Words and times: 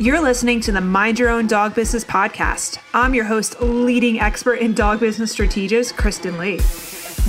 You're 0.00 0.20
listening 0.20 0.58
to 0.62 0.72
the 0.72 0.80
Mind 0.80 1.20
Your 1.20 1.30
Own 1.30 1.46
Dog 1.46 1.76
Business 1.76 2.04
podcast. 2.04 2.78
I'm 2.92 3.14
your 3.14 3.26
host, 3.26 3.60
leading 3.60 4.18
expert 4.18 4.54
in 4.54 4.74
dog 4.74 4.98
business 4.98 5.30
strategist, 5.30 5.96
Kristen 5.96 6.36
Lee. 6.36 6.58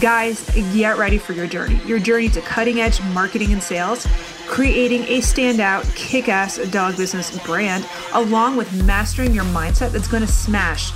Guys, 0.02 0.50
get 0.74 0.98
ready 0.98 1.20
for 1.20 1.34
your 1.34 1.46
journey. 1.46 1.80
Your 1.86 2.00
journey 2.00 2.28
to 2.30 2.42
cutting 2.42 2.80
edge 2.80 3.00
marketing 3.14 3.54
and 3.54 3.62
sales, 3.62 4.08
creating 4.48 5.04
a 5.04 5.20
standout, 5.20 5.96
kick 5.96 6.28
ass 6.28 6.58
dog 6.72 6.98
business 6.98 7.38
brand, 7.46 7.88
along 8.14 8.58
with 8.58 8.84
mastering 8.84 9.32
your 9.32 9.46
mindset 9.46 9.92
that's 9.92 10.08
going 10.08 10.24
to 10.26 10.28
smash 10.28 10.92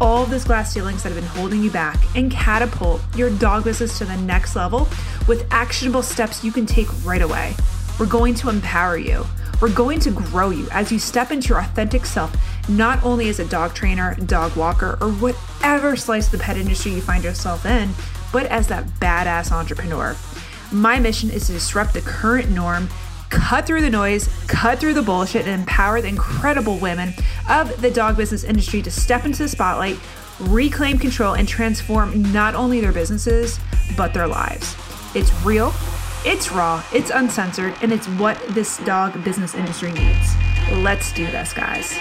all 0.00 0.24
those 0.24 0.44
glass 0.44 0.72
ceilings 0.72 1.02
that 1.02 1.12
have 1.12 1.20
been 1.20 1.30
holding 1.38 1.62
you 1.62 1.70
back 1.70 1.98
and 2.16 2.30
catapult 2.30 3.02
your 3.14 3.28
dog 3.28 3.64
business 3.64 3.98
to 3.98 4.06
the 4.06 4.16
next 4.22 4.56
level 4.56 4.88
with 5.28 5.46
actionable 5.50 6.02
steps 6.02 6.42
you 6.42 6.50
can 6.50 6.64
take 6.64 6.88
right 7.04 7.20
away. 7.20 7.54
We're 8.00 8.06
going 8.06 8.34
to 8.36 8.48
empower 8.48 8.96
you. 8.96 9.26
We're 9.64 9.72
going 9.72 10.00
to 10.00 10.10
grow 10.10 10.50
you 10.50 10.68
as 10.72 10.92
you 10.92 10.98
step 10.98 11.30
into 11.30 11.48
your 11.48 11.58
authentic 11.60 12.04
self, 12.04 12.36
not 12.68 13.02
only 13.02 13.30
as 13.30 13.40
a 13.40 13.46
dog 13.46 13.72
trainer, 13.72 14.14
dog 14.26 14.54
walker, 14.56 14.98
or 15.00 15.10
whatever 15.12 15.96
slice 15.96 16.26
of 16.26 16.32
the 16.32 16.44
pet 16.44 16.58
industry 16.58 16.92
you 16.92 17.00
find 17.00 17.24
yourself 17.24 17.64
in, 17.64 17.88
but 18.30 18.44
as 18.48 18.68
that 18.68 18.84
badass 19.00 19.50
entrepreneur. 19.52 20.14
My 20.70 20.98
mission 20.98 21.30
is 21.30 21.46
to 21.46 21.54
disrupt 21.54 21.94
the 21.94 22.02
current 22.02 22.50
norm, 22.50 22.90
cut 23.30 23.66
through 23.66 23.80
the 23.80 23.88
noise, 23.88 24.28
cut 24.48 24.80
through 24.80 24.92
the 24.92 25.00
bullshit, 25.00 25.46
and 25.46 25.62
empower 25.62 26.02
the 26.02 26.08
incredible 26.08 26.76
women 26.76 27.14
of 27.48 27.80
the 27.80 27.90
dog 27.90 28.18
business 28.18 28.44
industry 28.44 28.82
to 28.82 28.90
step 28.90 29.24
into 29.24 29.44
the 29.44 29.48
spotlight, 29.48 29.98
reclaim 30.40 30.98
control, 30.98 31.32
and 31.32 31.48
transform 31.48 32.30
not 32.34 32.54
only 32.54 32.82
their 32.82 32.92
businesses, 32.92 33.58
but 33.96 34.12
their 34.12 34.26
lives. 34.26 34.76
It's 35.14 35.32
real 35.42 35.72
it's 36.24 36.50
raw, 36.50 36.82
it's 36.92 37.10
uncensored, 37.10 37.74
and 37.82 37.92
it's 37.92 38.08
what 38.08 38.40
this 38.48 38.78
dog 38.78 39.22
business 39.24 39.54
industry 39.54 39.92
needs. 39.92 40.34
Let's 40.72 41.12
do 41.12 41.26
this, 41.26 41.52
guys. 41.52 41.98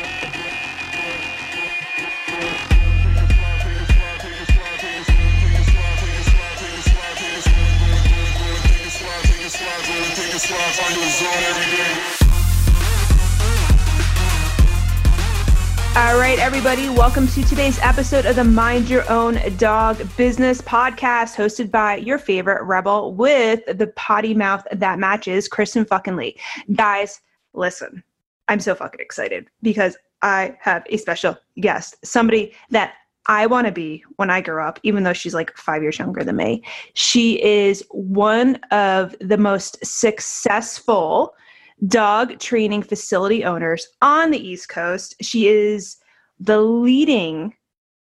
All 15.96 16.18
right, 16.18 16.40
everybody, 16.40 16.90
welcome 16.90 17.28
to 17.28 17.44
today's 17.44 17.78
episode 17.78 18.26
of 18.26 18.36
the 18.36 18.44
Mind 18.44 18.90
Your 18.90 19.08
Own 19.12 19.38
Dog 19.58 20.02
Business 20.18 20.60
podcast, 20.60 21.36
hosted 21.36 21.70
by 21.70 21.98
your 21.98 22.18
favorite 22.18 22.64
rebel 22.64 23.14
with 23.14 23.64
the 23.68 23.86
potty 23.96 24.34
mouth 24.34 24.66
that 24.72 24.98
matches, 24.98 25.48
Kristen 25.48 25.86
fucking 25.86 26.16
Lee. 26.16 26.36
Guys, 26.74 27.22
listen, 27.54 28.04
I'm 28.48 28.60
so 28.60 28.74
fucking 28.74 29.02
excited 29.02 29.48
because 29.62 29.96
I 30.24 30.58
have 30.62 30.84
a 30.90 30.98
special 30.98 31.38
guest, 31.62 31.96
somebody 32.04 32.56
that 32.72 32.96
I 33.28 33.46
want 33.46 33.68
to 33.68 33.72
be 33.72 34.04
when 34.16 34.32
I 34.32 34.42
grow 34.42 34.68
up, 34.68 34.80
even 34.82 35.04
though 35.04 35.14
she's 35.14 35.36
like 35.36 35.56
five 35.58 35.84
years 35.84 36.00
younger 36.00 36.24
than 36.24 36.38
me. 36.38 36.64
She 36.96 37.40
is 37.44 37.84
one 37.92 38.56
of 38.72 39.16
the 39.22 39.38
most 39.38 39.78
successful 39.86 41.36
dog 41.88 42.40
training 42.40 42.84
facility 42.84 43.44
owners 43.44 43.88
on 44.02 44.32
the 44.32 44.38
East 44.38 44.70
Coast. 44.70 45.16
She 45.22 45.48
is 45.48 45.98
the 46.40 46.62
leading 46.62 47.54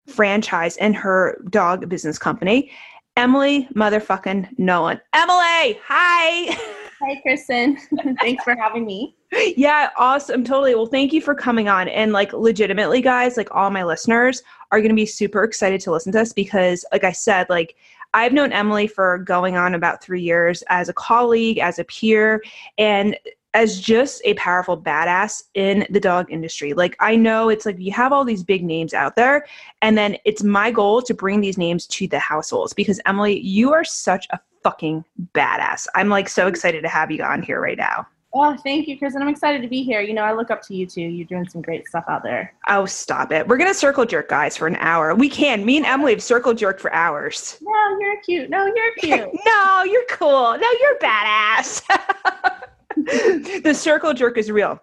franchise 0.06 0.76
in 0.76 0.92
her 0.94 1.40
dog 1.50 1.88
business 1.88 2.18
company, 2.18 2.70
Emily 3.16 3.68
motherfucking 3.74 4.58
Nolan. 4.58 5.00
Emily, 5.12 5.78
hi. 5.84 6.56
Hi, 7.02 7.20
Kristen. 7.22 7.78
Thanks 8.20 8.44
for 8.44 8.54
having 8.56 8.84
me. 8.84 9.16
Yeah, 9.56 9.90
awesome. 9.96 10.44
Totally. 10.44 10.74
Well, 10.74 10.86
thank 10.86 11.12
you 11.12 11.20
for 11.22 11.34
coming 11.34 11.68
on. 11.68 11.88
And 11.88 12.12
like, 12.12 12.32
legitimately, 12.32 13.00
guys, 13.00 13.36
like, 13.36 13.48
all 13.54 13.70
my 13.70 13.84
listeners 13.84 14.42
are 14.72 14.80
going 14.80 14.90
to 14.90 14.96
be 14.96 15.06
super 15.06 15.44
excited 15.44 15.80
to 15.82 15.92
listen 15.92 16.12
to 16.12 16.20
us 16.20 16.32
because, 16.32 16.84
like 16.92 17.04
I 17.04 17.12
said, 17.12 17.48
like, 17.48 17.76
I've 18.12 18.32
known 18.32 18.52
Emily 18.52 18.88
for 18.88 19.18
going 19.18 19.56
on 19.56 19.74
about 19.74 20.02
three 20.02 20.20
years 20.20 20.64
as 20.68 20.88
a 20.88 20.92
colleague, 20.92 21.58
as 21.58 21.78
a 21.78 21.84
peer, 21.84 22.42
and 22.76 23.16
as 23.54 23.80
just 23.80 24.22
a 24.24 24.34
powerful 24.34 24.80
badass 24.80 25.42
in 25.54 25.86
the 25.90 26.00
dog 26.00 26.30
industry. 26.30 26.72
Like 26.72 26.96
I 27.00 27.16
know 27.16 27.48
it's 27.48 27.66
like 27.66 27.78
you 27.78 27.92
have 27.92 28.12
all 28.12 28.24
these 28.24 28.44
big 28.44 28.62
names 28.64 28.94
out 28.94 29.16
there 29.16 29.46
and 29.82 29.98
then 29.98 30.16
it's 30.24 30.42
my 30.42 30.70
goal 30.70 31.02
to 31.02 31.14
bring 31.14 31.40
these 31.40 31.58
names 31.58 31.86
to 31.88 32.06
the 32.06 32.18
households 32.18 32.72
because 32.72 33.00
Emily, 33.06 33.40
you 33.40 33.72
are 33.72 33.84
such 33.84 34.26
a 34.30 34.38
fucking 34.62 35.04
badass. 35.34 35.86
I'm 35.94 36.08
like 36.08 36.28
so 36.28 36.46
excited 36.46 36.82
to 36.82 36.88
have 36.88 37.10
you 37.10 37.22
on 37.24 37.42
here 37.42 37.60
right 37.60 37.78
now. 37.78 38.06
Oh, 38.32 38.56
thank 38.62 38.86
you, 38.86 38.96
Chris. 38.96 39.14
And 39.14 39.24
I'm 39.24 39.28
excited 39.28 39.60
to 39.62 39.66
be 39.68 39.82
here. 39.82 40.00
You 40.00 40.14
know, 40.14 40.22
I 40.22 40.32
look 40.32 40.52
up 40.52 40.62
to 40.62 40.74
you 40.74 40.86
too. 40.86 41.00
You're 41.00 41.26
doing 41.26 41.48
some 41.48 41.60
great 41.62 41.88
stuff 41.88 42.04
out 42.08 42.22
there. 42.22 42.54
Oh, 42.68 42.86
stop 42.86 43.32
it. 43.32 43.48
We're 43.48 43.56
going 43.56 43.70
to 43.70 43.74
circle 43.74 44.04
jerk, 44.04 44.28
guys, 44.28 44.56
for 44.56 44.68
an 44.68 44.76
hour. 44.76 45.16
We 45.16 45.28
can. 45.28 45.64
Me 45.64 45.76
and 45.78 45.84
Emily 45.84 46.12
have 46.12 46.22
circle 46.22 46.54
jerk 46.54 46.78
for 46.78 46.92
hours. 46.92 47.58
No, 47.60 47.98
you're 47.98 48.20
cute. 48.20 48.48
No, 48.48 48.66
you're 48.66 48.94
cute. 48.98 49.30
no, 49.44 49.82
you're 49.82 50.06
cool. 50.10 50.56
No, 50.56 50.72
you're 50.80 50.98
badass. 51.00 51.82
the 52.96 53.74
circle 53.74 54.14
jerk 54.14 54.38
is 54.38 54.50
real. 54.50 54.80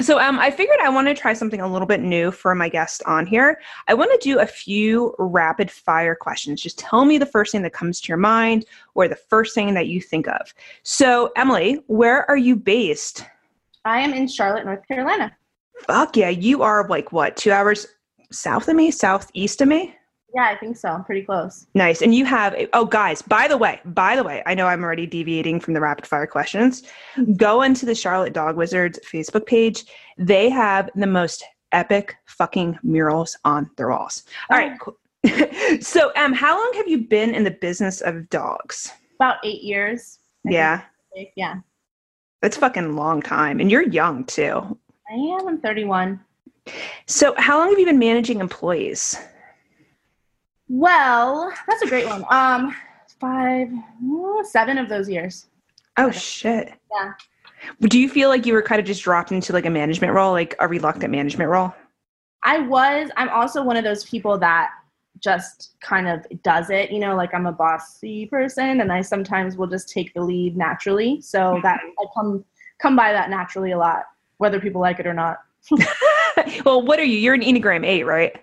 So 0.00 0.18
um, 0.18 0.40
I 0.40 0.50
figured 0.50 0.78
I 0.82 0.88
want 0.88 1.06
to 1.06 1.14
try 1.14 1.34
something 1.34 1.60
a 1.60 1.68
little 1.70 1.86
bit 1.86 2.00
new 2.00 2.32
for 2.32 2.52
my 2.54 2.68
guest 2.68 3.02
on 3.06 3.26
here. 3.26 3.60
I 3.86 3.94
want 3.94 4.10
to 4.10 4.28
do 4.28 4.40
a 4.40 4.46
few 4.46 5.14
rapid 5.18 5.70
fire 5.70 6.16
questions. 6.16 6.60
Just 6.60 6.78
tell 6.78 7.04
me 7.04 7.16
the 7.16 7.26
first 7.26 7.52
thing 7.52 7.62
that 7.62 7.72
comes 7.72 8.00
to 8.00 8.08
your 8.08 8.16
mind 8.16 8.64
or 8.94 9.06
the 9.06 9.14
first 9.16 9.54
thing 9.54 9.72
that 9.74 9.86
you 9.86 10.00
think 10.00 10.26
of. 10.26 10.52
So 10.82 11.30
Emily, 11.36 11.84
where 11.86 12.28
are 12.28 12.36
you 12.36 12.56
based? 12.56 13.24
I 13.84 14.00
am 14.00 14.12
in 14.12 14.26
Charlotte, 14.26 14.64
North 14.64 14.86
Carolina. 14.88 15.36
Fuck 15.86 16.16
yeah, 16.16 16.30
you 16.30 16.62
are 16.62 16.88
like 16.88 17.12
what, 17.12 17.36
two 17.36 17.52
hours 17.52 17.86
south 18.32 18.68
of 18.68 18.74
me, 18.74 18.90
southeast 18.90 19.60
of 19.60 19.68
me? 19.68 19.94
Yeah, 20.34 20.48
I 20.48 20.56
think 20.56 20.76
so. 20.76 20.88
I'm 20.88 21.04
pretty 21.04 21.22
close. 21.22 21.68
Nice. 21.74 22.02
And 22.02 22.12
you 22.12 22.24
have, 22.24 22.56
oh, 22.72 22.84
guys, 22.84 23.22
by 23.22 23.46
the 23.46 23.56
way, 23.56 23.80
by 23.84 24.16
the 24.16 24.24
way, 24.24 24.42
I 24.46 24.54
know 24.54 24.66
I'm 24.66 24.82
already 24.82 25.06
deviating 25.06 25.60
from 25.60 25.74
the 25.74 25.80
rapid 25.80 26.08
fire 26.08 26.26
questions. 26.26 26.82
Go 27.36 27.62
into 27.62 27.86
the 27.86 27.94
Charlotte 27.94 28.32
Dog 28.32 28.56
Wizards 28.56 28.98
Facebook 29.04 29.46
page. 29.46 29.84
They 30.18 30.50
have 30.50 30.90
the 30.96 31.06
most 31.06 31.44
epic 31.70 32.16
fucking 32.26 32.76
murals 32.82 33.36
on 33.44 33.70
their 33.76 33.90
walls. 33.90 34.24
All 34.50 34.58
right, 34.58 34.76
cool. 34.80 34.98
so, 35.80 36.12
um, 36.16 36.32
how 36.32 36.58
long 36.58 36.72
have 36.74 36.88
you 36.88 37.06
been 37.06 37.32
in 37.32 37.44
the 37.44 37.52
business 37.52 38.00
of 38.00 38.28
dogs? 38.28 38.90
About 39.20 39.36
eight 39.44 39.62
years. 39.62 40.18
I 40.46 40.50
yeah. 40.50 40.82
Yeah. 41.36 41.60
That's 42.42 42.56
fucking 42.56 42.96
long 42.96 43.22
time. 43.22 43.60
And 43.60 43.70
you're 43.70 43.88
young 43.88 44.24
too. 44.24 44.78
I 45.10 45.14
am. 45.14 45.48
I'm 45.48 45.60
31. 45.60 46.20
So, 47.06 47.34
how 47.38 47.58
long 47.58 47.70
have 47.70 47.78
you 47.78 47.86
been 47.86 47.98
managing 47.98 48.40
employees? 48.40 49.16
Well, 50.74 51.52
that's 51.68 51.82
a 51.82 51.86
great 51.86 52.06
one. 52.06 52.24
Um, 52.30 52.74
five, 53.20 53.68
seven 54.42 54.76
of 54.76 54.88
those 54.88 55.08
years. 55.08 55.46
Oh 55.96 56.10
shit. 56.10 56.74
Yeah. 56.92 57.12
Do 57.82 57.96
you 57.96 58.08
feel 58.08 58.28
like 58.28 58.44
you 58.44 58.54
were 58.54 58.62
kind 58.62 58.80
of 58.80 58.84
just 58.84 59.04
dropped 59.04 59.30
into 59.30 59.52
like 59.52 59.66
a 59.66 59.70
management 59.70 60.14
role, 60.14 60.32
like 60.32 60.56
a 60.58 60.66
reluctant 60.66 61.12
management 61.12 61.48
role? 61.48 61.72
I 62.42 62.58
was. 62.58 63.08
I'm 63.16 63.28
also 63.28 63.62
one 63.62 63.76
of 63.76 63.84
those 63.84 64.04
people 64.04 64.36
that 64.38 64.70
just 65.20 65.76
kind 65.80 66.08
of 66.08 66.26
does 66.42 66.70
it. 66.70 66.90
You 66.90 66.98
know, 66.98 67.14
like 67.14 67.32
I'm 67.32 67.46
a 67.46 67.52
bossy 67.52 68.26
person, 68.26 68.80
and 68.80 68.92
I 68.92 69.00
sometimes 69.00 69.56
will 69.56 69.68
just 69.68 69.88
take 69.88 70.12
the 70.12 70.22
lead 70.22 70.56
naturally. 70.56 71.20
So 71.20 71.60
that 71.62 71.78
I 72.00 72.04
come 72.12 72.44
come 72.82 72.96
by 72.96 73.12
that 73.12 73.30
naturally 73.30 73.70
a 73.70 73.78
lot, 73.78 74.06
whether 74.38 74.58
people 74.58 74.80
like 74.80 74.98
it 74.98 75.06
or 75.06 75.14
not. 75.14 75.38
well, 76.64 76.82
what 76.82 76.98
are 76.98 77.04
you? 77.04 77.16
You're 77.16 77.34
an 77.34 77.42
Enneagram 77.42 77.86
eight, 77.86 78.02
right? 78.02 78.34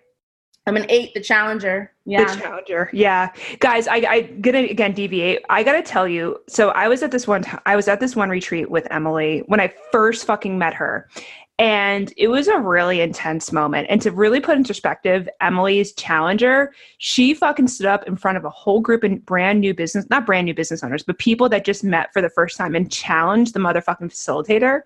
I'm 0.68 0.78
an 0.78 0.86
eight, 0.90 1.14
the 1.14 1.22
challenger. 1.22 1.92
Yeah. 2.06 2.26
The 2.26 2.40
challenger. 2.40 2.90
Yeah. 2.94 3.32
Guys, 3.60 3.88
I, 3.88 3.96
I 3.96 4.22
gonna 4.22 4.60
again 4.60 4.94
deviate. 4.94 5.40
I 5.50 5.64
gotta 5.64 5.82
tell 5.82 6.08
you, 6.08 6.40
so 6.48 6.70
I 6.70 6.88
was 6.88 7.02
at 7.02 7.12
this 7.12 7.28
one 7.28 7.42
t- 7.44 7.58
I 7.66 7.76
was 7.76 7.88
at 7.88 8.00
this 8.00 8.16
one 8.16 8.30
retreat 8.30 8.70
with 8.70 8.88
Emily 8.92 9.44
when 9.48 9.60
I 9.60 9.74
first 9.92 10.26
fucking 10.26 10.58
met 10.58 10.74
her. 10.76 11.10
And 11.58 12.12
it 12.18 12.28
was 12.28 12.48
a 12.48 12.58
really 12.58 13.02
intense 13.02 13.52
moment. 13.52 13.86
And 13.90 14.02
to 14.02 14.12
really 14.12 14.40
put 14.40 14.58
in 14.58 14.64
perspective, 14.64 15.30
Emily's 15.42 15.94
challenger, 15.94 16.74
she 16.98 17.36
fucking 17.36 17.68
stood 17.68 17.86
up 17.86 18.08
in 18.08 18.16
front 18.16 18.38
of 18.38 18.46
a 18.46 18.50
whole 18.50 18.80
group 18.80 19.04
of 19.04 19.24
brand 19.26 19.62
new 19.62 19.74
business, 19.74 20.06
not 20.10 20.26
brand 20.26 20.46
new 20.46 20.56
business 20.56 20.84
owners, 20.84 21.04
but 21.04 21.20
people 21.20 21.50
that 21.50 21.64
just 21.64 21.84
met 21.84 22.12
for 22.14 22.22
the 22.22 22.32
first 22.32 22.58
time 22.58 22.74
and 22.74 22.92
challenged 22.92 23.54
the 23.54 23.60
motherfucking 23.60 24.12
facilitator. 24.12 24.82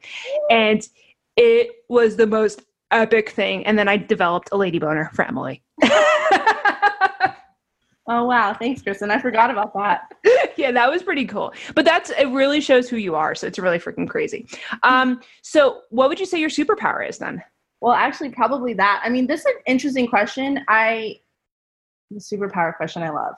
And 0.50 0.86
it 1.38 1.70
was 1.88 2.18
the 2.18 2.28
most 2.28 2.64
epic 2.92 3.30
thing. 3.30 3.66
And 3.66 3.78
then 3.78 3.88
I 3.88 3.98
developed 3.98 4.50
a 4.52 4.58
lady 4.58 4.80
boner 4.80 5.12
for 5.14 5.26
Emily. 5.26 5.64
oh 8.08 8.26
wow, 8.26 8.54
thanks, 8.54 8.82
Kristen. 8.82 9.12
I 9.12 9.20
forgot 9.20 9.52
about 9.52 9.74
that. 9.74 10.12
yeah, 10.58 10.72
that 10.72 10.90
was 10.90 11.04
pretty 11.04 11.26
cool. 11.26 11.54
But 11.74 11.86
that's 11.86 12.10
it 12.12 12.28
really 12.28 12.62
shows 12.62 12.90
who 12.90 12.98
you 12.98 13.16
are. 13.16 13.36
So 13.36 13.48
it's 13.48 13.60
really 13.60 13.80
freaking 13.80 14.10
crazy. 14.10 14.48
Um, 14.84 15.22
so 15.42 15.82
what 15.90 16.10
would 16.10 16.20
you 16.20 16.26
say 16.26 16.40
your 16.40 16.50
superpower 16.50 17.08
is 17.08 17.18
then? 17.18 17.44
Well, 17.82 17.94
actually, 17.94 18.30
probably 18.30 18.74
that. 18.74 19.02
I 19.04 19.10
mean, 19.10 19.28
this 19.28 19.42
is 19.42 19.48
an 19.48 19.62
interesting 19.66 20.08
question. 20.08 20.64
I 20.68 21.20
the 22.12 22.20
superpower 22.20 22.76
question 22.76 23.04
I 23.04 23.10
love. 23.10 23.36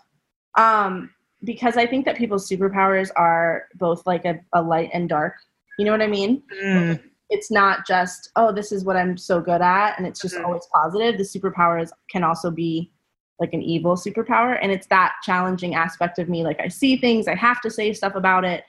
Um, 0.57 1.11
because 1.43 1.77
I 1.77 1.85
think 1.85 2.05
that 2.05 2.17
people's 2.17 2.49
superpowers 2.49 3.09
are 3.15 3.65
both 3.75 4.05
like 4.05 4.25
a, 4.25 4.39
a 4.53 4.61
light 4.61 4.89
and 4.93 5.07
dark. 5.07 5.35
You 5.77 5.85
know 5.85 5.91
what 5.91 6.01
I 6.01 6.07
mean? 6.07 6.41
Mm. 6.63 6.99
It's 7.29 7.51
not 7.51 7.85
just 7.85 8.31
oh 8.35 8.51
this 8.51 8.71
is 8.71 8.83
what 8.85 8.95
i'm 8.95 9.17
so 9.17 9.41
good 9.41 9.61
at 9.61 9.97
and 9.97 10.07
it's 10.07 10.21
just 10.21 10.35
Mhm. 10.35 10.45
always 10.45 10.67
positive. 10.73 11.17
The 11.17 11.23
superpowers 11.23 11.91
can 12.09 12.23
also 12.23 12.49
be 12.51 12.91
like 13.39 13.53
an 13.53 13.61
evil 13.61 13.95
superpower 13.95 14.57
and 14.61 14.71
it's 14.71 14.87
that 14.87 15.13
challenging 15.23 15.75
aspect 15.75 16.17
of 16.19 16.27
me 16.29 16.43
like 16.43 16.59
i 16.59 16.67
see 16.67 16.97
things 16.97 17.27
i 17.27 17.35
have 17.35 17.61
to 17.61 17.69
say 17.69 17.93
stuff 17.93 18.15
about 18.15 18.43
it. 18.45 18.63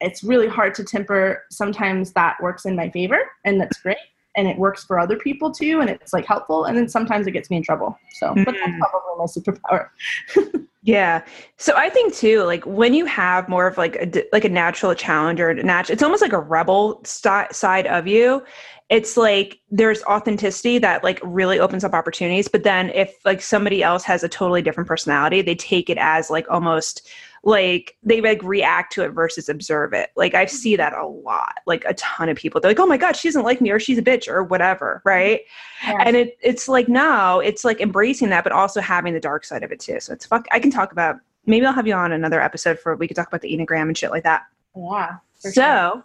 It's 0.00 0.22
really 0.22 0.46
hard 0.46 0.74
to 0.74 0.84
temper. 0.84 1.44
Sometimes 1.50 2.12
that 2.12 2.36
works 2.42 2.66
in 2.66 2.76
my 2.76 2.90
favor 2.90 3.18
and 3.46 3.58
that's 3.60 3.80
great 3.80 3.96
and 4.36 4.46
it 4.48 4.58
works 4.58 4.84
for 4.84 4.98
other 4.98 5.16
people 5.16 5.50
too 5.50 5.80
and 5.80 5.88
it's 5.90 6.12
like 6.12 6.24
helpful 6.26 6.64
and 6.64 6.76
then 6.76 6.88
sometimes 6.88 7.26
it 7.26 7.32
gets 7.32 7.50
me 7.50 7.56
in 7.56 7.62
trouble 7.62 7.96
so 8.20 8.32
but 8.34 8.44
that's 8.54 8.58
Mhm. 8.58 8.78
probably 8.78 9.16
my 9.18 9.24
superpower 9.24 9.88
Yeah. 10.82 11.24
So 11.56 11.74
I 11.74 11.90
think 11.90 12.14
too, 12.14 12.44
like 12.44 12.64
when 12.64 12.94
you 12.94 13.06
have 13.06 13.48
more 13.48 13.66
of 13.66 13.76
like 13.76 13.96
a 13.96 14.22
like 14.32 14.44
a 14.44 14.48
natural 14.48 14.94
challenger, 14.94 15.48
a 15.50 15.54
nat- 15.60 15.90
it's 15.90 16.00
almost 16.02 16.22
like 16.22 16.32
a 16.32 16.38
rebel 16.38 17.00
sti- 17.04 17.48
side 17.50 17.88
of 17.88 18.06
you. 18.06 18.44
It's 18.88 19.16
like 19.16 19.58
there's 19.68 20.04
authenticity 20.04 20.78
that 20.78 21.02
like 21.02 21.18
really 21.24 21.58
opens 21.58 21.82
up 21.82 21.92
opportunities. 21.92 22.46
But 22.46 22.62
then 22.62 22.90
if 22.90 23.12
like 23.24 23.42
somebody 23.42 23.82
else 23.82 24.04
has 24.04 24.22
a 24.22 24.28
totally 24.28 24.62
different 24.62 24.86
personality, 24.86 25.42
they 25.42 25.56
take 25.56 25.90
it 25.90 25.98
as 25.98 26.30
like 26.30 26.46
almost 26.48 27.08
like 27.46 27.96
they 28.02 28.20
like 28.20 28.42
react 28.42 28.92
to 28.92 29.04
it 29.04 29.10
versus 29.10 29.48
observe 29.48 29.94
it. 29.94 30.10
Like 30.16 30.34
I 30.34 30.44
see 30.44 30.76
that 30.76 30.92
a 30.92 31.06
lot, 31.06 31.60
like 31.66 31.84
a 31.86 31.94
ton 31.94 32.28
of 32.28 32.36
people. 32.36 32.60
They're 32.60 32.72
like, 32.72 32.80
oh 32.80 32.86
my 32.86 32.98
god, 32.98 33.16
she 33.16 33.28
doesn't 33.28 33.44
like 33.44 33.60
me, 33.60 33.70
or 33.70 33.80
she's 33.80 33.96
a 33.96 34.02
bitch, 34.02 34.28
or 34.28 34.42
whatever, 34.42 35.00
right? 35.04 35.40
Yeah. 35.84 36.02
and 36.04 36.16
it 36.16 36.38
it's 36.40 36.68
like 36.68 36.88
no 36.88 37.40
it's 37.40 37.62
like 37.62 37.80
embracing 37.80 38.30
that 38.30 38.42
but 38.44 38.52
also 38.52 38.80
having 38.80 39.12
the 39.12 39.20
dark 39.20 39.44
side 39.44 39.62
of 39.62 39.70
it 39.72 39.78
too 39.78 40.00
so 40.00 40.12
it's 40.12 40.24
fuck 40.24 40.46
i 40.50 40.58
can 40.58 40.70
talk 40.70 40.90
about 40.90 41.16
maybe 41.44 41.66
i'll 41.66 41.72
have 41.72 41.86
you 41.86 41.92
on 41.92 42.12
another 42.12 42.40
episode 42.40 42.78
for 42.78 42.96
we 42.96 43.06
could 43.06 43.14
talk 43.14 43.28
about 43.28 43.42
the 43.42 43.54
enneagram 43.54 43.82
and 43.82 43.98
shit 43.98 44.10
like 44.10 44.22
that 44.22 44.44
yeah 44.74 45.16
so 45.34 45.50
sure. 45.52 46.04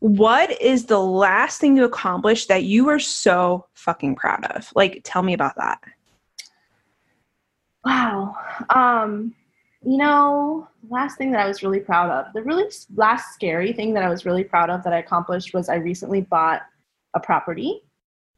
what 0.00 0.60
is 0.62 0.86
the 0.86 0.98
last 0.98 1.60
thing 1.60 1.76
you 1.76 1.84
accomplished 1.84 2.48
that 2.48 2.64
you 2.64 2.86
were 2.86 2.98
so 2.98 3.66
fucking 3.74 4.16
proud 4.16 4.44
of 4.46 4.72
like 4.74 5.02
tell 5.04 5.22
me 5.22 5.34
about 5.34 5.54
that 5.56 5.80
Wow. 7.84 8.36
Um, 8.70 9.34
you 9.84 9.96
know, 9.96 10.68
last 10.88 11.18
thing 11.18 11.32
that 11.32 11.40
I 11.40 11.48
was 11.48 11.62
really 11.62 11.80
proud 11.80 12.10
of, 12.10 12.32
the 12.34 12.42
really 12.42 12.70
last 12.94 13.34
scary 13.34 13.72
thing 13.72 13.94
that 13.94 14.04
I 14.04 14.08
was 14.08 14.24
really 14.24 14.44
proud 14.44 14.70
of 14.70 14.84
that 14.84 14.92
I 14.92 14.98
accomplished 14.98 15.54
was 15.54 15.68
I 15.68 15.76
recently 15.76 16.20
bought 16.20 16.62
a 17.14 17.20
property. 17.20 17.82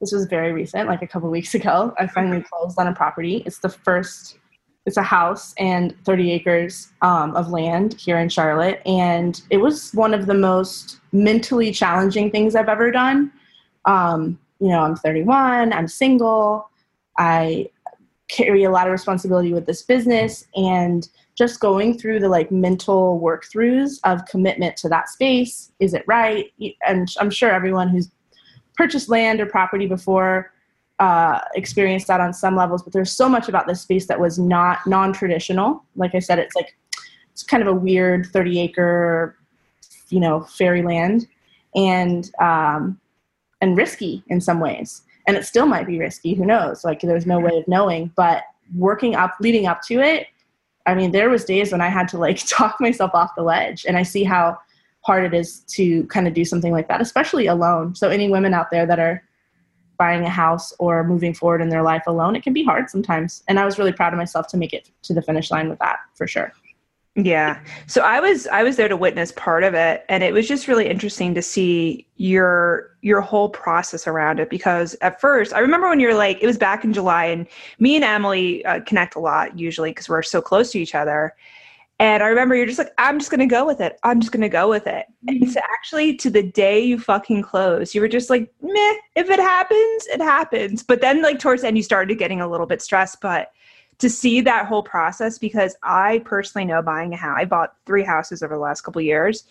This 0.00 0.12
was 0.12 0.26
very 0.26 0.52
recent, 0.52 0.88
like 0.88 1.02
a 1.02 1.06
couple 1.06 1.30
weeks 1.30 1.54
ago. 1.54 1.94
I 1.98 2.06
finally 2.06 2.42
closed 2.42 2.78
on 2.78 2.86
a 2.86 2.94
property. 2.94 3.42
It's 3.44 3.58
the 3.58 3.68
first, 3.68 4.38
it's 4.86 4.96
a 4.96 5.02
house 5.02 5.54
and 5.58 5.94
30 6.04 6.32
acres 6.32 6.92
um, 7.02 7.36
of 7.36 7.50
land 7.50 7.94
here 7.94 8.18
in 8.18 8.28
Charlotte. 8.28 8.80
And 8.86 9.40
it 9.50 9.58
was 9.58 9.92
one 9.92 10.14
of 10.14 10.26
the 10.26 10.34
most 10.34 11.00
mentally 11.12 11.72
challenging 11.72 12.30
things 12.30 12.54
I've 12.54 12.68
ever 12.68 12.90
done. 12.90 13.30
Um, 13.84 14.38
you 14.60 14.68
know, 14.68 14.80
I'm 14.80 14.96
31, 14.96 15.74
I'm 15.74 15.88
single, 15.88 16.70
I 17.18 17.68
carry 18.28 18.64
a 18.64 18.70
lot 18.70 18.86
of 18.86 18.92
responsibility 18.92 19.52
with 19.52 19.66
this 19.66 19.82
business 19.82 20.46
and 20.56 21.08
just 21.34 21.58
going 21.60 21.98
through 21.98 22.20
the 22.20 22.28
like 22.28 22.50
mental 22.50 23.18
work 23.18 23.44
throughs 23.44 23.98
of 24.04 24.24
commitment 24.26 24.76
to 24.76 24.88
that 24.88 25.08
space 25.08 25.72
is 25.80 25.94
it 25.94 26.04
right? 26.06 26.52
And 26.86 27.08
i'm 27.20 27.30
sure 27.30 27.50
everyone 27.50 27.88
who's 27.88 28.10
purchased 28.74 29.08
land 29.08 29.40
or 29.40 29.46
property 29.46 29.86
before 29.86 30.52
uh, 31.00 31.40
experienced 31.56 32.06
that 32.06 32.20
on 32.20 32.32
some 32.32 32.54
levels 32.54 32.82
but 32.82 32.92
there's 32.92 33.10
so 33.10 33.28
much 33.28 33.48
about 33.48 33.66
this 33.66 33.80
space 33.80 34.06
that 34.06 34.18
was 34.18 34.38
not 34.38 34.86
non-traditional. 34.86 35.84
Like 35.96 36.14
i 36.14 36.18
said 36.18 36.38
it's 36.38 36.54
like 36.54 36.76
it's 37.32 37.42
kind 37.42 37.62
of 37.62 37.68
a 37.68 37.74
weird 37.74 38.26
30 38.26 38.60
acre 38.60 39.36
you 40.08 40.20
know 40.20 40.42
fairyland 40.42 41.26
and 41.74 42.30
um, 42.40 43.00
and 43.60 43.76
risky 43.76 44.22
in 44.28 44.40
some 44.40 44.60
ways. 44.60 45.02
And 45.26 45.36
it 45.36 45.44
still 45.44 45.66
might 45.66 45.86
be 45.86 45.98
risky 45.98 46.34
who 46.34 46.44
knows? 46.44 46.84
Like 46.84 47.00
there's 47.00 47.26
no 47.26 47.40
way 47.40 47.58
of 47.58 47.66
knowing 47.66 48.12
but 48.14 48.44
working 48.74 49.14
up 49.14 49.34
leading 49.40 49.66
up 49.66 49.82
to 49.82 50.00
it 50.00 50.28
i 50.86 50.94
mean 50.94 51.12
there 51.12 51.30
was 51.30 51.44
days 51.44 51.72
when 51.72 51.80
i 51.80 51.88
had 51.88 52.08
to 52.08 52.18
like 52.18 52.38
talk 52.46 52.80
myself 52.80 53.10
off 53.14 53.34
the 53.36 53.42
ledge 53.42 53.84
and 53.86 53.96
i 53.96 54.02
see 54.02 54.24
how 54.24 54.56
hard 55.04 55.24
it 55.24 55.34
is 55.34 55.60
to 55.60 56.04
kind 56.06 56.26
of 56.26 56.34
do 56.34 56.44
something 56.44 56.72
like 56.72 56.88
that 56.88 57.00
especially 57.00 57.46
alone. 57.46 57.94
So 57.94 58.08
any 58.08 58.30
women 58.30 58.54
out 58.54 58.70
there 58.70 58.86
that 58.86 58.98
are 58.98 59.22
buying 59.98 60.24
a 60.24 60.30
house 60.30 60.72
or 60.78 61.04
moving 61.04 61.34
forward 61.34 61.60
in 61.60 61.68
their 61.68 61.82
life 61.82 62.02
alone 62.06 62.34
it 62.34 62.42
can 62.42 62.52
be 62.52 62.64
hard 62.64 62.90
sometimes 62.90 63.44
and 63.46 63.60
i 63.60 63.64
was 63.64 63.78
really 63.78 63.92
proud 63.92 64.12
of 64.12 64.18
myself 64.18 64.48
to 64.48 64.56
make 64.56 64.72
it 64.72 64.90
to 65.02 65.14
the 65.14 65.22
finish 65.22 65.52
line 65.52 65.68
with 65.68 65.78
that 65.78 65.98
for 66.14 66.26
sure 66.26 66.52
Yeah. 67.16 67.60
So 67.86 68.00
I 68.02 68.18
was 68.18 68.48
I 68.48 68.64
was 68.64 68.76
there 68.76 68.88
to 68.88 68.96
witness 68.96 69.30
part 69.32 69.62
of 69.62 69.74
it 69.74 70.04
and 70.08 70.24
it 70.24 70.34
was 70.34 70.48
just 70.48 70.66
really 70.66 70.88
interesting 70.88 71.32
to 71.34 71.42
see 71.42 72.08
your 72.16 72.90
your 73.02 73.20
whole 73.20 73.48
process 73.48 74.08
around 74.08 74.40
it 74.40 74.50
because 74.50 74.96
at 75.00 75.20
first 75.20 75.52
I 75.52 75.60
remember 75.60 75.88
when 75.88 76.00
you're 76.00 76.14
like 76.14 76.42
it 76.42 76.46
was 76.46 76.58
back 76.58 76.82
in 76.82 76.92
July 76.92 77.26
and 77.26 77.46
me 77.78 77.94
and 77.94 78.04
Emily 78.04 78.64
uh, 78.64 78.80
connect 78.80 79.14
a 79.14 79.20
lot 79.20 79.56
usually 79.56 79.90
because 79.90 80.08
we're 80.08 80.22
so 80.22 80.42
close 80.42 80.72
to 80.72 80.80
each 80.80 80.96
other. 80.96 81.34
And 82.00 82.24
I 82.24 82.26
remember 82.26 82.56
you're 82.56 82.66
just 82.66 82.80
like, 82.80 82.92
I'm 82.98 83.20
just 83.20 83.30
gonna 83.30 83.46
go 83.46 83.64
with 83.64 83.80
it. 83.80 83.96
I'm 84.02 84.18
just 84.20 84.32
gonna 84.32 84.48
go 84.48 84.68
with 84.68 84.88
it. 84.88 85.06
And 85.28 85.48
so 85.48 85.60
actually, 85.72 86.16
to 86.16 86.28
the 86.30 86.42
day 86.42 86.80
you 86.80 86.98
fucking 86.98 87.42
close, 87.42 87.94
you 87.94 88.00
were 88.00 88.08
just 88.08 88.30
like, 88.30 88.52
meh. 88.60 88.94
If 89.14 89.30
it 89.30 89.38
happens, 89.38 90.06
it 90.08 90.20
happens. 90.20 90.82
But 90.82 91.00
then, 91.00 91.22
like 91.22 91.38
towards 91.38 91.62
the 91.62 91.68
end, 91.68 91.76
you 91.76 91.84
started 91.84 92.18
getting 92.18 92.40
a 92.40 92.48
little 92.48 92.66
bit 92.66 92.82
stressed. 92.82 93.20
But 93.20 93.52
to 93.98 94.10
see 94.10 94.40
that 94.40 94.66
whole 94.66 94.82
process, 94.82 95.38
because 95.38 95.76
I 95.82 96.20
personally 96.24 96.64
know 96.64 96.82
buying 96.82 97.12
a 97.12 97.16
house, 97.16 97.36
I 97.38 97.44
bought 97.44 97.76
three 97.86 98.02
houses 98.04 98.42
over 98.42 98.54
the 98.54 98.60
last 98.60 98.82
couple 98.82 99.00
of 99.00 99.04
years, 99.06 99.44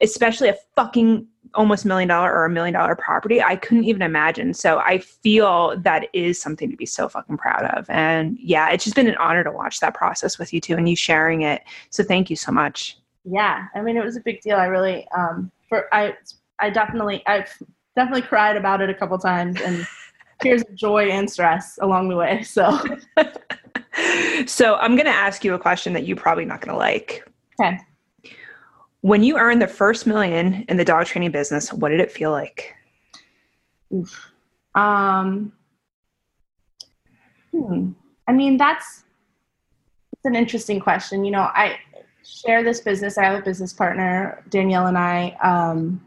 especially 0.00 0.48
a 0.48 0.56
fucking 0.76 1.26
almost 1.54 1.84
million 1.84 2.08
dollar 2.08 2.32
or 2.32 2.44
a 2.44 2.50
million 2.50 2.74
dollar 2.74 2.94
property. 2.94 3.42
I 3.42 3.56
couldn't 3.56 3.84
even 3.84 4.02
imagine. 4.02 4.54
So 4.54 4.78
I 4.78 4.98
feel 4.98 5.78
that 5.80 6.08
is 6.12 6.40
something 6.40 6.70
to 6.70 6.76
be 6.76 6.86
so 6.86 7.08
fucking 7.08 7.38
proud 7.38 7.64
of. 7.76 7.88
And 7.88 8.38
yeah, 8.40 8.70
it's 8.70 8.84
just 8.84 8.96
been 8.96 9.08
an 9.08 9.16
honor 9.16 9.42
to 9.44 9.50
watch 9.50 9.80
that 9.80 9.94
process 9.94 10.38
with 10.38 10.52
you 10.52 10.60
too 10.60 10.76
and 10.76 10.88
you 10.88 10.94
sharing 10.96 11.42
it. 11.42 11.62
So 11.90 12.02
thank 12.04 12.30
you 12.30 12.36
so 12.36 12.52
much. 12.52 12.98
yeah 13.24 13.66
i 13.74 13.80
mean 13.80 13.96
it 13.96 14.04
was 14.04 14.16
a 14.16 14.20
big 14.20 14.40
deal 14.40 14.56
i 14.56 14.66
really 14.66 15.06
um 15.16 15.50
for 15.68 15.92
i 15.92 16.14
i 16.60 16.70
definitely 16.70 17.22
i've 17.26 17.52
definitely 17.96 18.22
cried 18.22 18.56
about 18.56 18.80
it 18.80 18.88
a 18.88 18.94
couple 18.94 19.18
times 19.18 19.60
and 19.60 19.86
tears 20.40 20.62
of 20.62 20.74
joy 20.74 21.08
and 21.10 21.28
stress 21.30 21.78
along 21.82 22.08
the 22.08 22.16
way 22.16 22.42
so 22.42 22.78
so 24.46 24.76
I'm 24.76 24.96
going 24.96 25.06
to 25.06 25.12
ask 25.12 25.44
you 25.44 25.54
a 25.54 25.58
question 25.58 25.92
that 25.94 26.06
you're 26.06 26.16
probably 26.16 26.44
not 26.44 26.60
going 26.60 26.72
to 26.72 26.78
like. 26.78 27.26
okay 27.60 27.78
When 29.00 29.22
you 29.22 29.38
earned 29.38 29.62
the 29.62 29.68
first 29.68 30.06
million 30.06 30.64
in 30.68 30.76
the 30.76 30.84
dog 30.84 31.06
training 31.06 31.30
business, 31.30 31.72
what 31.72 31.90
did 31.90 32.00
it 32.00 32.10
feel 32.10 32.30
like? 32.30 32.74
um 34.74 35.52
hmm. 37.52 37.90
i 38.26 38.32
mean 38.32 38.56
that's 38.56 39.04
it's 40.12 40.24
an 40.24 40.34
interesting 40.34 40.78
question 40.78 41.24
you 41.24 41.30
know 41.30 41.40
i 41.54 41.78
share 42.24 42.62
this 42.62 42.80
business 42.80 43.16
i 43.16 43.24
have 43.24 43.38
a 43.38 43.42
business 43.42 43.72
partner 43.72 44.44
danielle 44.50 44.86
and 44.86 44.98
i 44.98 45.30
um 45.42 46.06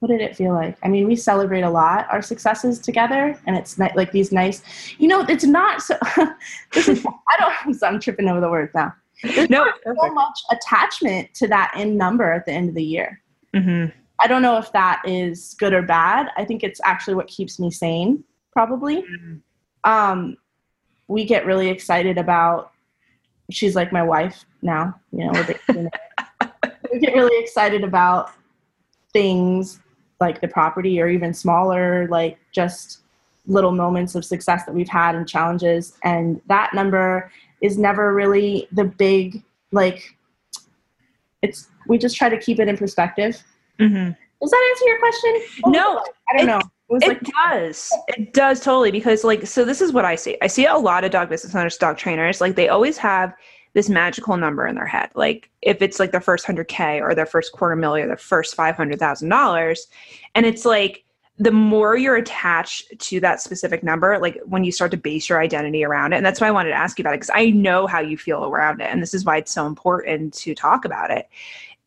what 0.00 0.08
did 0.08 0.20
it 0.22 0.34
feel 0.34 0.54
like? 0.54 0.76
I 0.82 0.88
mean, 0.88 1.06
we 1.06 1.14
celebrate 1.14 1.60
a 1.62 1.70
lot 1.70 2.06
our 2.10 2.22
successes 2.22 2.78
together, 2.78 3.38
and 3.46 3.56
it's 3.56 3.78
ni- 3.78 3.90
like 3.94 4.12
these 4.12 4.32
nice, 4.32 4.62
you 4.98 5.06
know, 5.08 5.20
it's 5.28 5.44
not 5.44 5.82
so. 5.82 5.96
this 6.72 6.88
is 6.88 7.04
I 7.06 7.36
don't. 7.64 7.74
So 7.74 7.86
I'm 7.86 8.00
tripping 8.00 8.28
over 8.28 8.40
the 8.40 8.48
words 8.50 8.72
now. 8.74 8.92
There's 9.22 9.50
No, 9.50 9.64
not 9.64 9.74
so 9.84 10.12
much 10.14 10.38
attachment 10.50 11.32
to 11.34 11.46
that 11.48 11.72
end 11.76 11.96
number 11.98 12.32
at 12.32 12.46
the 12.46 12.52
end 12.52 12.70
of 12.70 12.74
the 12.74 12.82
year. 12.84 13.20
hmm 13.54 13.86
I 14.22 14.26
don't 14.26 14.42
know 14.42 14.58
if 14.58 14.70
that 14.72 15.00
is 15.06 15.54
good 15.58 15.72
or 15.72 15.80
bad. 15.80 16.28
I 16.36 16.44
think 16.44 16.62
it's 16.62 16.78
actually 16.84 17.14
what 17.14 17.26
keeps 17.26 17.58
me 17.58 17.70
sane, 17.70 18.22
probably. 18.52 19.02
Um, 19.84 20.36
we 21.08 21.24
get 21.24 21.46
really 21.46 21.68
excited 21.68 22.18
about. 22.18 22.72
She's 23.50 23.74
like 23.74 23.92
my 23.92 24.02
wife 24.02 24.44
now. 24.62 24.94
You 25.12 25.24
know, 25.24 25.30
we're 25.34 25.46
basically 25.46 25.74
married. 25.82 26.74
we 26.92 26.98
get 27.00 27.14
really 27.14 27.42
excited 27.42 27.82
about 27.82 28.30
things 29.12 29.80
like 30.20 30.40
the 30.40 30.48
property 30.48 31.00
or 31.00 31.08
even 31.08 31.32
smaller, 31.32 32.06
like 32.08 32.38
just 32.52 33.00
little 33.46 33.72
moments 33.72 34.14
of 34.14 34.24
success 34.24 34.64
that 34.66 34.74
we've 34.74 34.88
had 34.88 35.14
and 35.14 35.26
challenges. 35.28 35.94
And 36.04 36.40
that 36.46 36.74
number 36.74 37.32
is 37.62 37.78
never 37.78 38.14
really 38.14 38.68
the 38.72 38.84
big 38.84 39.42
like. 39.72 40.14
It's 41.42 41.68
we 41.88 41.96
just 41.96 42.16
try 42.16 42.28
to 42.28 42.38
keep 42.38 42.60
it 42.60 42.68
in 42.68 42.76
perspective. 42.76 43.42
hmm 43.78 44.10
Does 44.40 44.50
that 44.50 44.70
answer 44.70 44.84
your 44.86 44.98
question? 44.98 45.32
Was 45.64 45.72
No. 45.72 46.04
I 46.28 46.36
don't 46.36 46.42
it- 46.42 46.46
know. 46.46 46.60
It 46.92 47.04
It 47.04 47.08
like 47.08 47.20
does. 47.22 47.88
It 48.08 48.32
does 48.32 48.58
totally 48.60 48.90
because 48.90 49.22
like 49.22 49.46
so 49.46 49.64
this 49.64 49.80
is 49.80 49.92
what 49.92 50.04
I 50.04 50.16
see. 50.16 50.36
I 50.42 50.48
see 50.48 50.66
a 50.66 50.74
lot 50.76 51.04
of 51.04 51.12
dog 51.12 51.28
business 51.28 51.54
owners, 51.54 51.76
dog 51.78 51.96
trainers, 51.96 52.40
like 52.40 52.56
they 52.56 52.68
always 52.68 52.98
have 52.98 53.32
this 53.72 53.88
magical 53.88 54.36
number 54.36 54.66
in 54.66 54.74
their 54.74 54.86
head. 54.86 55.10
Like 55.14 55.50
if 55.62 55.80
it's 55.82 56.00
like 56.00 56.10
their 56.10 56.20
first 56.20 56.46
100k 56.46 57.00
or 57.00 57.14
their 57.14 57.26
first 57.26 57.52
quarter 57.52 57.76
million, 57.76 58.06
or 58.06 58.08
their 58.08 58.16
first 58.16 58.56
$500,000 58.56 59.78
and 60.34 60.46
it's 60.46 60.64
like 60.64 61.04
the 61.40 61.50
more 61.50 61.96
you're 61.96 62.16
attached 62.16 62.92
to 62.98 63.18
that 63.20 63.40
specific 63.40 63.82
number, 63.82 64.18
like 64.18 64.38
when 64.44 64.62
you 64.62 64.70
start 64.70 64.90
to 64.90 64.98
base 64.98 65.26
your 65.26 65.40
identity 65.40 65.82
around 65.82 66.12
it, 66.12 66.18
and 66.18 66.26
that's 66.26 66.38
why 66.38 66.48
I 66.48 66.50
wanted 66.50 66.68
to 66.68 66.76
ask 66.76 66.98
you 66.98 67.02
about 67.02 67.14
it 67.14 67.20
because 67.20 67.30
I 67.34 67.46
know 67.46 67.86
how 67.86 67.98
you 67.98 68.18
feel 68.18 68.44
around 68.44 68.82
it, 68.82 68.88
and 68.90 69.00
this 69.00 69.14
is 69.14 69.24
why 69.24 69.38
it's 69.38 69.50
so 69.50 69.66
important 69.66 70.34
to 70.34 70.54
talk 70.54 70.84
about 70.84 71.10
it. 71.10 71.30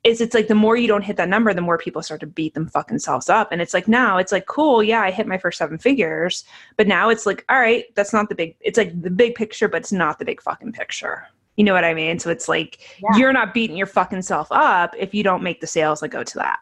is 0.04 0.22
it's 0.22 0.34
like 0.34 0.48
the 0.48 0.56
more 0.56 0.76
you 0.76 0.88
don't 0.88 1.04
hit 1.04 1.18
that 1.18 1.30
number, 1.30 1.54
the 1.54 1.62
more 1.62 1.78
people 1.78 2.02
start 2.02 2.20
to 2.22 2.28
beat 2.28 2.56
them 2.56 2.68
fucking 2.68 2.98
selves 2.98 3.30
up. 3.30 3.52
And 3.52 3.62
it's 3.62 3.76
like 3.76 3.88
now 3.88 4.18
it's 4.18 4.32
like 4.32 4.48
cool, 4.48 4.82
yeah, 4.84 5.02
I 5.02 5.12
hit 5.12 5.28
my 5.28 5.38
first 5.38 5.60
seven 5.60 5.78
figures, 5.78 6.46
but 6.76 6.88
now 6.88 7.10
it's 7.10 7.28
like, 7.28 7.46
all 7.48 7.60
right, 7.60 7.86
that's 7.94 8.12
not 8.12 8.30
the 8.30 8.36
big 8.36 8.56
it's 8.60 8.78
like 8.78 9.00
the 9.04 9.12
big 9.12 9.36
picture, 9.36 9.68
but 9.68 9.82
it's 9.82 9.92
not 9.92 10.18
the 10.18 10.26
big 10.26 10.42
fucking 10.42 10.72
picture. 10.72 11.28
You 11.56 11.64
know 11.64 11.74
what 11.74 11.84
I 11.84 11.94
mean? 11.94 12.20
So 12.20 12.30
it's 12.30 12.48
like 12.48 12.80
yeah. 13.02 13.18
you're 13.18 13.34
not 13.34 13.54
beating 13.54 13.78
your 13.78 13.88
fucking 13.88 14.24
self 14.24 14.48
up 14.52 14.96
if 14.98 15.14
you 15.14 15.24
don't 15.24 15.44
make 15.44 15.62
the 15.62 15.68
sales 15.68 16.00
that 16.00 16.10
go 16.10 16.24
to 16.24 16.38
that. 16.40 16.60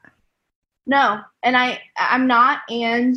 No, 0.85 1.21
and 1.43 1.55
I 1.55 1.79
I'm 1.97 2.27
not 2.27 2.61
and 2.69 3.15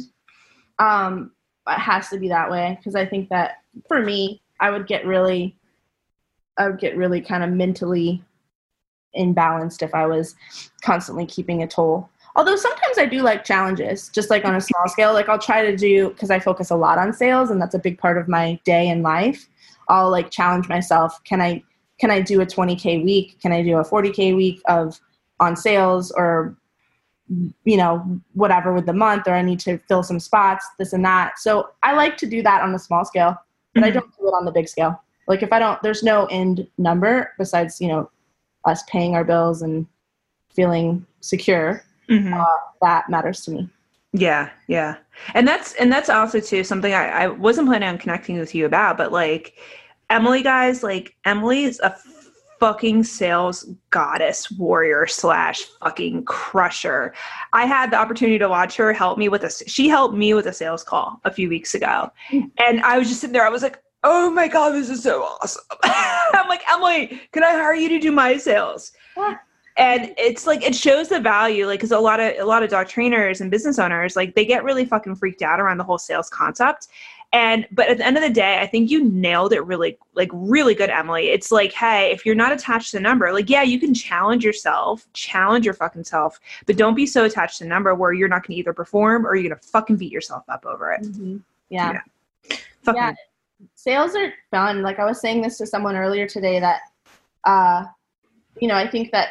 um 0.79 1.33
it 1.67 1.79
has 1.79 2.09
to 2.11 2.19
be 2.19 2.29
that 2.29 2.51
way 2.51 2.77
because 2.79 2.95
I 2.95 3.07
think 3.07 3.29
that 3.31 3.63
for 3.89 4.01
me, 4.01 4.43
I 4.61 4.71
would 4.71 4.87
get 4.87 5.07
really 5.07 5.57
I 6.59 6.69
would 6.69 6.79
get 6.79 6.97
really 6.97 7.21
kind 7.21 7.43
of 7.43 7.51
mentally 7.51 8.23
imbalanced 9.17 9.83
if 9.83 9.95
I 9.95 10.07
was 10.07 10.35
constantly 10.83 11.27
keeping 11.27 11.63
a 11.63 11.67
toll. 11.67 12.09
Although 12.37 12.57
sometimes 12.57 12.99
I 12.99 13.07
do 13.07 13.23
like 13.23 13.45
challenges, 13.45 14.11
just 14.13 14.29
like 14.29 14.45
on 14.45 14.57
a 14.57 14.61
small 14.61 14.89
scale. 14.89 15.13
Like 15.13 15.29
I'll 15.29 15.39
try 15.39 15.63
to 15.63 15.77
do 15.77 16.09
because 16.11 16.31
I 16.31 16.41
focus 16.41 16.71
a 16.71 16.77
lot 16.77 16.99
on 16.99 17.13
sales 17.13 17.51
and 17.51 17.61
that's 17.61 17.75
a 17.75 17.79
big 17.79 17.99
part 17.99 18.19
of 18.19 18.29
my 18.29 18.59
day 18.65 18.89
and 18.89 19.03
life. 19.03 19.49
I'll 19.89 20.11
like 20.11 20.31
challenge 20.31 20.69
myself. 20.69 21.23
Can 21.25 21.41
I 21.41 21.63
can 22.01 22.11
I 22.11 22.21
do 22.21 22.41
a 22.41 22.47
20k 22.47 23.05
week? 23.05 23.41
Can 23.41 23.53
I 23.53 23.63
do 23.63 23.79
a 23.79 23.85
40k 23.85 24.37
week 24.37 24.61
of 24.67 25.01
on 25.41 25.57
sales 25.57 26.11
or 26.13 26.57
you 27.65 27.77
know 27.77 28.21
whatever 28.35 28.73
with 28.73 28.87
the 28.87 28.93
month 28.93 29.27
or 29.27 29.33
I 29.33 29.43
need 29.43 29.61
to 29.61 29.79
fill 29.89 30.03
some 30.03 30.21
spots, 30.21 30.67
this 30.79 30.93
and 30.93 31.05
that. 31.05 31.39
So 31.39 31.71
I 31.83 31.95
like 31.95 32.17
to 32.19 32.27
do 32.27 32.43
that 32.43 32.63
on 32.63 32.75
a 32.75 32.79
small 32.79 33.05
scale, 33.05 33.37
but 33.73 33.81
mm-hmm. 33.81 33.89
I 33.89 33.91
don't 33.91 34.19
do 34.19 34.29
it 34.29 34.33
on 34.33 34.45
the 34.45 34.53
big 34.53 34.69
scale. 34.69 35.01
Like 35.27 35.43
if 35.43 35.53
I 35.53 35.59
don't, 35.59 35.83
there's 35.83 36.03
no 36.03 36.27
end 36.27 36.67
number 36.77 37.33
besides 37.39 37.81
you 37.81 37.89
know 37.89 38.11
us 38.65 38.83
paying 38.89 39.15
our 39.15 39.25
bills 39.25 39.63
and 39.63 39.87
feeling 40.55 41.07
secure. 41.21 41.83
Mm-hmm. 42.11 42.35
Uh, 42.35 42.45
that 42.83 43.09
matters 43.09 43.41
to 43.43 43.51
me. 43.51 43.69
Yeah, 44.17 44.51
yeah, 44.69 44.99
and 45.35 45.47
that's 45.47 45.75
and 45.75 45.91
that's 45.91 46.09
also 46.09 46.39
too 46.39 46.63
something 46.63 46.95
I, 46.95 47.25
I 47.25 47.27
wasn't 47.27 47.67
planning 47.67 47.89
on 47.89 47.99
connecting 47.99 48.39
with 48.39 48.55
you 48.55 48.65
about, 48.65 48.97
but 48.97 49.11
like 49.11 49.55
Emily, 50.09 50.41
guys, 50.41 50.85
like 50.85 51.17
Emily 51.25 51.65
is 51.65 51.81
a 51.81 51.97
fucking 52.61 53.03
sales 53.03 53.69
goddess 53.91 54.53
warrior 54.53 55.09
slash 55.09 55.65
fucking 55.83 56.25
crusher. 56.27 57.13
I 57.53 57.67
had 57.67 57.91
the 57.91 57.97
opportunity 57.97 58.39
to 58.39 58.49
watch 58.49 58.77
her 58.77 58.93
help 58.93 59.19
me 59.19 59.29
with 59.29 59.43
a 59.43 59.51
she 59.51 59.89
helped 59.89 60.15
me 60.15 60.33
with 60.33 60.47
a 60.47 60.53
sales 60.53 60.85
call 60.85 61.21
a 61.25 61.33
few 61.33 61.49
weeks 61.49 61.75
ago. 61.75 62.09
And 62.31 62.81
I 62.83 62.99
was 62.99 63.09
just 63.09 63.21
sitting 63.21 63.33
there, 63.33 63.45
I 63.45 63.51
was 63.51 63.63
like, 63.65 63.83
oh 64.05 64.31
my 64.31 64.47
god, 64.47 64.71
this 64.71 64.91
is 64.91 65.03
so 65.03 65.23
awesome. 65.25 65.65
I'm 65.83 66.49
like, 66.49 66.63
Emily, 66.71 67.21
can 67.33 67.43
I 67.43 67.51
hire 67.51 67.75
you 67.75 67.89
to 67.89 67.99
do 67.99 68.13
my 68.13 68.37
sales? 68.37 68.93
Yeah. 69.17 69.39
And 69.77 70.15
it's 70.17 70.47
like 70.47 70.63
it 70.63 70.75
shows 70.75 71.09
the 71.09 71.19
value, 71.19 71.67
like, 71.67 71.81
because 71.81 71.91
a 71.91 71.99
lot 71.99 72.21
of 72.21 72.35
a 72.39 72.45
lot 72.45 72.63
of 72.63 72.71
dog 72.71 72.89
trainers 72.89 73.41
and 73.41 73.51
business 73.51 73.79
owners, 73.79 74.15
like, 74.15 74.35
they 74.35 74.45
get 74.45 74.63
really 74.63 74.85
fucking 74.85 75.17
freaked 75.17 75.43
out 75.43 75.61
around 75.61 75.79
the 75.79 75.85
whole 75.85 75.99
sales 75.99 76.31
concept. 76.31 76.89
And 77.33 77.67
but 77.73 77.89
at 77.89 77.99
the 77.99 78.07
end 78.07 78.17
of 78.17 78.23
the 78.23 78.31
day, 78.31 78.61
I 78.61 78.67
think 78.67 78.91
you 78.91 79.05
nailed 79.11 79.53
it 79.53 79.65
really, 79.67 79.99
like, 80.15 80.31
really 80.33 80.77
good, 80.77 80.91
Emily. 80.91 81.31
It's 81.31 81.51
like, 81.51 81.73
hey, 81.73 82.13
if 82.13 82.25
you're 82.25 82.37
not 82.37 82.53
attached 82.53 82.93
to 82.93 82.99
the 82.99 83.03
number, 83.03 83.33
like, 83.33 83.51
yeah, 83.51 83.63
you 83.63 83.81
can 83.81 83.93
challenge 83.93 84.45
yourself, 84.45 85.09
challenge 85.13 85.65
your 85.65 85.75
fucking 85.75 86.05
self, 86.05 86.39
but 86.67 86.77
don't 86.77 86.95
be 86.95 87.07
so 87.07 87.25
attached 87.25 87.59
to 87.59 87.65
the 87.65 87.71
number 87.71 87.93
where 87.97 88.13
you're 88.13 88.29
not 88.29 88.47
going 88.47 88.55
to 88.55 88.61
either 88.61 88.73
perform 88.73 89.27
or 89.27 89.35
you're 89.35 89.49
going 89.49 89.61
to 89.61 89.67
fucking 89.69 89.97
beat 89.97 90.13
yourself 90.13 90.45
up 90.49 90.65
over 90.65 90.93
it. 90.93 91.03
Mm-hmm. 91.03 91.39
Yeah. 91.71 91.99
Yeah. 92.49 92.57
Fucking 92.83 93.03
yeah 93.03 93.15
sales 93.75 94.15
are 94.15 94.33
fun. 94.51 94.83
Like 94.83 94.99
I 94.99 95.05
was 95.05 95.21
saying 95.21 95.43
this 95.43 95.59
to 95.59 95.67
someone 95.67 95.97
earlier 95.97 96.27
today 96.27 96.61
that, 96.61 96.81
uh, 97.45 97.85
you 98.61 98.69
know, 98.69 98.75
I 98.75 98.89
think 98.89 99.11
that. 99.13 99.29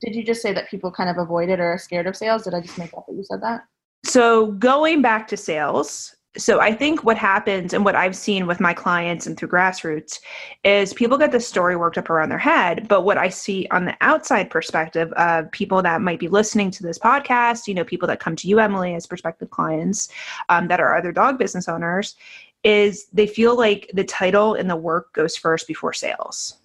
Did 0.00 0.14
you 0.14 0.24
just 0.24 0.42
say 0.42 0.52
that 0.52 0.70
people 0.70 0.90
kind 0.90 1.10
of 1.10 1.18
avoid 1.18 1.48
it 1.48 1.60
or 1.60 1.72
are 1.72 1.78
scared 1.78 2.06
of 2.06 2.16
sales? 2.16 2.44
Did 2.44 2.54
I 2.54 2.60
just 2.60 2.78
make 2.78 2.94
up 2.94 3.06
that 3.06 3.14
you 3.14 3.24
said 3.24 3.42
that? 3.42 3.64
So 4.04 4.52
going 4.52 5.02
back 5.02 5.26
to 5.28 5.36
sales, 5.36 6.14
so 6.36 6.60
I 6.60 6.72
think 6.72 7.02
what 7.02 7.16
happens 7.16 7.72
and 7.74 7.84
what 7.84 7.96
I've 7.96 8.14
seen 8.14 8.46
with 8.46 8.60
my 8.60 8.72
clients 8.72 9.26
and 9.26 9.36
through 9.36 9.48
grassroots 9.48 10.20
is 10.62 10.92
people 10.94 11.18
get 11.18 11.32
the 11.32 11.40
story 11.40 11.74
worked 11.74 11.98
up 11.98 12.10
around 12.10 12.28
their 12.28 12.38
head. 12.38 12.86
But 12.86 13.02
what 13.02 13.18
I 13.18 13.28
see 13.28 13.66
on 13.72 13.86
the 13.86 13.96
outside 14.00 14.48
perspective 14.48 15.10
of 15.12 15.50
people 15.50 15.82
that 15.82 16.00
might 16.00 16.20
be 16.20 16.28
listening 16.28 16.70
to 16.72 16.82
this 16.82 16.98
podcast, 16.98 17.66
you 17.66 17.74
know, 17.74 17.84
people 17.84 18.06
that 18.08 18.20
come 18.20 18.36
to 18.36 18.46
you, 18.46 18.60
Emily, 18.60 18.94
as 18.94 19.06
prospective 19.06 19.50
clients 19.50 20.10
um, 20.48 20.68
that 20.68 20.80
are 20.80 20.96
other 20.96 21.12
dog 21.12 21.38
business 21.38 21.68
owners, 21.68 22.14
is 22.62 23.06
they 23.12 23.26
feel 23.26 23.56
like 23.56 23.90
the 23.94 24.04
title 24.04 24.54
and 24.54 24.70
the 24.70 24.76
work 24.76 25.12
goes 25.14 25.36
first 25.36 25.66
before 25.66 25.92
sales. 25.92 26.58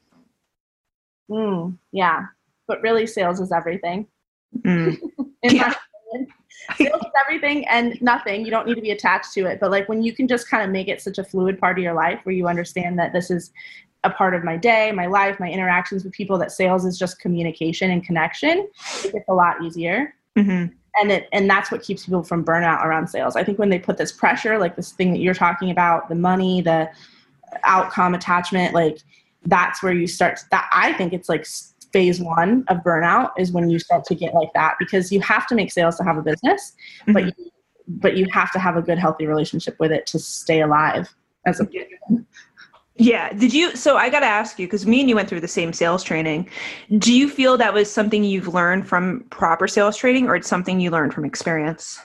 Mm, 1.32 1.78
yeah, 1.92 2.26
but 2.68 2.82
really, 2.82 3.06
sales 3.08 3.40
is 3.40 3.52
everything. 3.52 4.08
Mm. 4.60 4.98
yeah. 5.44 5.74
sales 6.78 7.02
is 7.02 7.12
everything 7.26 7.68
and 7.68 8.00
nothing. 8.02 8.46
You 8.46 8.52
don't 8.52 8.68
need 8.68 8.76
to 8.76 8.82
be 8.82 8.92
attached 8.92 9.34
to 9.34 9.46
it. 9.46 9.60
But 9.60 9.72
like 9.72 9.90
when 9.90 10.04
you 10.04 10.14
can 10.14 10.28
just 10.28 10.50
kind 10.50 10.64
of 10.64 10.70
make 10.70 10.88
it 10.88 11.02
such 11.02 11.18
a 11.18 11.24
fluid 11.24 11.60
part 11.60 11.78
of 11.78 11.84
your 11.84 11.94
life 11.94 12.20
where 12.24 12.36
you 12.36 12.48
understand 12.48 12.98
that 13.00 13.14
this 13.14 13.30
is 13.32 13.52
a 14.04 14.10
part 14.10 14.36
of 14.36 14.44
my 14.44 14.58
day, 14.58 14.92
my 14.92 15.06
life, 15.06 15.40
my 15.40 15.50
interactions 15.50 16.04
with 16.04 16.14
people, 16.14 16.38
that 16.38 16.52
sales 16.52 16.86
is 16.86 16.98
just 16.98 17.20
communication 17.20 17.92
and 17.92 18.06
connection, 18.06 18.68
it 19.04 19.14
gets 19.14 19.30
a 19.30 19.34
lot 19.34 19.64
easier. 19.64 20.14
Mm-hmm 20.38 20.74
and 20.96 21.12
it 21.12 21.28
and 21.32 21.50
that's 21.50 21.72
what 21.72 21.82
keeps 21.82 22.06
people 22.06 22.24
from 22.24 22.44
burnout 22.44 22.84
around 22.84 23.08
sales 23.08 23.36
i 23.36 23.44
think 23.44 23.60
when 23.60 23.70
they 23.70 23.80
put 23.80 23.98
this 23.98 24.12
pressure 24.12 24.58
like 24.58 24.76
this 24.76 24.92
thing 24.92 25.12
that 25.12 25.20
you're 25.20 25.34
talking 25.34 25.72
about 25.72 26.10
the 26.10 26.16
money 26.16 26.62
the 26.62 26.90
outcome 27.64 28.14
attachment 28.14 28.74
like 28.74 29.00
that's 29.46 29.84
where 29.84 29.94
you 29.94 30.08
start 30.08 30.40
that 30.52 30.70
i 30.72 30.94
think 30.94 31.14
it's 31.14 31.30
like 31.30 31.46
phase 31.94 32.20
one 32.20 32.66
of 32.68 32.78
burnout 32.80 33.32
is 33.38 33.52
when 33.52 33.70
you 33.70 33.80
start 33.80 34.04
to 34.04 34.16
get 34.16 34.34
like 34.34 34.52
that 34.54 34.76
because 34.80 35.12
you 35.12 35.22
have 35.22 35.48
to 35.48 35.56
make 35.56 35.72
sales 35.72 35.96
to 35.96 36.04
have 36.04 36.18
a 36.18 36.22
business 36.22 36.74
mm-hmm. 37.02 37.14
but 37.14 37.26
you, 37.26 37.52
but 37.88 38.18
you 38.18 38.28
have 38.32 38.52
to 38.52 38.60
have 38.60 38.76
a 38.76 38.82
good 38.82 38.98
healthy 38.98 39.28
relationship 39.28 39.76
with 39.80 39.92
it 39.92 40.06
to 40.06 40.20
stay 40.20 40.62
alive 40.62 41.14
as 41.46 41.60
a 41.60 41.68
yeah. 42.96 43.34
Did 43.34 43.54
you? 43.54 43.76
So 43.76 43.98
I 43.98 44.10
got 44.10 44.20
to 44.20 44.28
ask 44.28 44.60
you 44.60 44.68
because 44.68 44.86
me 44.86 45.00
and 45.00 45.10
you 45.10 45.16
went 45.16 45.28
through 45.28 45.42
the 45.42 45.48
same 45.48 45.74
sales 45.74 46.04
training. 46.04 46.50
Do 47.00 47.14
you 47.14 47.28
feel 47.28 47.58
that 47.58 47.74
was 47.74 47.92
something 47.92 48.24
you've 48.24 48.48
learned 48.48 48.88
from 48.88 49.26
proper 49.32 49.68
sales 49.68 49.98
training, 49.98 50.28
or 50.28 50.36
it's 50.36 50.48
something 50.48 50.80
you 50.80 50.92
learned 50.92 51.14
from 51.14 51.26
experience 51.26 52.00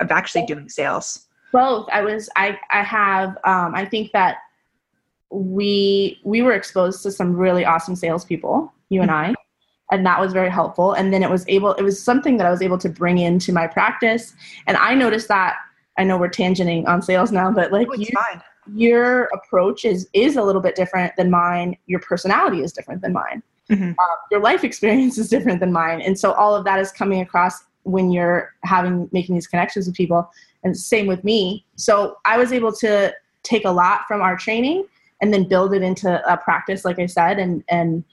of 0.00 0.10
actually 0.10 0.46
doing 0.46 0.68
sales? 0.68 1.26
Both. 1.52 1.88
I 1.92 2.02
was. 2.02 2.30
I. 2.36 2.58
I 2.70 2.82
have. 2.82 3.36
Um, 3.44 3.74
I 3.74 3.84
think 3.84 4.12
that 4.12 4.38
we 5.30 6.18
we 6.24 6.40
were 6.40 6.54
exposed 6.54 7.02
to 7.02 7.12
some 7.12 7.36
really 7.36 7.66
awesome 7.66 7.94
salespeople. 7.94 8.72
You 8.92 9.02
and 9.02 9.10
I. 9.10 9.34
And 9.90 10.06
that 10.06 10.20
was 10.20 10.32
very 10.32 10.50
helpful. 10.50 10.92
And 10.92 11.12
then 11.12 11.22
it 11.22 11.30
was 11.30 11.44
able. 11.48 11.74
It 11.74 11.82
was 11.82 12.02
something 12.02 12.36
that 12.38 12.46
I 12.46 12.50
was 12.50 12.62
able 12.62 12.78
to 12.78 12.88
bring 12.88 13.18
into 13.18 13.52
my 13.52 13.66
practice. 13.66 14.34
And 14.66 14.76
I 14.76 14.94
noticed 14.94 15.28
that. 15.28 15.56
I 15.98 16.04
know 16.04 16.16
we're 16.16 16.30
tangenting 16.30 16.86
on 16.86 17.02
sales 17.02 17.30
now, 17.30 17.50
but 17.52 17.70
like 17.70 17.86
oh, 17.90 17.94
you, 17.94 18.08
your 18.72 19.24
approach 19.34 19.84
is 19.84 20.08
is 20.12 20.36
a 20.36 20.42
little 20.42 20.62
bit 20.62 20.76
different 20.76 21.14
than 21.16 21.30
mine 21.30 21.76
your 21.86 22.00
personality 22.00 22.60
is 22.60 22.72
different 22.72 23.02
than 23.02 23.12
mine 23.12 23.42
mm-hmm. 23.70 23.90
uh, 23.90 24.16
your 24.30 24.40
life 24.40 24.62
experience 24.62 25.18
is 25.18 25.28
different 25.28 25.60
than 25.60 25.72
mine 25.72 26.00
and 26.00 26.18
so 26.18 26.32
all 26.32 26.54
of 26.54 26.64
that 26.64 26.78
is 26.78 26.92
coming 26.92 27.20
across 27.20 27.64
when 27.84 28.12
you're 28.12 28.54
having 28.64 29.08
making 29.12 29.34
these 29.34 29.46
connections 29.46 29.86
with 29.86 29.96
people 29.96 30.30
and 30.62 30.76
same 30.76 31.06
with 31.06 31.24
me 31.24 31.64
so 31.76 32.16
i 32.24 32.38
was 32.38 32.52
able 32.52 32.72
to 32.72 33.12
take 33.42 33.64
a 33.64 33.70
lot 33.70 34.02
from 34.06 34.22
our 34.22 34.36
training 34.36 34.86
and 35.20 35.34
then 35.34 35.48
build 35.48 35.74
it 35.74 35.82
into 35.82 36.32
a 36.32 36.36
practice 36.36 36.84
like 36.84 37.00
i 37.00 37.06
said 37.06 37.38
and 37.38 37.64
and 37.68 38.04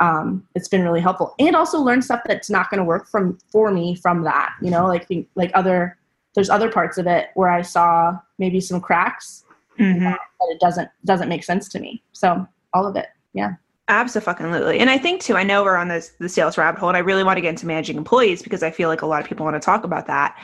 um, 0.00 0.46
it's 0.54 0.68
been 0.68 0.82
really 0.82 1.00
helpful 1.00 1.34
and 1.38 1.54
also 1.54 1.80
learn 1.80 2.02
stuff 2.02 2.20
that's 2.26 2.50
not 2.50 2.68
going 2.70 2.78
to 2.78 2.84
work 2.84 3.06
from 3.08 3.38
for 3.50 3.70
me 3.70 3.94
from 3.94 4.22
that 4.22 4.54
you 4.60 4.70
know 4.70 4.86
like 4.86 5.06
think 5.06 5.28
like 5.34 5.50
other 5.54 5.96
there's 6.34 6.50
other 6.50 6.70
parts 6.70 6.98
of 6.98 7.06
it 7.06 7.28
where 7.34 7.48
i 7.48 7.62
saw 7.62 8.16
maybe 8.38 8.60
some 8.60 8.80
cracks 8.80 9.44
mm-hmm. 9.78 10.04
but 10.10 10.46
it 10.50 10.60
doesn't 10.60 10.88
doesn't 11.04 11.28
make 11.28 11.44
sense 11.44 11.68
to 11.70 11.80
me. 11.80 12.02
So 12.12 12.46
all 12.72 12.86
of 12.86 12.96
it, 12.96 13.08
yeah. 13.32 13.52
Absolutely. 13.88 14.78
And 14.78 14.88
I 14.88 14.96
think 14.96 15.20
too, 15.20 15.36
I 15.36 15.42
know 15.42 15.62
we're 15.62 15.76
on 15.76 15.88
this 15.88 16.12
the 16.18 16.28
sales 16.28 16.56
rabbit 16.56 16.78
hole 16.78 16.88
and 16.88 16.96
I 16.96 17.00
really 17.00 17.24
want 17.24 17.36
to 17.36 17.42
get 17.42 17.50
into 17.50 17.66
managing 17.66 17.96
employees 17.96 18.42
because 18.42 18.62
I 18.62 18.70
feel 18.70 18.88
like 18.88 19.02
a 19.02 19.06
lot 19.06 19.20
of 19.20 19.28
people 19.28 19.44
want 19.44 19.60
to 19.60 19.64
talk 19.64 19.84
about 19.84 20.06
that. 20.06 20.38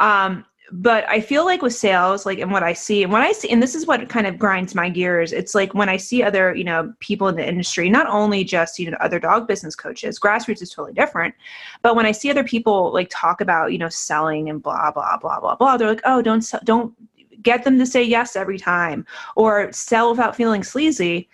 Um, 0.00 0.44
but 0.72 1.08
I 1.08 1.20
feel 1.20 1.44
like 1.44 1.62
with 1.62 1.74
sales, 1.74 2.26
like 2.26 2.38
and 2.38 2.50
what 2.50 2.62
I 2.62 2.72
see 2.72 3.02
and 3.02 3.12
what 3.12 3.22
I 3.22 3.32
see, 3.32 3.48
and 3.50 3.62
this 3.62 3.74
is 3.74 3.86
what 3.86 4.08
kind 4.08 4.26
of 4.26 4.38
grinds 4.38 4.74
my 4.74 4.88
gears. 4.88 5.32
It's 5.32 5.54
like 5.54 5.74
when 5.74 5.88
I 5.88 5.96
see 5.96 6.22
other, 6.22 6.54
you 6.54 6.64
know, 6.64 6.92
people 6.98 7.28
in 7.28 7.36
the 7.36 7.48
industry, 7.48 7.88
not 7.88 8.08
only 8.08 8.42
just, 8.42 8.78
you 8.78 8.90
know, 8.90 8.96
other 9.00 9.20
dog 9.20 9.46
business 9.46 9.76
coaches, 9.76 10.18
grassroots 10.18 10.62
is 10.62 10.70
totally 10.70 10.92
different. 10.92 11.34
But 11.82 11.94
when 11.94 12.06
I 12.06 12.12
see 12.12 12.30
other 12.30 12.44
people 12.44 12.92
like 12.92 13.08
talk 13.10 13.40
about, 13.40 13.72
you 13.72 13.78
know, 13.78 13.88
selling 13.88 14.50
and 14.50 14.60
blah, 14.60 14.90
blah, 14.90 15.16
blah, 15.18 15.38
blah, 15.38 15.54
blah, 15.54 15.76
they're 15.76 15.88
like, 15.88 16.02
oh, 16.04 16.20
don't, 16.20 16.44
don't 16.64 16.92
get 17.42 17.62
them 17.62 17.78
to 17.78 17.86
say 17.86 18.02
yes 18.02 18.34
every 18.34 18.58
time 18.58 19.06
or 19.36 19.70
sell 19.72 20.10
without 20.10 20.34
feeling 20.34 20.64
sleazy 20.64 21.28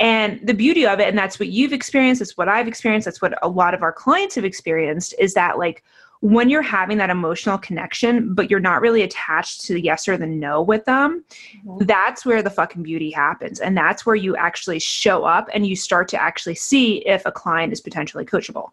and 0.00 0.44
the 0.46 0.52
beauty 0.52 0.86
of 0.86 0.98
it 1.00 1.08
and 1.08 1.16
that's 1.16 1.38
what 1.38 1.48
you've 1.48 1.72
experienced 1.72 2.18
that's 2.18 2.36
what 2.36 2.48
i've 2.48 2.66
experienced 2.66 3.04
that's 3.04 3.22
what 3.22 3.38
a 3.42 3.48
lot 3.48 3.72
of 3.72 3.82
our 3.82 3.92
clients 3.92 4.34
have 4.34 4.44
experienced 4.44 5.14
is 5.18 5.32
that 5.34 5.56
like 5.56 5.84
when 6.20 6.48
you're 6.48 6.62
having 6.62 6.98
that 6.98 7.10
emotional 7.10 7.58
connection 7.58 8.34
but 8.34 8.50
you're 8.50 8.60
not 8.60 8.80
really 8.80 9.02
attached 9.02 9.64
to 9.64 9.74
the 9.74 9.80
yes 9.80 10.08
or 10.08 10.16
the 10.16 10.26
no 10.26 10.62
with 10.62 10.84
them 10.84 11.24
mm-hmm. 11.66 11.84
that's 11.84 12.24
where 12.24 12.42
the 12.42 12.50
fucking 12.50 12.82
beauty 12.82 13.10
happens 13.10 13.60
and 13.60 13.76
that's 13.76 14.06
where 14.06 14.16
you 14.16 14.34
actually 14.36 14.78
show 14.78 15.24
up 15.24 15.48
and 15.52 15.66
you 15.66 15.76
start 15.76 16.08
to 16.08 16.20
actually 16.20 16.54
see 16.54 17.06
if 17.06 17.22
a 17.26 17.32
client 17.32 17.72
is 17.72 17.80
potentially 17.80 18.24
coachable 18.24 18.70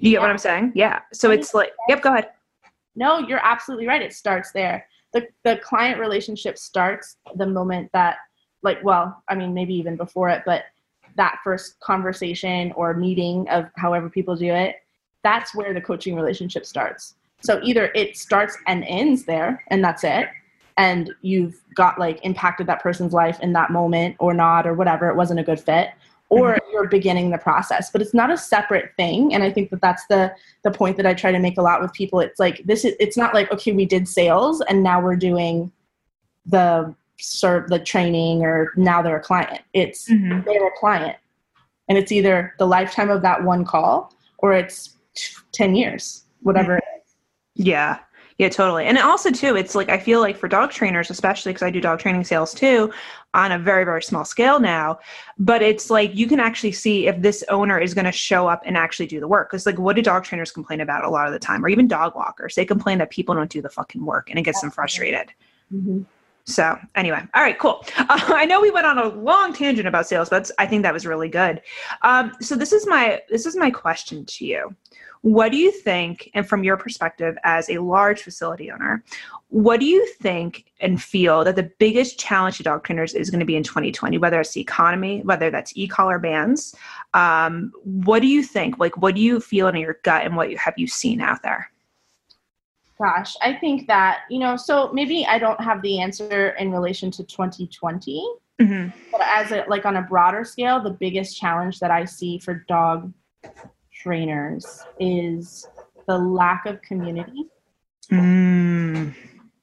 You 0.00 0.12
get 0.12 0.20
what 0.22 0.30
I'm 0.30 0.38
saying? 0.38 0.72
Yeah. 0.74 1.00
So 1.12 1.30
it's 1.30 1.52
like, 1.52 1.72
yep, 1.88 2.00
go 2.00 2.10
ahead. 2.10 2.30
No, 2.96 3.18
you're 3.18 3.44
absolutely 3.44 3.86
right. 3.86 4.00
It 4.00 4.14
starts 4.14 4.50
there. 4.50 4.86
The, 5.12 5.28
the 5.44 5.60
client 5.62 6.00
relationship 6.00 6.56
starts 6.56 7.16
the 7.36 7.46
moment 7.46 7.90
that, 7.92 8.16
like, 8.62 8.82
well, 8.82 9.22
I 9.28 9.34
mean, 9.34 9.52
maybe 9.52 9.74
even 9.74 9.96
before 9.96 10.30
it, 10.30 10.42
but 10.46 10.64
that 11.16 11.38
first 11.44 11.78
conversation 11.80 12.72
or 12.72 12.94
meeting 12.94 13.46
of 13.50 13.70
however 13.76 14.08
people 14.08 14.36
do 14.36 14.54
it, 14.54 14.76
that's 15.22 15.54
where 15.54 15.74
the 15.74 15.80
coaching 15.80 16.14
relationship 16.14 16.66
starts. 16.66 17.14
So 17.42 17.60
either 17.62 17.90
it 17.94 18.16
starts 18.16 18.56
and 18.66 18.84
ends 18.84 19.24
there, 19.24 19.62
and 19.68 19.82
that's 19.82 20.04
it, 20.04 20.28
and 20.76 21.10
you've 21.22 21.60
got 21.74 21.98
like 21.98 22.24
impacted 22.24 22.66
that 22.66 22.82
person's 22.82 23.12
life 23.12 23.38
in 23.40 23.52
that 23.54 23.70
moment 23.70 24.16
or 24.18 24.34
not, 24.34 24.66
or 24.66 24.74
whatever, 24.74 25.08
it 25.08 25.16
wasn't 25.16 25.40
a 25.40 25.42
good 25.42 25.60
fit, 25.60 25.90
or 26.30 26.54
mm-hmm. 26.54 26.72
you're 26.72 26.88
beginning 26.88 27.30
the 27.30 27.38
process 27.38 27.90
but 27.90 28.00
it's 28.00 28.14
not 28.14 28.30
a 28.30 28.38
separate 28.38 28.92
thing 28.96 29.34
and 29.34 29.42
i 29.42 29.50
think 29.50 29.68
that 29.68 29.80
that's 29.82 30.06
the 30.06 30.32
the 30.62 30.70
point 30.70 30.96
that 30.96 31.04
i 31.04 31.12
try 31.12 31.30
to 31.30 31.38
make 31.38 31.58
a 31.58 31.62
lot 31.62 31.82
with 31.82 31.92
people 31.92 32.20
it's 32.20 32.40
like 32.40 32.62
this 32.64 32.84
is 32.84 32.94
it's 32.98 33.16
not 33.16 33.34
like 33.34 33.52
okay 33.52 33.72
we 33.72 33.84
did 33.84 34.08
sales 34.08 34.62
and 34.62 34.82
now 34.82 35.00
we're 35.00 35.16
doing 35.16 35.70
the 36.46 36.94
serve 37.18 37.68
the 37.68 37.78
training 37.78 38.42
or 38.42 38.72
now 38.76 39.02
they're 39.02 39.18
a 39.18 39.22
client 39.22 39.60
it's 39.74 40.08
mm-hmm. 40.08 40.40
they're 40.46 40.68
a 40.68 40.78
client 40.78 41.16
and 41.88 41.98
it's 41.98 42.12
either 42.12 42.54
the 42.58 42.66
lifetime 42.66 43.10
of 43.10 43.20
that 43.20 43.42
one 43.44 43.64
call 43.64 44.14
or 44.38 44.54
it's 44.54 44.96
10 45.52 45.74
years 45.74 46.24
whatever 46.42 46.80
yeah 47.54 47.98
yeah, 48.40 48.48
totally. 48.48 48.86
And 48.86 48.96
also 48.96 49.30
too, 49.30 49.54
it's 49.54 49.74
like 49.74 49.90
I 49.90 49.98
feel 49.98 50.20
like 50.20 50.34
for 50.34 50.48
dog 50.48 50.70
trainers, 50.70 51.10
especially 51.10 51.52
because 51.52 51.62
I 51.62 51.68
do 51.68 51.78
dog 51.78 51.98
training 51.98 52.24
sales 52.24 52.54
too, 52.54 52.90
on 53.34 53.52
a 53.52 53.58
very 53.58 53.84
very 53.84 54.02
small 54.02 54.24
scale 54.24 54.58
now. 54.58 54.98
But 55.38 55.60
it's 55.60 55.90
like 55.90 56.14
you 56.14 56.26
can 56.26 56.40
actually 56.40 56.72
see 56.72 57.06
if 57.06 57.20
this 57.20 57.44
owner 57.50 57.78
is 57.78 57.92
going 57.92 58.06
to 58.06 58.12
show 58.12 58.48
up 58.48 58.62
and 58.64 58.78
actually 58.78 59.08
do 59.08 59.20
the 59.20 59.28
work. 59.28 59.50
Because 59.50 59.66
like, 59.66 59.78
what 59.78 59.94
do 59.94 60.00
dog 60.00 60.24
trainers 60.24 60.52
complain 60.52 60.80
about 60.80 61.04
a 61.04 61.10
lot 61.10 61.26
of 61.26 61.34
the 61.34 61.38
time, 61.38 61.62
or 61.62 61.68
even 61.68 61.86
dog 61.86 62.16
walkers? 62.16 62.54
They 62.54 62.64
complain 62.64 62.96
that 62.96 63.10
people 63.10 63.34
don't 63.34 63.50
do 63.50 63.60
the 63.60 63.68
fucking 63.68 64.06
work, 64.06 64.30
and 64.30 64.38
it 64.38 64.42
gets 64.42 64.62
them 64.62 64.70
frustrated. 64.70 65.30
Mm-hmm. 65.70 66.04
So 66.46 66.78
anyway, 66.94 67.22
all 67.34 67.42
right, 67.42 67.58
cool. 67.58 67.84
Uh, 67.98 68.06
I 68.08 68.46
know 68.46 68.62
we 68.62 68.70
went 68.70 68.86
on 68.86 68.96
a 68.96 69.08
long 69.08 69.52
tangent 69.52 69.86
about 69.86 70.06
sales, 70.06 70.30
but 70.30 70.50
I 70.58 70.64
think 70.64 70.82
that 70.84 70.94
was 70.94 71.04
really 71.04 71.28
good. 71.28 71.60
Um, 72.00 72.32
so 72.40 72.56
this 72.56 72.72
is 72.72 72.86
my 72.86 73.20
this 73.28 73.44
is 73.44 73.54
my 73.54 73.70
question 73.70 74.24
to 74.24 74.46
you. 74.46 74.74
What 75.22 75.52
do 75.52 75.58
you 75.58 75.70
think, 75.70 76.30
and 76.32 76.48
from 76.48 76.64
your 76.64 76.78
perspective 76.78 77.36
as 77.44 77.68
a 77.68 77.78
large 77.78 78.22
facility 78.22 78.70
owner, 78.70 79.04
what 79.48 79.80
do 79.80 79.86
you 79.86 80.06
think 80.20 80.72
and 80.80 81.02
feel 81.02 81.44
that 81.44 81.56
the 81.56 81.70
biggest 81.78 82.18
challenge 82.18 82.56
to 82.56 82.62
dog 82.62 82.84
trainers 82.84 83.14
is 83.14 83.28
going 83.28 83.40
to 83.40 83.46
be 83.46 83.56
in 83.56 83.62
2020, 83.62 84.16
whether 84.16 84.40
it's 84.40 84.52
the 84.52 84.60
economy, 84.60 85.20
whether 85.22 85.50
that's 85.50 85.76
e-collar 85.76 86.18
bans? 86.18 86.74
Um, 87.12 87.72
what 87.82 88.22
do 88.22 88.28
you 88.28 88.42
think? 88.42 88.78
Like, 88.78 88.96
what 88.96 89.14
do 89.14 89.20
you 89.20 89.40
feel 89.40 89.68
in 89.68 89.76
your 89.76 89.98
gut 90.04 90.24
and 90.24 90.36
what 90.36 90.54
have 90.54 90.74
you 90.78 90.86
seen 90.86 91.20
out 91.20 91.42
there? 91.42 91.70
Gosh, 93.02 93.34
I 93.42 93.54
think 93.54 93.86
that, 93.88 94.20
you 94.30 94.38
know, 94.38 94.56
so 94.56 94.90
maybe 94.92 95.26
I 95.26 95.38
don't 95.38 95.60
have 95.60 95.82
the 95.82 96.00
answer 96.00 96.50
in 96.50 96.70
relation 96.70 97.10
to 97.12 97.24
2020, 97.24 98.36
mm-hmm. 98.60 98.88
but 99.10 99.20
as 99.22 99.52
a, 99.52 99.64
like 99.68 99.84
on 99.84 99.96
a 99.96 100.02
broader 100.02 100.44
scale, 100.44 100.82
the 100.82 100.90
biggest 100.90 101.36
challenge 101.36 101.80
that 101.80 101.90
I 101.90 102.04
see 102.04 102.38
for 102.38 102.64
dog 102.68 103.12
trainers 104.02 104.82
is 104.98 105.68
the 106.06 106.18
lack 106.18 106.66
of 106.66 106.80
community. 106.82 107.46
Mm. 108.10 109.14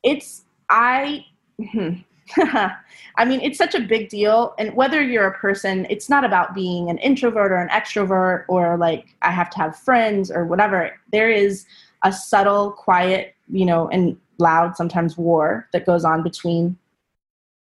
It's, 0.03 0.45
I, 0.69 1.25
I 2.37 3.25
mean, 3.25 3.41
it's 3.41 3.57
such 3.57 3.75
a 3.75 3.79
big 3.79 4.09
deal. 4.09 4.53
And 4.59 4.75
whether 4.75 5.01
you're 5.01 5.27
a 5.27 5.37
person, 5.37 5.87
it's 5.89 6.09
not 6.09 6.23
about 6.23 6.53
being 6.53 6.89
an 6.89 6.97
introvert 6.99 7.51
or 7.51 7.57
an 7.57 7.69
extrovert 7.69 8.45
or 8.47 8.77
like 8.77 9.15
I 9.21 9.31
have 9.31 9.49
to 9.51 9.57
have 9.57 9.77
friends 9.77 10.29
or 10.31 10.45
whatever. 10.45 10.91
There 11.11 11.29
is 11.29 11.65
a 12.03 12.11
subtle, 12.11 12.71
quiet, 12.71 13.35
you 13.49 13.65
know, 13.65 13.89
and 13.89 14.17
loud 14.39 14.75
sometimes 14.75 15.17
war 15.17 15.67
that 15.73 15.85
goes 15.85 16.05
on 16.05 16.21
between 16.21 16.77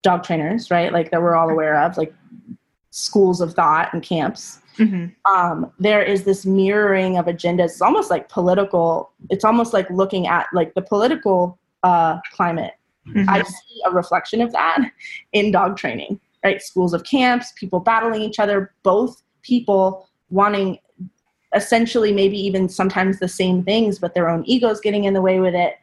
dog 0.02 0.22
trainers, 0.22 0.70
right? 0.70 0.92
Like 0.92 1.10
that 1.10 1.22
we're 1.22 1.34
all 1.34 1.48
aware 1.48 1.80
of, 1.80 1.96
like 1.96 2.12
schools 2.90 3.40
of 3.40 3.54
thought 3.54 3.92
and 3.92 4.02
camps. 4.02 4.60
Mm-hmm. 4.78 5.06
Um, 5.32 5.72
there 5.78 6.02
is 6.02 6.24
this 6.24 6.44
mirroring 6.44 7.18
of 7.18 7.26
agendas. 7.26 7.66
It's 7.66 7.82
almost 7.82 8.10
like 8.10 8.28
political. 8.28 9.12
It's 9.30 9.44
almost 9.44 9.72
like 9.72 9.88
looking 9.90 10.26
at 10.26 10.46
like 10.52 10.74
the 10.74 10.82
political 10.82 11.58
uh, 11.82 12.18
climate. 12.32 12.74
Mm-hmm. 13.08 13.28
I 13.28 13.42
see 13.42 13.80
a 13.86 13.90
reflection 13.90 14.40
of 14.40 14.52
that 14.52 14.78
in 15.32 15.50
dog 15.50 15.76
training. 15.76 16.20
Right, 16.44 16.62
schools 16.62 16.94
of 16.94 17.02
camps, 17.02 17.52
people 17.56 17.80
battling 17.80 18.22
each 18.22 18.38
other, 18.38 18.72
both 18.84 19.20
people 19.42 20.08
wanting 20.30 20.78
essentially 21.54 22.12
maybe 22.12 22.38
even 22.38 22.68
sometimes 22.68 23.18
the 23.18 23.28
same 23.28 23.64
things, 23.64 23.98
but 23.98 24.14
their 24.14 24.28
own 24.28 24.44
egos 24.46 24.80
getting 24.80 25.04
in 25.04 25.14
the 25.14 25.22
way 25.22 25.40
with 25.40 25.54
it. 25.54 25.74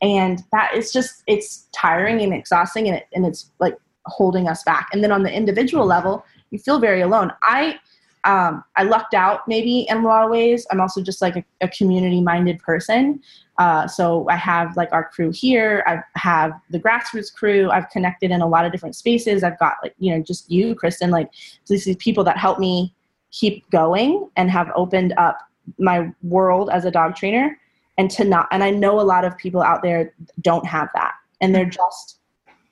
And 0.00 0.42
that 0.52 0.74
is 0.74 0.92
just 0.92 1.22
it's 1.26 1.68
tiring 1.72 2.20
and 2.22 2.32
exhausting, 2.32 2.86
and 2.86 2.96
it, 2.96 3.08
and 3.14 3.26
it's 3.26 3.50
like 3.58 3.76
holding 4.06 4.48
us 4.48 4.62
back. 4.62 4.88
And 4.92 5.02
then 5.02 5.12
on 5.12 5.22
the 5.22 5.32
individual 5.32 5.84
level, 5.84 6.24
you 6.50 6.58
feel 6.58 6.78
very 6.78 7.00
alone. 7.00 7.32
I 7.42 7.78
um, 8.26 8.64
I 8.74 8.82
lucked 8.82 9.14
out 9.14 9.46
maybe 9.46 9.86
in 9.88 9.98
a 9.98 10.02
lot 10.02 10.24
of 10.24 10.30
ways. 10.30 10.66
I'm 10.70 10.80
also 10.80 11.00
just 11.00 11.22
like 11.22 11.36
a, 11.36 11.44
a 11.60 11.68
community 11.68 12.20
minded 12.20 12.58
person. 12.58 13.22
Uh, 13.58 13.86
so 13.86 14.26
I 14.28 14.36
have 14.36 14.76
like 14.76 14.92
our 14.92 15.08
crew 15.08 15.30
here. 15.32 15.84
I 15.86 16.00
have 16.18 16.52
the 16.70 16.80
grassroots 16.80 17.32
crew. 17.32 17.70
I've 17.70 17.88
connected 17.90 18.32
in 18.32 18.42
a 18.42 18.46
lot 18.46 18.66
of 18.66 18.72
different 18.72 18.96
spaces. 18.96 19.44
I've 19.44 19.58
got 19.60 19.74
like, 19.82 19.94
you 19.98 20.12
know, 20.12 20.20
just 20.20 20.50
you, 20.50 20.74
Kristen, 20.74 21.10
like 21.10 21.30
these 21.68 21.94
people 21.96 22.24
that 22.24 22.36
help 22.36 22.58
me 22.58 22.92
keep 23.30 23.68
going 23.70 24.28
and 24.36 24.50
have 24.50 24.70
opened 24.74 25.14
up 25.16 25.38
my 25.78 26.10
world 26.22 26.68
as 26.70 26.84
a 26.84 26.90
dog 26.90 27.14
trainer 27.14 27.56
and 27.96 28.10
to 28.10 28.24
not, 28.24 28.48
and 28.50 28.62
I 28.64 28.70
know 28.70 29.00
a 29.00 29.02
lot 29.02 29.24
of 29.24 29.38
people 29.38 29.62
out 29.62 29.82
there 29.82 30.12
don't 30.40 30.66
have 30.66 30.88
that. 30.94 31.14
And 31.40 31.54
they're 31.54 31.64
just 31.64 32.18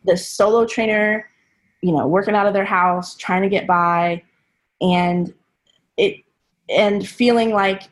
the 0.05 0.17
solo 0.17 0.67
trainer, 0.67 1.31
you 1.81 1.93
know, 1.93 2.09
working 2.09 2.35
out 2.35 2.47
of 2.47 2.55
their 2.55 2.65
house, 2.65 3.15
trying 3.15 3.43
to 3.43 3.49
get 3.49 3.67
by. 3.67 4.23
And 4.81 5.33
it 5.97 6.17
and 6.69 7.07
feeling 7.07 7.51
like 7.51 7.85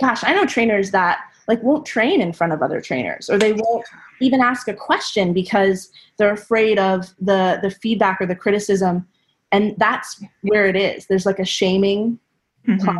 gosh 0.00 0.22
i 0.24 0.34
know 0.34 0.44
trainers 0.44 0.90
that 0.90 1.20
like 1.48 1.62
won't 1.62 1.86
train 1.86 2.20
in 2.20 2.32
front 2.32 2.52
of 2.52 2.62
other 2.62 2.80
trainers 2.80 3.28
or 3.28 3.38
they 3.38 3.52
won't 3.52 3.84
even 4.20 4.40
ask 4.40 4.68
a 4.68 4.74
question 4.74 5.32
because 5.32 5.90
they're 6.16 6.32
afraid 6.32 6.78
of 6.78 7.14
the 7.20 7.58
the 7.62 7.70
feedback 7.70 8.20
or 8.20 8.26
the 8.26 8.36
criticism 8.36 9.06
and 9.50 9.74
that's 9.78 10.22
where 10.42 10.66
it 10.66 10.76
is 10.76 11.06
there's 11.06 11.26
like 11.26 11.38
a 11.38 11.44
shaming 11.44 12.18
mm-hmm. 12.66 12.98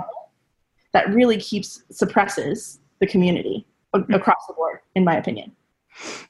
that 0.92 1.08
really 1.14 1.36
keeps 1.36 1.82
suppresses 1.90 2.80
the 3.00 3.06
community 3.06 3.66
mm-hmm. 3.94 4.12
across 4.14 4.46
the 4.46 4.54
board 4.54 4.80
in 4.94 5.04
my 5.04 5.16
opinion 5.16 5.52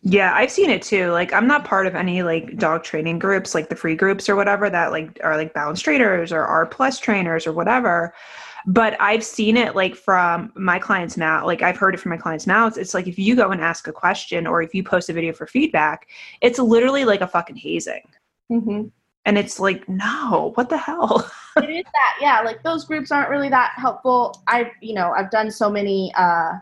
yeah, 0.02 0.34
I've 0.34 0.50
seen 0.50 0.70
it 0.70 0.82
too. 0.82 1.10
Like 1.10 1.32
I'm 1.32 1.46
not 1.46 1.64
part 1.64 1.86
of 1.86 1.94
any 1.94 2.22
like 2.22 2.56
dog 2.58 2.82
training 2.82 3.18
groups, 3.18 3.54
like 3.54 3.68
the 3.68 3.76
free 3.76 3.94
groups 3.94 4.28
or 4.28 4.36
whatever 4.36 4.68
that 4.68 4.90
like 4.90 5.18
are 5.22 5.36
like 5.36 5.54
balanced 5.54 5.84
trainers 5.84 6.32
or 6.32 6.44
R 6.44 6.66
plus 6.66 6.98
trainers 6.98 7.46
or 7.46 7.52
whatever. 7.52 8.12
But 8.66 8.96
I've 9.00 9.24
seen 9.24 9.56
it 9.56 9.74
like 9.74 9.96
from 9.96 10.52
my 10.54 10.78
clients' 10.78 11.16
mouth. 11.16 11.46
Like 11.46 11.62
I've 11.62 11.76
heard 11.76 11.94
it 11.94 12.00
from 12.00 12.10
my 12.10 12.16
clients' 12.16 12.46
mouths. 12.46 12.78
It's 12.78 12.94
like 12.94 13.06
if 13.06 13.18
you 13.18 13.34
go 13.34 13.50
and 13.50 13.60
ask 13.60 13.88
a 13.88 13.92
question 13.92 14.46
or 14.46 14.62
if 14.62 14.74
you 14.74 14.84
post 14.84 15.08
a 15.08 15.12
video 15.12 15.32
for 15.32 15.46
feedback, 15.46 16.08
it's 16.40 16.58
literally 16.58 17.04
like 17.04 17.20
a 17.20 17.26
fucking 17.26 17.56
hazing. 17.56 18.02
Mm-hmm. 18.50 18.88
And 19.24 19.38
it's 19.38 19.60
like, 19.60 19.88
no, 19.88 20.52
what 20.54 20.68
the 20.68 20.76
hell? 20.76 21.30
it 21.56 21.70
is 21.70 21.84
that, 21.84 22.18
yeah. 22.20 22.40
Like 22.40 22.62
those 22.62 22.84
groups 22.84 23.12
aren't 23.12 23.30
really 23.30 23.48
that 23.48 23.72
helpful. 23.76 24.42
I've, 24.48 24.70
you 24.80 24.94
know, 24.94 25.12
I've 25.12 25.30
done 25.30 25.50
so 25.50 25.70
many 25.70 26.12
uh 26.16 26.54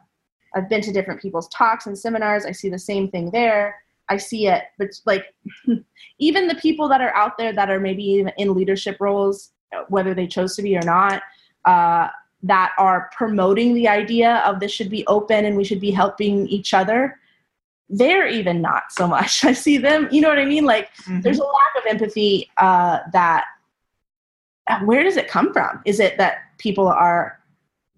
I've 0.54 0.68
been 0.68 0.80
to 0.82 0.92
different 0.92 1.20
people's 1.20 1.48
talks 1.48 1.86
and 1.86 1.98
seminars. 1.98 2.44
I 2.44 2.52
see 2.52 2.68
the 2.68 2.78
same 2.78 3.10
thing 3.10 3.30
there. 3.30 3.76
I 4.08 4.16
see 4.16 4.48
it, 4.48 4.64
but 4.76 4.88
like 5.06 5.26
even 6.18 6.48
the 6.48 6.56
people 6.56 6.88
that 6.88 7.00
are 7.00 7.14
out 7.14 7.38
there 7.38 7.52
that 7.52 7.70
are 7.70 7.78
maybe 7.78 8.02
even 8.02 8.32
in 8.36 8.54
leadership 8.54 8.96
roles, 8.98 9.50
whether 9.88 10.14
they 10.14 10.26
chose 10.26 10.56
to 10.56 10.62
be 10.62 10.76
or 10.76 10.82
not, 10.82 11.22
uh, 11.64 12.08
that 12.42 12.72
are 12.78 13.10
promoting 13.16 13.74
the 13.74 13.86
idea 13.86 14.38
of 14.46 14.58
this 14.58 14.72
should 14.72 14.90
be 14.90 15.06
open 15.06 15.44
and 15.44 15.56
we 15.56 15.64
should 15.64 15.80
be 15.80 15.90
helping 15.90 16.48
each 16.48 16.74
other, 16.74 17.18
they're 17.88 18.26
even 18.26 18.60
not 18.60 18.84
so 18.90 19.06
much. 19.06 19.44
I 19.44 19.52
see 19.52 19.78
them, 19.78 20.08
you 20.10 20.20
know 20.20 20.28
what 20.28 20.38
I 20.38 20.44
mean? 20.44 20.64
Like 20.64 20.88
mm-hmm. 21.02 21.20
there's 21.20 21.38
a 21.38 21.44
lack 21.44 21.74
of 21.78 21.84
empathy 21.88 22.50
uh, 22.56 23.00
that, 23.12 23.44
where 24.84 25.02
does 25.02 25.16
it 25.16 25.28
come 25.28 25.52
from? 25.52 25.82
Is 25.84 26.00
it 26.00 26.16
that 26.18 26.38
people 26.58 26.86
are 26.86 27.39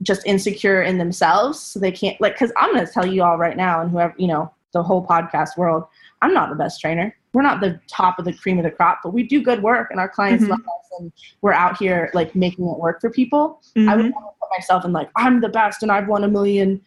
just 0.02 0.26
insecure 0.26 0.82
in 0.82 0.98
themselves 0.98 1.58
so 1.58 1.78
they 1.78 1.92
can't 1.92 2.20
like 2.20 2.34
because 2.34 2.52
i'm 2.56 2.72
going 2.74 2.84
to 2.84 2.92
tell 2.92 3.06
you 3.06 3.22
all 3.22 3.38
right 3.38 3.56
now 3.56 3.80
and 3.80 3.90
whoever 3.90 4.14
you 4.16 4.26
know 4.26 4.52
the 4.72 4.82
whole 4.82 5.04
podcast 5.04 5.56
world 5.56 5.84
i'm 6.22 6.34
not 6.34 6.48
the 6.48 6.56
best 6.56 6.80
trainer 6.80 7.14
we're 7.32 7.42
not 7.42 7.60
the 7.60 7.80
top 7.88 8.18
of 8.18 8.24
the 8.24 8.32
cream 8.32 8.58
of 8.58 8.64
the 8.64 8.70
crop 8.70 9.00
but 9.02 9.10
we 9.10 9.22
do 9.22 9.42
good 9.42 9.62
work 9.62 9.90
and 9.90 10.00
our 10.00 10.08
clients 10.08 10.42
mm-hmm. 10.42 10.52
love 10.52 10.60
us 10.60 10.98
and 10.98 11.12
we're 11.40 11.52
out 11.52 11.76
here 11.76 12.10
like 12.14 12.34
making 12.34 12.66
it 12.66 12.78
work 12.78 13.00
for 13.00 13.10
people 13.10 13.60
mm-hmm. 13.76 13.88
i 13.88 13.96
would 13.96 14.06
mm-hmm. 14.06 14.14
put 14.14 14.48
myself 14.56 14.84
in 14.84 14.92
like 14.92 15.10
i'm 15.16 15.40
the 15.40 15.48
best 15.48 15.82
and 15.82 15.92
i've 15.92 16.08
won 16.08 16.24
a 16.24 16.28
million 16.28 16.80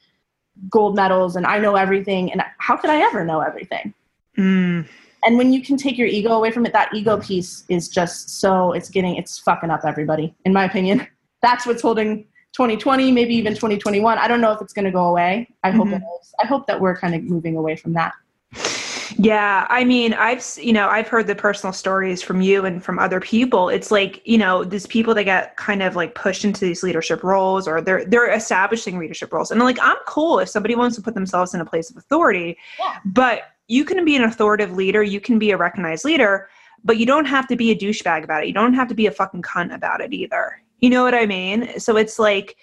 gold 0.69 0.95
medals 0.95 1.35
and 1.35 1.45
i 1.45 1.57
know 1.57 1.75
everything 1.75 2.31
and 2.31 2.41
how 2.57 2.75
could 2.75 2.89
i 2.89 3.01
ever 3.01 3.23
know 3.23 3.41
everything 3.41 3.93
mm. 4.37 4.87
and 5.23 5.37
when 5.37 5.51
you 5.51 5.61
can 5.61 5.77
take 5.77 5.97
your 5.97 6.07
ego 6.07 6.31
away 6.31 6.49
from 6.49 6.65
it 6.65 6.73
that 6.73 6.93
ego 6.93 7.17
piece 7.19 7.65
is 7.67 7.89
just 7.89 8.39
so 8.39 8.71
it's 8.71 8.89
getting 8.89 9.15
it's 9.15 9.37
fucking 9.39 9.69
up 9.69 9.81
everybody 9.85 10.33
in 10.45 10.53
my 10.53 10.63
opinion 10.63 11.05
that's 11.41 11.65
what's 11.65 11.81
holding 11.81 12.25
2020, 12.55 13.11
maybe 13.11 13.35
even 13.35 13.53
2021. 13.53 14.17
I 14.17 14.27
don't 14.27 14.39
know 14.39 14.51
if 14.51 14.61
it's 14.61 14.71
going 14.73 14.85
to 14.85 14.91
go 14.91 15.05
away. 15.07 15.49
I 15.63 15.71
hope 15.71 15.87
Mhm. 15.87 15.97
it 15.97 16.03
is. 16.21 16.33
I 16.41 16.47
hope 16.47 16.67
that 16.67 16.79
we're 16.79 16.95
kind 16.95 17.13
of 17.13 17.23
moving 17.23 17.57
away 17.57 17.75
from 17.75 17.93
that. 17.93 18.13
Yeah, 19.17 19.67
I 19.69 19.83
mean, 19.83 20.13
I've 20.13 20.43
you 20.57 20.73
know 20.73 20.87
I've 20.89 21.07
heard 21.07 21.27
the 21.27 21.35
personal 21.35 21.71
stories 21.73 22.21
from 22.21 22.41
you 22.41 22.65
and 22.65 22.83
from 22.83 22.97
other 22.97 23.19
people. 23.19 23.69
It's 23.69 23.91
like 23.91 24.21
you 24.25 24.37
know 24.37 24.63
these 24.63 24.87
people 24.87 25.13
that 25.15 25.23
get 25.25 25.55
kind 25.57 25.83
of 25.83 25.95
like 25.95 26.15
pushed 26.15 26.43
into 26.43 26.61
these 26.61 26.81
leadership 26.81 27.23
roles, 27.23 27.67
or 27.67 27.81
they're 27.81 28.03
they're 28.05 28.31
establishing 28.31 28.97
leadership 28.97 29.31
roles, 29.31 29.51
and 29.51 29.61
like 29.61 29.77
I'm 29.81 29.97
cool 30.07 30.39
if 30.39 30.49
somebody 30.49 30.75
wants 30.75 30.95
to 30.95 31.01
put 31.01 31.13
themselves 31.13 31.53
in 31.53 31.61
a 31.61 31.65
place 31.65 31.89
of 31.91 31.97
authority, 31.97 32.57
Yeah. 32.79 32.95
but 33.05 33.43
you 33.67 33.85
can 33.85 34.03
be 34.05 34.15
an 34.15 34.23
authoritative 34.23 34.75
leader, 34.75 35.03
you 35.03 35.19
can 35.21 35.37
be 35.39 35.51
a 35.51 35.57
recognized 35.57 36.03
leader, 36.03 36.49
but 36.83 36.97
you 36.97 37.05
don't 37.05 37.25
have 37.25 37.47
to 37.47 37.55
be 37.55 37.71
a 37.71 37.75
douchebag 37.75 38.23
about 38.23 38.43
it. 38.43 38.47
You 38.47 38.53
don't 38.53 38.73
have 38.73 38.87
to 38.89 38.95
be 38.95 39.05
a 39.07 39.11
fucking 39.11 39.43
cunt 39.43 39.73
about 39.73 40.01
it 40.01 40.13
either. 40.13 40.61
You 40.79 40.89
know 40.89 41.03
what 41.03 41.15
I 41.15 41.25
mean? 41.25 41.79
So 41.79 41.97
it's 41.97 42.19
like 42.19 42.57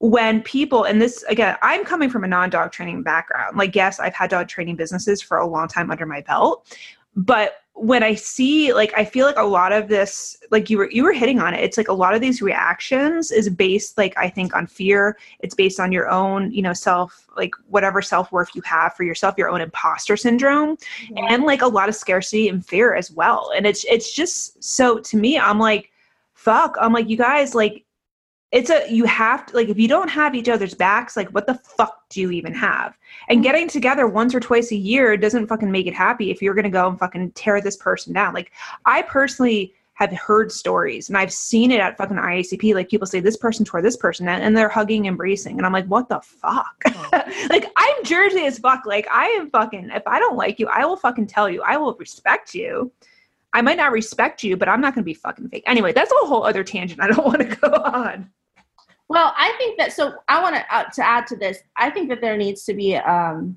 when 0.00 0.40
people 0.42 0.84
and 0.84 1.02
this 1.02 1.24
again 1.24 1.56
i'm 1.62 1.84
coming 1.84 2.08
from 2.08 2.22
a 2.24 2.28
non-dog 2.28 2.72
training 2.72 3.02
background. 3.02 3.56
Like 3.56 3.74
yes 3.74 3.98
i've 3.98 4.14
had 4.14 4.30
dog 4.30 4.48
training 4.48 4.76
businesses 4.76 5.20
for 5.20 5.38
a 5.38 5.46
long 5.46 5.68
time 5.68 5.90
under 5.90 6.06
my 6.06 6.20
belt. 6.22 6.76
But 7.16 7.56
when 7.74 8.02
i 8.02 8.12
see 8.14 8.72
like 8.72 8.92
i 8.96 9.04
feel 9.04 9.24
like 9.24 9.38
a 9.38 9.42
lot 9.42 9.72
of 9.72 9.86
this 9.86 10.36
like 10.50 10.68
you 10.68 10.78
were 10.78 10.90
you 10.90 11.02
were 11.02 11.12
hitting 11.12 11.40
on 11.40 11.52
it. 11.54 11.62
It's 11.62 11.76
like 11.76 11.88
a 11.88 11.92
lot 11.92 12.14
of 12.14 12.20
these 12.20 12.40
reactions 12.40 13.32
is 13.32 13.48
based 13.48 13.98
like 13.98 14.14
i 14.16 14.28
think 14.28 14.54
on 14.54 14.66
fear. 14.68 15.18
It's 15.40 15.54
based 15.54 15.80
on 15.80 15.90
your 15.90 16.08
own 16.08 16.52
you 16.52 16.62
know 16.62 16.72
self 16.72 17.26
like 17.36 17.52
whatever 17.68 18.00
self-worth 18.00 18.50
you 18.54 18.62
have 18.64 18.94
for 18.94 19.02
yourself 19.02 19.34
your 19.36 19.48
own 19.48 19.60
imposter 19.60 20.16
syndrome 20.16 20.76
and 21.16 21.42
like 21.44 21.62
a 21.62 21.66
lot 21.66 21.88
of 21.88 21.94
scarcity 21.96 22.48
and 22.48 22.64
fear 22.64 22.94
as 22.94 23.10
well. 23.10 23.50
And 23.56 23.66
it's 23.66 23.84
it's 23.84 24.12
just 24.12 24.62
so 24.62 24.98
to 25.00 25.16
me 25.16 25.38
i'm 25.38 25.58
like 25.58 25.90
fuck. 26.38 26.76
I'm 26.80 26.92
like 26.92 27.08
you 27.08 27.16
guys 27.16 27.54
like 27.54 27.84
it's 28.52 28.70
a 28.70 28.90
you 28.90 29.04
have 29.04 29.44
to 29.46 29.56
like 29.56 29.68
if 29.68 29.76
you 29.76 29.88
don't 29.88 30.08
have 30.08 30.36
each 30.36 30.48
other's 30.48 30.72
backs 30.72 31.16
like 31.16 31.28
what 31.30 31.46
the 31.46 31.54
fuck 31.54 32.08
do 32.08 32.20
you 32.20 32.30
even 32.30 32.54
have? 32.54 32.96
And 33.28 33.42
getting 33.42 33.68
together 33.68 34.06
once 34.06 34.34
or 34.36 34.40
twice 34.40 34.70
a 34.70 34.76
year 34.76 35.16
doesn't 35.16 35.48
fucking 35.48 35.70
make 35.70 35.88
it 35.88 35.94
happy 35.94 36.30
if 36.30 36.40
you're 36.40 36.54
gonna 36.54 36.70
go 36.70 36.88
and 36.88 36.98
fucking 36.98 37.32
tear 37.32 37.60
this 37.60 37.76
person 37.76 38.12
down. 38.12 38.34
Like 38.34 38.52
i 38.86 39.02
personally 39.02 39.74
have 39.94 40.12
heard 40.12 40.52
stories 40.52 41.08
and 41.08 41.18
i've 41.18 41.32
seen 41.32 41.72
it 41.72 41.80
at 41.80 41.96
fucking 41.98 42.16
iacp 42.16 42.72
like 42.72 42.88
people 42.88 43.06
say 43.06 43.18
this 43.18 43.36
person 43.36 43.64
tore 43.64 43.82
this 43.82 43.96
person 43.96 44.26
down 44.26 44.40
and 44.40 44.56
they're 44.56 44.68
hugging 44.68 45.08
and 45.08 45.14
embracing 45.14 45.56
and 45.56 45.66
i'm 45.66 45.72
like 45.72 45.86
what 45.86 46.08
the 46.08 46.20
fuck? 46.20 46.76
Oh. 46.86 47.22
Like 47.50 47.66
i'm 47.76 48.04
jersey 48.04 48.46
as 48.46 48.60
fuck. 48.60 48.86
Like 48.86 49.08
i 49.10 49.26
am 49.26 49.50
fucking 49.50 49.90
if 49.92 50.06
i 50.06 50.20
don't 50.20 50.36
like 50.36 50.60
you 50.60 50.68
i 50.68 50.84
will 50.84 50.96
fucking 50.96 51.26
tell 51.26 51.50
you. 51.50 51.62
I 51.62 51.76
will 51.76 51.94
respect 51.94 52.54
you 52.54 52.92
I 53.54 53.62
might 53.62 53.76
not 53.78 53.92
respect 53.92 54.42
you, 54.44 54.56
but 54.56 54.68
I'm 54.68 54.80
not 54.80 54.94
going 54.94 55.02
to 55.02 55.06
be 55.06 55.14
fucking 55.14 55.48
fake. 55.48 55.64
Anyway, 55.66 55.92
that's 55.92 56.12
a 56.12 56.26
whole 56.26 56.44
other 56.44 56.62
tangent. 56.62 57.00
I 57.00 57.08
don't 57.08 57.24
want 57.24 57.40
to 57.40 57.56
go 57.56 57.68
on. 57.68 58.30
Well, 59.08 59.32
I 59.36 59.54
think 59.56 59.78
that 59.78 59.92
so 59.92 60.14
I 60.28 60.42
want 60.42 60.54
to 60.56 60.74
uh, 60.74 60.84
to 60.84 61.06
add 61.06 61.26
to 61.28 61.36
this. 61.36 61.58
I 61.78 61.88
think 61.90 62.10
that 62.10 62.20
there 62.20 62.36
needs 62.36 62.64
to 62.64 62.74
be, 62.74 62.94
um, 62.96 63.56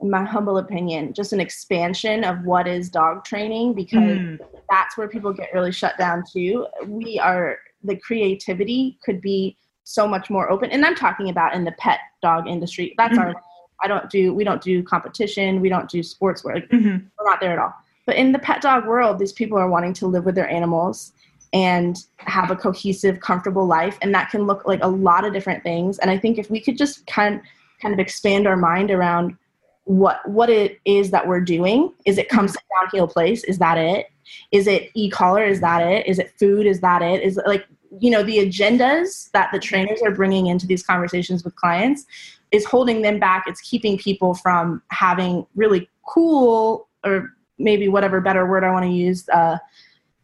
in 0.00 0.10
my 0.10 0.24
humble 0.24 0.58
opinion, 0.58 1.12
just 1.14 1.32
an 1.32 1.38
expansion 1.38 2.24
of 2.24 2.42
what 2.44 2.66
is 2.66 2.90
dog 2.90 3.24
training 3.24 3.74
because 3.74 4.18
Mm. 4.18 4.38
that's 4.68 4.96
where 4.98 5.08
people 5.08 5.32
get 5.32 5.50
really 5.54 5.70
shut 5.72 5.96
down 5.96 6.24
too. 6.32 6.66
We 6.86 7.20
are 7.20 7.58
the 7.84 7.94
creativity 7.96 8.98
could 9.04 9.20
be 9.20 9.56
so 9.84 10.08
much 10.08 10.28
more 10.28 10.50
open, 10.50 10.70
and 10.72 10.84
I'm 10.84 10.96
talking 10.96 11.30
about 11.30 11.54
in 11.54 11.62
the 11.64 11.72
pet 11.78 12.00
dog 12.20 12.48
industry. 12.48 12.94
That's 12.98 13.16
our. 13.16 13.34
I 13.80 13.86
don't 13.86 14.10
do. 14.10 14.34
We 14.34 14.42
don't 14.42 14.60
do 14.60 14.82
competition. 14.82 15.60
We 15.60 15.68
don't 15.68 15.88
do 15.88 16.02
sports 16.02 16.42
work. 16.42 16.68
Mhm. 16.70 17.06
We're 17.16 17.30
not 17.30 17.40
there 17.40 17.52
at 17.52 17.60
all. 17.60 17.74
But 18.08 18.16
in 18.16 18.32
the 18.32 18.38
pet 18.38 18.62
dog 18.62 18.86
world, 18.86 19.18
these 19.18 19.34
people 19.34 19.58
are 19.58 19.68
wanting 19.68 19.92
to 19.92 20.06
live 20.06 20.24
with 20.24 20.34
their 20.34 20.48
animals 20.48 21.12
and 21.52 21.94
have 22.16 22.50
a 22.50 22.56
cohesive, 22.56 23.20
comfortable 23.20 23.66
life, 23.66 23.98
and 24.00 24.14
that 24.14 24.30
can 24.30 24.46
look 24.46 24.66
like 24.66 24.82
a 24.82 24.88
lot 24.88 25.26
of 25.26 25.34
different 25.34 25.62
things. 25.62 25.98
And 25.98 26.10
I 26.10 26.16
think 26.16 26.38
if 26.38 26.50
we 26.50 26.58
could 26.58 26.78
just 26.78 27.06
kind 27.06 27.42
kind 27.82 27.92
of 27.92 28.00
expand 28.00 28.46
our 28.46 28.56
mind 28.56 28.90
around 28.90 29.36
what 29.84 30.26
what 30.26 30.48
it 30.48 30.80
is 30.86 31.10
that 31.10 31.28
we're 31.28 31.42
doing, 31.42 31.92
is 32.06 32.16
it 32.16 32.30
come 32.30 32.48
sit 32.48 32.62
down 32.80 32.88
heel 32.90 33.06
place? 33.06 33.44
Is 33.44 33.58
that 33.58 33.76
it? 33.76 34.06
Is 34.52 34.66
it 34.66 34.90
e-collar? 34.94 35.44
Is 35.44 35.60
that 35.60 35.86
it? 35.86 36.06
Is 36.06 36.18
it 36.18 36.32
food? 36.38 36.66
Is 36.66 36.80
that 36.80 37.02
it? 37.02 37.22
Is 37.22 37.36
it 37.36 37.46
like 37.46 37.66
you 38.00 38.10
know 38.10 38.22
the 38.22 38.38
agendas 38.38 39.30
that 39.32 39.52
the 39.52 39.58
trainers 39.58 40.00
are 40.00 40.12
bringing 40.12 40.46
into 40.46 40.66
these 40.66 40.82
conversations 40.82 41.44
with 41.44 41.54
clients 41.56 42.06
is 42.52 42.64
holding 42.64 43.02
them 43.02 43.18
back. 43.18 43.44
It's 43.46 43.60
keeping 43.60 43.98
people 43.98 44.32
from 44.32 44.80
having 44.88 45.46
really 45.54 45.90
cool 46.06 46.88
or 47.04 47.34
maybe 47.58 47.88
whatever 47.88 48.20
better 48.20 48.46
word 48.46 48.64
I 48.64 48.70
want 48.70 48.84
to 48.84 48.90
use, 48.90 49.28
uh, 49.30 49.58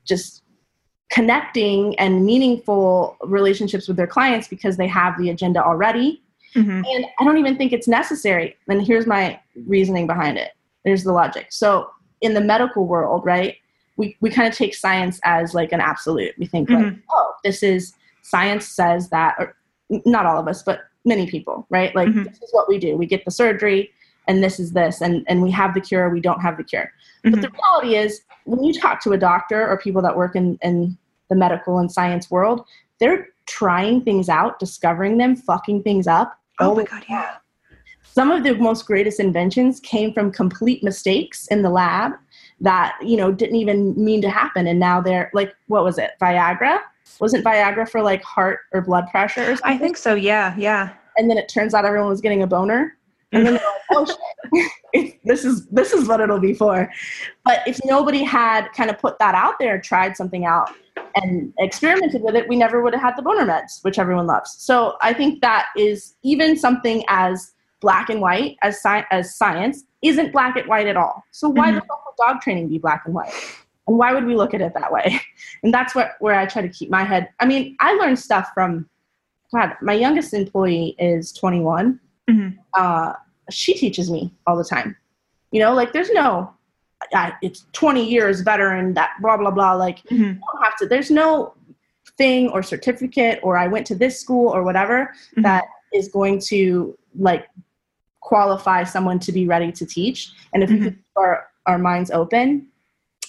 just 0.04 0.42
connecting 1.10 1.98
and 1.98 2.24
meaningful 2.24 3.16
relationships 3.22 3.86
with 3.88 3.96
their 3.96 4.06
clients 4.06 4.48
because 4.48 4.76
they 4.76 4.86
have 4.88 5.16
the 5.18 5.30
agenda 5.30 5.62
already. 5.62 6.22
Mhm. 6.54 6.84
And 6.94 7.06
I 7.18 7.24
don't 7.24 7.38
even 7.38 7.56
think 7.56 7.72
it's 7.72 7.88
necessary. 7.88 8.56
And 8.68 8.84
here's 8.84 9.06
my 9.06 9.38
reasoning 9.66 10.06
behind 10.06 10.38
it. 10.38 10.52
There's 10.84 11.04
the 11.04 11.12
logic. 11.12 11.46
So 11.50 11.88
in 12.20 12.34
the 12.34 12.40
medical 12.40 12.86
world, 12.86 13.24
right, 13.24 13.56
we, 13.96 14.16
we 14.20 14.30
kind 14.30 14.48
of 14.48 14.54
take 14.56 14.74
science 14.74 15.20
as 15.24 15.54
like 15.54 15.72
an 15.72 15.80
absolute. 15.80 16.34
We 16.38 16.46
think 16.46 16.70
like, 16.70 16.84
Mhm. 16.86 17.02
oh, 17.12 17.32
this 17.44 17.62
is 17.62 17.94
science 18.22 18.66
says 18.66 19.10
that, 19.10 19.34
or 19.38 19.56
not 20.06 20.26
all 20.26 20.38
of 20.38 20.48
us, 20.48 20.62
but 20.62 20.80
many 21.04 21.26
people, 21.28 21.66
right? 21.70 21.94
Like 21.94 22.08
Mhm. 22.08 22.24
this 22.24 22.40
is 22.42 22.52
what 22.52 22.68
we 22.68 22.78
do. 22.78 22.96
We 22.96 23.06
get 23.06 23.24
the 23.24 23.30
surgery 23.30 23.90
and 24.26 24.42
this 24.42 24.58
is 24.58 24.72
this 24.72 25.00
and, 25.00 25.24
and 25.28 25.42
we 25.42 25.50
have 25.50 25.74
the 25.74 25.80
cure, 25.80 26.08
we 26.10 26.20
don't 26.20 26.40
have 26.40 26.56
the 26.56 26.64
cure. 26.64 26.90
But 27.22 27.32
the 27.32 27.48
mm-hmm. 27.48 27.56
reality 27.56 27.96
is 27.96 28.22
when 28.44 28.62
you 28.62 28.78
talk 28.78 29.02
to 29.04 29.12
a 29.12 29.18
doctor 29.18 29.66
or 29.66 29.78
people 29.78 30.02
that 30.02 30.16
work 30.16 30.36
in, 30.36 30.58
in 30.62 30.96
the 31.28 31.36
medical 31.36 31.78
and 31.78 31.90
science 31.90 32.30
world, 32.30 32.64
they're 33.00 33.28
trying 33.46 34.02
things 34.02 34.28
out, 34.28 34.58
discovering 34.58 35.18
them, 35.18 35.36
fucking 35.36 35.82
things 35.82 36.06
up. 36.06 36.38
Oh 36.60 36.74
my 36.74 36.84
god, 36.84 37.04
yeah. 37.08 37.36
Some 38.02 38.30
of 38.30 38.44
the 38.44 38.54
most 38.54 38.86
greatest 38.86 39.18
inventions 39.18 39.80
came 39.80 40.12
from 40.12 40.30
complete 40.30 40.84
mistakes 40.84 41.48
in 41.48 41.62
the 41.62 41.70
lab 41.70 42.12
that, 42.60 42.96
you 43.02 43.16
know, 43.16 43.32
didn't 43.32 43.56
even 43.56 43.92
mean 44.02 44.22
to 44.22 44.30
happen. 44.30 44.68
And 44.68 44.78
now 44.78 45.00
they're 45.00 45.30
like, 45.34 45.52
what 45.66 45.82
was 45.82 45.98
it? 45.98 46.12
Viagra? 46.20 46.78
Wasn't 47.18 47.44
Viagra 47.44 47.88
for 47.88 48.02
like 48.02 48.22
heart 48.22 48.60
or 48.72 48.82
blood 48.82 49.08
pressure 49.10 49.42
or 49.42 49.56
something? 49.56 49.72
I 49.72 49.78
think 49.78 49.96
so. 49.96 50.14
Yeah, 50.14 50.54
yeah. 50.56 50.94
and 51.16 51.28
then 51.28 51.38
it 51.38 51.48
turns 51.48 51.74
out 51.74 51.84
everyone 51.84 52.08
was 52.08 52.20
getting 52.20 52.42
a 52.42 52.46
boner 52.46 52.96
and 53.34 53.46
then 53.46 53.54
like 53.54 53.62
oh 53.92 54.06
shit. 54.06 55.12
This 55.24 55.44
is 55.44 55.66
this 55.66 55.92
is 55.92 56.06
what 56.08 56.20
it'll 56.20 56.38
be 56.38 56.54
for. 56.54 56.88
But 57.44 57.60
if 57.66 57.80
nobody 57.84 58.22
had 58.22 58.68
kind 58.72 58.90
of 58.90 58.98
put 58.98 59.18
that 59.18 59.34
out 59.34 59.54
there 59.58 59.80
tried 59.80 60.16
something 60.16 60.44
out 60.46 60.70
and 61.16 61.52
experimented 61.58 62.22
with 62.22 62.34
it 62.36 62.48
we 62.48 62.56
never 62.56 62.80
would 62.82 62.92
have 62.92 63.02
had 63.02 63.16
the 63.16 63.22
boner 63.22 63.44
meds 63.46 63.82
which 63.82 63.98
everyone 63.98 64.26
loves. 64.26 64.54
So 64.58 64.96
i 65.02 65.12
think 65.12 65.40
that 65.40 65.66
is 65.76 66.14
even 66.22 66.56
something 66.56 67.04
as 67.08 67.52
black 67.80 68.08
and 68.08 68.20
white 68.20 68.56
as, 68.62 68.76
sci- 68.80 69.04
as 69.10 69.36
science 69.36 69.84
isn't 70.02 70.32
black 70.32 70.56
and 70.56 70.66
white 70.68 70.86
at 70.86 70.96
all. 70.96 71.22
So 71.32 71.48
why 71.48 71.70
Mhm. 71.70 71.74
the 71.76 71.80
fuck 71.82 72.00
would 72.06 72.16
dog 72.24 72.40
training 72.40 72.68
be 72.68 72.78
black 72.78 73.02
and 73.06 73.14
white? 73.14 73.32
And 73.88 73.98
why 73.98 74.14
would 74.14 74.24
we 74.24 74.34
look 74.36 74.54
at 74.54 74.60
it 74.62 74.72
that 74.74 74.90
way? 74.92 75.20
And 75.62 75.72
that's 75.74 75.94
what 75.94 76.12
where 76.20 76.34
i 76.34 76.46
try 76.46 76.62
to 76.62 76.68
keep 76.68 76.90
my 76.90 77.04
head. 77.04 77.28
I 77.40 77.46
mean 77.46 77.76
i 77.80 77.92
learned 77.94 78.18
stuff 78.18 78.50
from 78.54 78.88
God, 79.52 79.76
my 79.82 79.92
youngest 79.94 80.34
employee 80.34 80.94
is 80.98 81.32
21. 81.32 82.00
Mhm. 82.30 82.56
Uh, 82.74 83.12
she 83.50 83.74
teaches 83.74 84.10
me 84.10 84.32
all 84.46 84.56
the 84.56 84.64
time. 84.64 84.96
You 85.50 85.60
know, 85.60 85.74
like 85.74 85.92
there's 85.92 86.10
no, 86.10 86.52
uh, 87.14 87.30
it's 87.42 87.66
20 87.72 88.08
years 88.08 88.40
veteran, 88.40 88.94
that 88.94 89.12
blah, 89.20 89.36
blah, 89.36 89.50
blah. 89.50 89.74
Like, 89.74 89.98
Mhm. 90.04 90.34
you 90.34 90.40
don't 90.52 90.64
have 90.64 90.76
to, 90.78 90.86
there's 90.86 91.10
no 91.10 91.54
thing 92.16 92.48
or 92.50 92.62
certificate 92.62 93.40
or 93.42 93.56
I 93.56 93.66
went 93.68 93.86
to 93.88 93.94
this 93.94 94.20
school 94.20 94.48
or 94.48 94.62
whatever 94.62 95.12
Mhm. 95.36 95.42
that 95.42 95.64
is 95.92 96.08
going 96.08 96.38
to 96.48 96.96
like 97.18 97.46
qualify 98.20 98.84
someone 98.84 99.18
to 99.20 99.32
be 99.32 99.46
ready 99.46 99.70
to 99.72 99.84
teach. 99.86 100.32
And 100.52 100.62
if 100.62 100.70
we 100.70 100.76
Mhm. 100.78 100.84
keep 100.84 100.98
our, 101.16 101.48
our 101.66 101.78
minds 101.78 102.10
open, 102.10 102.68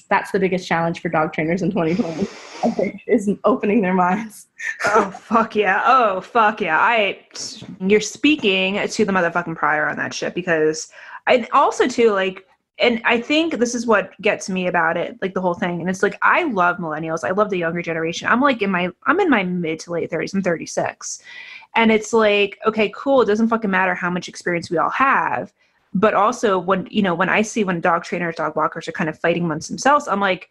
that's 0.09 0.31
the 0.31 0.39
biggest 0.39 0.67
challenge 0.67 1.01
for 1.01 1.09
dog 1.09 1.33
trainers 1.33 1.61
in 1.61 1.71
2020, 1.71 2.27
I 2.63 2.69
think, 2.69 3.01
is 3.07 3.29
opening 3.43 3.81
their 3.81 3.93
minds. 3.93 4.47
oh 4.85 5.11
fuck 5.11 5.55
yeah. 5.55 5.83
Oh 5.85 6.21
fuck 6.21 6.61
yeah. 6.61 6.79
I 6.79 7.19
you're 7.79 8.01
speaking 8.01 8.87
to 8.87 9.05
the 9.05 9.11
motherfucking 9.11 9.55
prior 9.55 9.87
on 9.87 9.97
that 9.97 10.13
shit 10.13 10.33
because 10.33 10.91
I 11.27 11.47
also 11.53 11.87
too 11.87 12.11
like 12.11 12.45
and 12.77 13.01
I 13.05 13.21
think 13.21 13.53
this 13.53 13.73
is 13.73 13.87
what 13.87 14.11
gets 14.21 14.49
me 14.49 14.67
about 14.67 14.97
it, 14.97 15.17
like 15.21 15.33
the 15.33 15.39
whole 15.39 15.53
thing. 15.53 15.79
And 15.79 15.89
it's 15.89 16.03
like 16.03 16.17
I 16.21 16.43
love 16.43 16.77
millennials. 16.77 17.23
I 17.23 17.31
love 17.31 17.49
the 17.49 17.57
younger 17.57 17.81
generation. 17.81 18.27
I'm 18.27 18.41
like 18.41 18.61
in 18.61 18.69
my 18.69 18.89
I'm 19.03 19.19
in 19.19 19.29
my 19.29 19.43
mid 19.43 19.79
to 19.81 19.91
late 19.91 20.11
30s. 20.11 20.33
I'm 20.33 20.41
36. 20.41 21.21
And 21.75 21.91
it's 21.91 22.13
like, 22.13 22.57
okay, 22.65 22.91
cool. 22.95 23.21
It 23.21 23.25
doesn't 23.25 23.49
fucking 23.49 23.69
matter 23.69 23.95
how 23.95 24.09
much 24.09 24.27
experience 24.27 24.69
we 24.69 24.77
all 24.77 24.89
have. 24.89 25.53
But 25.93 26.13
also 26.13 26.59
when 26.59 26.87
you 26.91 27.01
know, 27.01 27.15
when 27.15 27.29
I 27.29 27.41
see 27.41 27.63
when 27.63 27.79
dog 27.79 28.03
trainers, 28.03 28.35
dog 28.35 28.55
walkers 28.55 28.87
are 28.87 28.93
kind 28.93 29.09
of 29.09 29.19
fighting 29.19 29.45
amongst 29.45 29.69
themselves, 29.69 30.07
I'm 30.07 30.19
like, 30.19 30.49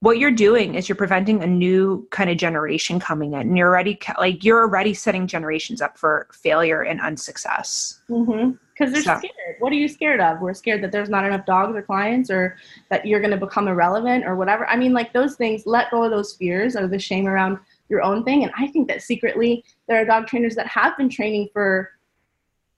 what 0.00 0.18
you're 0.18 0.30
doing 0.30 0.74
is 0.74 0.88
you're 0.88 0.96
preventing 0.96 1.42
a 1.42 1.46
new 1.46 2.06
kind 2.10 2.30
of 2.30 2.36
generation 2.36 3.00
coming 3.00 3.32
in 3.32 3.40
and 3.40 3.58
you're 3.58 3.68
already 3.68 3.98
like 4.18 4.44
you're 4.44 4.60
already 4.60 4.94
setting 4.94 5.26
generations 5.26 5.82
up 5.82 5.98
for 5.98 6.28
failure 6.32 6.82
and 6.82 7.00
unsuccess 7.00 8.00
Mm-hmm. 8.08 8.52
Because 8.78 8.92
they're 8.92 9.02
So- 9.02 9.18
scared. 9.18 9.56
What 9.58 9.72
are 9.72 9.76
you 9.76 9.88
scared 9.88 10.20
of? 10.20 10.40
We're 10.40 10.54
scared 10.54 10.84
that 10.84 10.92
there's 10.92 11.08
not 11.08 11.24
enough 11.24 11.44
dogs 11.46 11.76
or 11.76 11.82
clients, 11.82 12.30
or 12.30 12.56
that 12.90 13.04
you're 13.04 13.18
going 13.18 13.32
to 13.32 13.36
become 13.36 13.66
irrelevant, 13.66 14.24
or 14.24 14.36
whatever. 14.36 14.68
I 14.68 14.76
mean, 14.76 14.92
like 14.92 15.12
those 15.12 15.34
things. 15.34 15.64
Let 15.66 15.90
go 15.90 16.04
of 16.04 16.12
those 16.12 16.34
fears 16.34 16.76
or 16.76 16.86
the 16.86 16.98
shame 16.98 17.26
around 17.26 17.58
your 17.88 18.02
own 18.02 18.22
thing. 18.22 18.44
And 18.44 18.52
I 18.56 18.68
think 18.68 18.86
that 18.86 19.02
secretly 19.02 19.64
there 19.88 20.00
are 20.00 20.04
dog 20.04 20.28
trainers 20.28 20.54
that 20.54 20.68
have 20.68 20.96
been 20.96 21.08
training 21.08 21.48
for, 21.52 21.90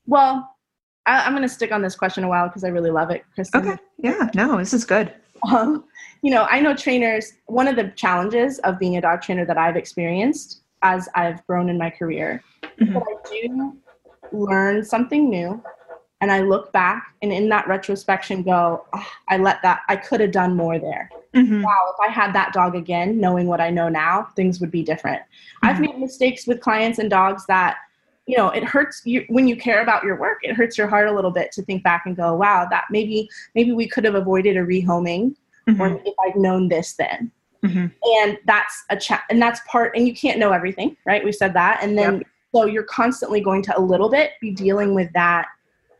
well, 0.07 0.57
I, 1.05 1.27
am 1.27 1.33
going 1.33 1.43
to 1.43 1.49
stick 1.51 1.71
on 1.71 1.83
this 1.83 1.97
question 1.97 2.25
a 2.25 2.29
while 2.29 2.49
because 2.49 2.65
I 2.65 2.69
really 2.69 2.91
love 2.91 3.11
it, 3.11 3.23
Kristen. 3.35 3.61
Okay. 3.69 3.79
Yeah. 3.99 4.31
No, 4.35 4.57
this 4.57 4.73
is 4.73 4.87
good. 4.87 5.13
Um, 5.49 5.85
you 6.23 6.31
know, 6.31 6.47
I 6.51 6.61
know 6.61 6.75
trainers, 6.75 7.35
one 7.47 7.69
of 7.69 7.77
the 7.77 7.89
challenges 7.97 8.59
of 8.61 8.79
being 8.79 8.97
a 8.97 9.01
dog 9.01 9.23
trainer 9.23 9.45
that 9.47 9.59
I've 9.59 9.77
experienced 9.77 10.63
as 10.83 11.09
I've 11.15 11.47
grown 11.47 11.69
in 11.69 11.79
my 11.79 11.91
career, 11.91 12.43
mm-hmm. 12.63 12.93
that 12.95 13.03
I 13.03 13.31
do 13.31 13.77
learn 14.33 14.85
something 14.85 15.29
new 15.29 15.63
and 16.21 16.31
I 16.31 16.41
look 16.41 16.73
back 16.73 17.15
and 17.23 17.33
in 17.33 17.49
that 17.49 17.67
retrospection 17.67 18.43
go, 18.43 18.85
oh, 18.93 19.07
I 19.29 19.39
let 19.39 19.63
that, 19.63 19.81
I 19.89 19.97
could 19.97 20.21
have 20.21 20.33
done 20.33 20.55
more 20.55 20.79
there. 20.79 21.11
Mm-hmm. 21.35 21.63
Wow, 21.63 21.95
if 21.95 22.09
I 22.09 22.13
had 22.13 22.33
that 22.35 22.53
dog 22.53 22.75
again, 22.75 23.19
knowing 23.19 23.47
what 23.47 23.61
I 23.61 23.71
know 23.71 23.89
now, 23.89 24.29
things 24.37 24.61
would 24.61 24.71
be 24.71 24.83
different. 24.83 25.21
Mm-hmm. 25.21 25.67
I've 25.67 25.81
made 25.81 25.99
mistakes 25.99 26.47
with 26.47 26.61
clients 26.61 26.99
and 26.99 27.09
dogs 27.09 27.47
that, 27.47 27.77
you 28.31 28.37
know, 28.37 28.51
it 28.51 28.63
hurts 28.63 29.03
you 29.05 29.25
when 29.29 29.49
you 29.49 29.57
care 29.57 29.83
about 29.83 30.05
your 30.05 30.17
work. 30.17 30.39
It 30.43 30.55
hurts 30.55 30.79
your 30.79 30.87
heart 30.87 31.09
a 31.09 31.13
little 31.13 31.33
bit 31.33 31.51
to 31.53 31.63
think 31.63 31.83
back 31.83 32.05
and 32.07 32.17
go, 32.17 32.35
wow, 32.35 32.67
that 32.71 32.85
maybe 32.91 33.29
maybe 33.57 33.73
we 33.73 33.89
could 33.89 34.05
have 34.05 34.15
avoided 34.15 34.57
a 34.57 34.61
rehoming, 34.61 35.35
mm-hmm. 35.69 35.81
or 35.81 36.01
if 36.05 36.15
I'd 36.25 36.37
known 36.37 36.69
this 36.69 36.95
then. 36.95 37.33
Mm-hmm. 37.65 37.87
And 38.19 38.39
that's 38.47 38.85
a 38.89 38.97
chat, 38.97 39.25
and 39.31 39.43
that's 39.43 39.61
part. 39.67 39.97
And 39.97 40.07
you 40.07 40.15
can't 40.15 40.39
know 40.39 40.53
everything, 40.53 40.97
right? 41.05 41.25
We 41.25 41.33
said 41.33 41.53
that, 41.55 41.81
and 41.83 41.99
then 41.99 42.19
yep. 42.19 42.27
so 42.55 42.67
you're 42.67 42.85
constantly 42.85 43.41
going 43.41 43.63
to 43.65 43.77
a 43.77 43.83
little 43.83 44.09
bit 44.09 44.31
be 44.41 44.53
dealing 44.53 44.95
with 44.95 45.13
that 45.15 45.49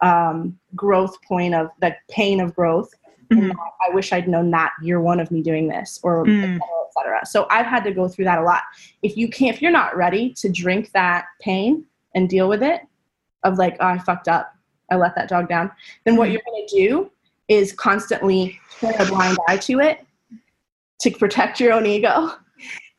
um, 0.01 0.57
growth 0.77 1.21
point 1.23 1.55
of 1.55 1.71
the 1.81 1.97
pain 2.09 2.41
of 2.41 2.55
growth. 2.55 2.95
Mm-hmm. 3.33 3.51
I 3.89 3.95
wish 3.95 4.13
I'd 4.13 4.29
known 4.29 4.51
that 4.53 4.73
year 4.83 5.01
one 5.01 5.21
of 5.21 5.31
me 5.31 5.43
doing 5.43 5.69
this, 5.69 6.01
or 6.03 6.25
mm. 6.25 6.43
et, 6.43 6.47
cetera, 6.47 6.59
et 6.87 6.93
cetera. 6.95 7.27
So 7.27 7.47
I've 7.51 7.67
had 7.67 7.85
to 7.85 7.93
go 7.93 8.09
through 8.09 8.27
that 8.27 8.39
a 8.39 8.43
lot. 8.43 8.63
If 9.03 9.17
you 9.17 9.29
can't, 9.29 9.55
if 9.55 9.61
you're 9.63 9.71
not 9.71 9.97
ready 9.97 10.33
to 10.35 10.49
drink 10.49 10.91
that 10.93 11.27
pain 11.41 11.85
and 12.15 12.29
deal 12.29 12.49
with 12.49 12.63
it, 12.63 12.83
of 13.45 13.59
like, 13.59 13.77
oh, 13.81 13.87
I 13.87 13.99
fucked 13.99 14.29
up, 14.29 14.55
I 14.91 14.97
let 14.97 15.15
that 15.15 15.29
dog 15.29 15.49
down, 15.49 15.71
then 16.05 16.17
what 16.17 16.31
you're 16.31 16.43
going 16.47 16.67
to 16.67 16.77
do 16.77 17.11
is 17.49 17.73
constantly 17.73 18.59
turn 18.81 18.95
a 18.99 19.07
blind 19.07 19.37
eye 19.49 19.57
to 19.59 19.81
it 19.81 20.07
to 21.01 21.11
protect 21.11 21.61
your 21.61 21.73
own 21.73 21.87
ego, 21.87 22.33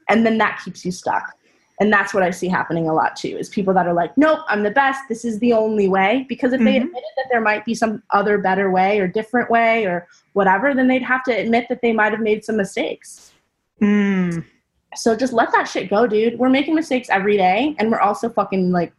and 0.10 0.26
then 0.26 0.38
that 0.40 0.62
keeps 0.64 0.86
you 0.86 0.92
stuck. 0.92 1.34
And 1.80 1.92
that's 1.92 2.14
what 2.14 2.22
i 2.22 2.30
see 2.30 2.48
happening 2.48 2.88
a 2.88 2.94
lot 2.94 3.16
too 3.16 3.36
is 3.40 3.50
people 3.50 3.74
that 3.74 3.88
are 3.88 3.94
like 3.94 4.16
nope 4.16 4.42
i'm 4.50 4.62
the 4.62 4.70
best. 4.70 5.00
This 5.10 5.26
is 5.26 5.40
the 5.40 5.54
only 5.54 5.88
way. 5.88 6.28
Because 6.30 6.54
if 6.54 6.60
mm-hmm. 6.60 6.66
they 6.66 6.78
admitted 6.78 7.10
that 7.18 7.26
there 7.32 7.42
might 7.42 7.66
be 7.66 7.74
some 7.74 8.04
other 8.12 8.38
better 8.38 8.70
way 8.70 9.00
or 9.00 9.08
different 9.08 9.50
way 9.50 9.86
or 9.86 10.08
whatever 10.34 10.76
then 10.76 10.88
they'd 10.88 11.02
have 11.02 11.24
to 11.24 11.32
admit 11.32 11.66
that 11.70 11.82
they 11.82 11.92
might 11.92 12.12
have 12.12 12.22
made 12.22 12.46
some 12.46 12.56
mistakes. 12.56 13.34
Mm. 13.82 14.46
so 14.94 15.16
just 15.16 15.34
let 15.34 15.52
that 15.54 15.68
shit 15.68 15.90
go 15.90 16.06
dude. 16.06 16.38
We're 16.38 16.52
making 16.52 16.76
mistakes 16.76 17.10
every 17.10 17.36
day 17.36 17.76
and 17.80 17.90
we're 17.90 18.00
also 18.00 18.30
fucking 18.30 18.72
like 18.72 18.94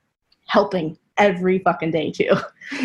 helping 0.47 0.99
every 1.19 1.59
fucking 1.61 1.91
day 1.91 2.11
too. 2.11 2.35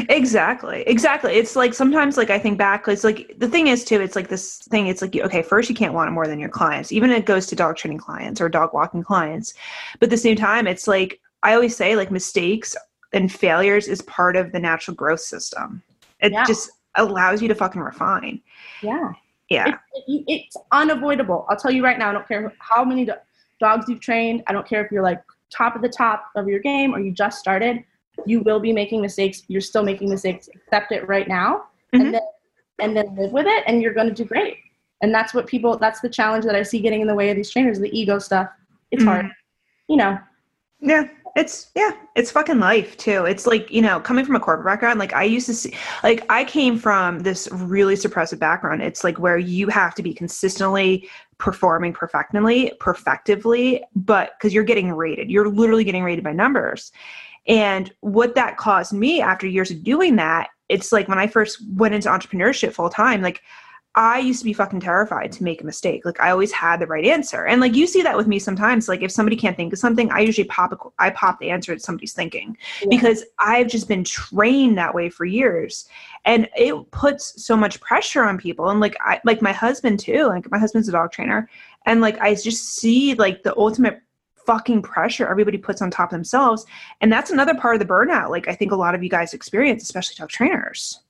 Exactly. 0.09 0.81
Exactly. 0.81 1.33
It's 1.33 1.55
like 1.55 1.73
sometimes 1.73 2.17
like 2.17 2.29
I 2.29 2.39
think 2.39 2.57
back, 2.57 2.87
it's 2.89 3.05
like 3.05 3.33
the 3.37 3.47
thing 3.47 3.67
is 3.67 3.85
too, 3.85 4.01
it's 4.01 4.17
like 4.17 4.27
this 4.27 4.57
thing, 4.57 4.87
it's 4.87 5.01
like 5.01 5.15
okay, 5.15 5.41
first 5.41 5.69
you 5.69 5.75
can't 5.75 5.93
want 5.93 6.09
it 6.09 6.11
more 6.11 6.27
than 6.27 6.39
your 6.39 6.49
clients. 6.49 6.91
Even 6.91 7.09
it 7.09 7.25
goes 7.25 7.45
to 7.47 7.55
dog 7.55 7.77
training 7.77 7.99
clients 7.99 8.41
or 8.41 8.49
dog 8.49 8.73
walking 8.73 9.01
clients. 9.01 9.53
But 9.99 10.07
at 10.07 10.09
the 10.09 10.17
same 10.17 10.35
time, 10.35 10.67
it's 10.67 10.87
like 10.87 11.21
I 11.43 11.53
always 11.53 11.75
say 11.75 11.95
like 11.95 12.11
mistakes 12.11 12.75
and 13.13 13.31
failures 13.31 13.87
is 13.87 14.01
part 14.01 14.35
of 14.35 14.51
the 14.51 14.59
natural 14.59 14.95
growth 14.95 15.21
system. 15.21 15.81
It 16.19 16.33
yeah. 16.33 16.43
just 16.43 16.71
allows 16.95 17.41
you 17.41 17.47
to 17.47 17.55
fucking 17.55 17.81
refine. 17.81 18.41
Yeah. 18.81 19.13
Yeah. 19.49 19.77
It, 19.93 20.03
it, 20.07 20.23
it's 20.27 20.57
unavoidable. 20.71 21.45
I'll 21.49 21.57
tell 21.57 21.71
you 21.71 21.83
right 21.83 21.97
now, 21.97 22.09
I 22.09 22.13
don't 22.13 22.27
care 22.27 22.53
how 22.59 22.83
many 22.83 23.05
do- 23.05 23.13
dogs 23.61 23.85
you've 23.87 24.01
trained. 24.01 24.43
I 24.47 24.53
don't 24.53 24.67
care 24.67 24.83
if 24.83 24.91
you're 24.91 25.03
like 25.03 25.21
top 25.49 25.75
of 25.75 25.81
the 25.81 25.89
top 25.89 26.25
of 26.35 26.47
your 26.47 26.59
game 26.59 26.93
or 26.93 26.99
you 26.99 27.11
just 27.11 27.39
started 27.39 27.83
you 28.25 28.41
will 28.41 28.59
be 28.59 28.73
making 28.73 29.01
mistakes. 29.01 29.43
You're 29.47 29.61
still 29.61 29.83
making 29.83 30.09
mistakes. 30.09 30.49
Accept 30.53 30.91
it 30.91 31.07
right 31.07 31.27
now, 31.27 31.65
mm-hmm. 31.93 32.01
and 32.01 32.13
then 32.13 32.21
and 32.79 32.97
then 32.97 33.15
live 33.15 33.31
with 33.31 33.47
it, 33.47 33.63
and 33.67 33.81
you're 33.81 33.93
going 33.93 34.07
to 34.07 34.13
do 34.13 34.25
great. 34.25 34.57
And 35.01 35.13
that's 35.13 35.33
what 35.33 35.45
people. 35.47 35.77
That's 35.77 35.99
the 35.99 36.09
challenge 36.09 36.45
that 36.45 36.55
I 36.55 36.63
see 36.63 36.79
getting 36.79 37.01
in 37.01 37.07
the 37.07 37.15
way 37.15 37.29
of 37.29 37.35
these 37.35 37.51
trainers. 37.51 37.79
The 37.79 37.97
ego 37.97 38.19
stuff. 38.19 38.49
It's 38.91 39.03
mm-hmm. 39.03 39.09
hard, 39.09 39.31
you 39.87 39.97
know. 39.97 40.17
Yeah, 40.79 41.07
it's 41.37 41.71
yeah, 41.75 41.91
it's 42.15 42.31
fucking 42.31 42.59
life 42.59 42.97
too. 42.97 43.25
It's 43.25 43.45
like, 43.45 43.69
you 43.71 43.81
know, 43.81 43.99
coming 43.99 44.25
from 44.25 44.35
a 44.35 44.39
corporate 44.39 44.65
background, 44.65 44.97
like 44.99 45.13
I 45.13 45.23
used 45.23 45.45
to 45.45 45.53
see 45.53 45.73
like 46.03 46.25
I 46.29 46.43
came 46.43 46.77
from 46.77 47.19
this 47.19 47.47
really 47.51 47.93
suppressive 47.93 48.39
background. 48.39 48.81
It's 48.81 49.03
like 49.03 49.19
where 49.19 49.37
you 49.37 49.67
have 49.67 49.93
to 49.95 50.03
be 50.03 50.13
consistently 50.13 51.07
performing 51.37 51.93
perfectly, 51.93 52.71
perfectively, 52.79 53.83
but 53.95 54.31
because 54.37 54.53
you're 54.53 54.63
getting 54.63 54.91
rated. 54.91 55.29
You're 55.29 55.49
literally 55.49 55.83
getting 55.83 56.03
rated 56.03 56.23
by 56.23 56.33
numbers. 56.33 56.91
And 57.47 57.93
what 58.01 58.35
that 58.35 58.57
caused 58.57 58.91
me 58.91 59.21
after 59.21 59.47
years 59.47 59.69
of 59.71 59.83
doing 59.83 60.15
that, 60.17 60.49
it's 60.69 60.91
like 60.91 61.07
when 61.07 61.19
I 61.19 61.27
first 61.27 61.63
went 61.75 61.93
into 61.93 62.09
entrepreneurship 62.09 62.73
full 62.73 62.89
time, 62.89 63.21
like 63.21 63.41
I 63.97 64.19
used 64.19 64.37
to 64.41 64.45
be 64.45 64.53
fucking 64.53 64.81
terrified 64.81 65.31
to 65.31 65.43
make 65.43 65.59
a 65.59 65.65
mistake. 65.65 66.05
Like 66.05 66.21
I 66.21 66.29
always 66.29 66.51
had 66.51 66.79
the 66.79 66.85
right 66.85 67.03
answer. 67.03 67.47
And 67.47 67.59
like 67.59 67.75
you 67.75 67.87
see 67.87 68.03
that 68.03 68.15
with 68.15 68.27
me 68.27 68.37
sometimes. 68.37 68.87
Like 68.87 69.01
if 69.01 69.11
somebody 69.11 69.35
can't 69.35 69.57
think 69.57 69.73
of 69.73 69.79
something, 69.79 70.11
I 70.11 70.19
usually 70.19 70.47
pop 70.47 70.71
a, 70.71 70.77
I 70.99 71.09
pop 71.09 71.39
the 71.39 71.49
answer 71.49 71.73
that 71.73 71.81
somebody's 71.81 72.13
thinking 72.13 72.55
yeah. 72.81 72.89
because 72.91 73.25
I've 73.39 73.67
just 73.67 73.87
been 73.87 74.03
trained 74.03 74.77
that 74.77 74.93
way 74.93 75.09
for 75.09 75.25
years. 75.25 75.89
And 76.25 76.47
it 76.55 76.75
puts 76.91 77.43
so 77.43 77.57
much 77.57 77.81
pressure 77.81 78.23
on 78.23 78.37
people. 78.37 78.69
And 78.69 78.79
like 78.79 78.95
I 79.01 79.19
like 79.25 79.41
my 79.41 79.51
husband 79.51 79.99
too. 79.99 80.27
Like 80.27 80.49
my 80.51 80.59
husband's 80.59 80.87
a 80.87 80.91
dog 80.91 81.11
trainer. 81.11 81.49
And 81.87 81.99
like 81.99 82.19
I 82.19 82.35
just 82.35 82.75
see 82.75 83.15
like 83.15 83.41
the 83.41 83.57
ultimate 83.57 83.99
fucking 84.45 84.83
pressure 84.83 85.27
everybody 85.27 85.57
puts 85.57 85.81
on 85.81 85.89
top 85.89 86.09
of 86.09 86.15
themselves. 86.15 86.67
And 87.01 87.11
that's 87.11 87.31
another 87.31 87.55
part 87.55 87.73
of 87.73 87.79
the 87.79 87.91
burnout. 87.91 88.29
Like 88.29 88.47
I 88.47 88.53
think 88.53 88.71
a 88.71 88.77
lot 88.77 88.93
of 88.93 89.01
you 89.01 89.09
guys 89.09 89.33
experience, 89.33 89.81
especially 89.81 90.17
dog 90.19 90.29
trainers. 90.29 91.01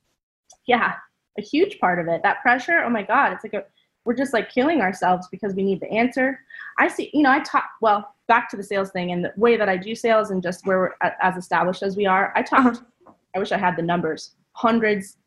Yeah, 0.66 0.96
a 1.38 1.42
huge 1.42 1.80
part 1.80 2.00
of 2.00 2.08
it. 2.08 2.22
That 2.24 2.42
pressure, 2.42 2.80
oh 2.80 2.90
my 2.90 3.04
God, 3.04 3.34
it's 3.34 3.44
like 3.44 3.54
a, 3.54 3.64
we're 4.06 4.14
just 4.14 4.34
like 4.34 4.50
killing 4.50 4.82
ourselves 4.82 5.28
because 5.30 5.54
we 5.54 5.64
need 5.64 5.80
the 5.80 5.92
answer. 5.92 6.40
I 6.80 6.88
see, 6.88 7.10
you 7.14 7.24
know, 7.24 7.32
I 7.32 7.40
talk, 7.40 7.66
well, 7.82 8.16
back 8.28 8.50
to 8.50 8.58
the 8.58 8.64
sales 8.64 8.92
thing 8.92 9.12
and 9.12 9.24
the 9.24 9.34
way 9.36 9.58
that 9.58 9.70
I 9.70 9.78
do 9.78 9.96
sales 9.96 10.32
and 10.32 10.42
just 10.42 10.66
where 10.66 10.80
we're 10.80 11.14
as 11.22 11.36
established 11.36 11.84
as 11.84 11.98
we 11.98 12.06
are. 12.06 12.34
I 12.36 12.42
talk, 12.42 12.66
uh-huh. 12.66 13.14
I 13.36 13.40
wish 13.40 13.52
I 13.52 13.58
had 13.58 13.76
the 13.76 13.82
numbers, 13.82 14.32
hundreds, 14.54 15.18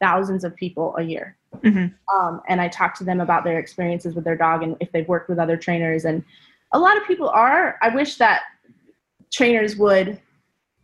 thousands 0.00 0.44
of 0.44 0.56
people 0.56 0.94
a 0.96 1.02
year. 1.02 1.36
Mm-hmm. 1.58 2.16
Um, 2.16 2.40
and 2.48 2.60
I 2.60 2.68
talk 2.68 2.94
to 2.98 3.04
them 3.04 3.20
about 3.20 3.44
their 3.44 3.58
experiences 3.58 4.14
with 4.14 4.24
their 4.24 4.36
dog 4.36 4.62
and 4.62 4.76
if 4.80 4.90
they've 4.92 5.06
worked 5.06 5.28
with 5.28 5.38
other 5.38 5.56
trainers 5.56 6.04
and 6.04 6.24
a 6.72 6.78
lot 6.78 6.96
of 6.96 7.06
people 7.06 7.28
are. 7.28 7.78
I 7.82 7.90
wish 7.90 8.16
that 8.16 8.42
trainers 9.30 9.76
would, 9.76 10.20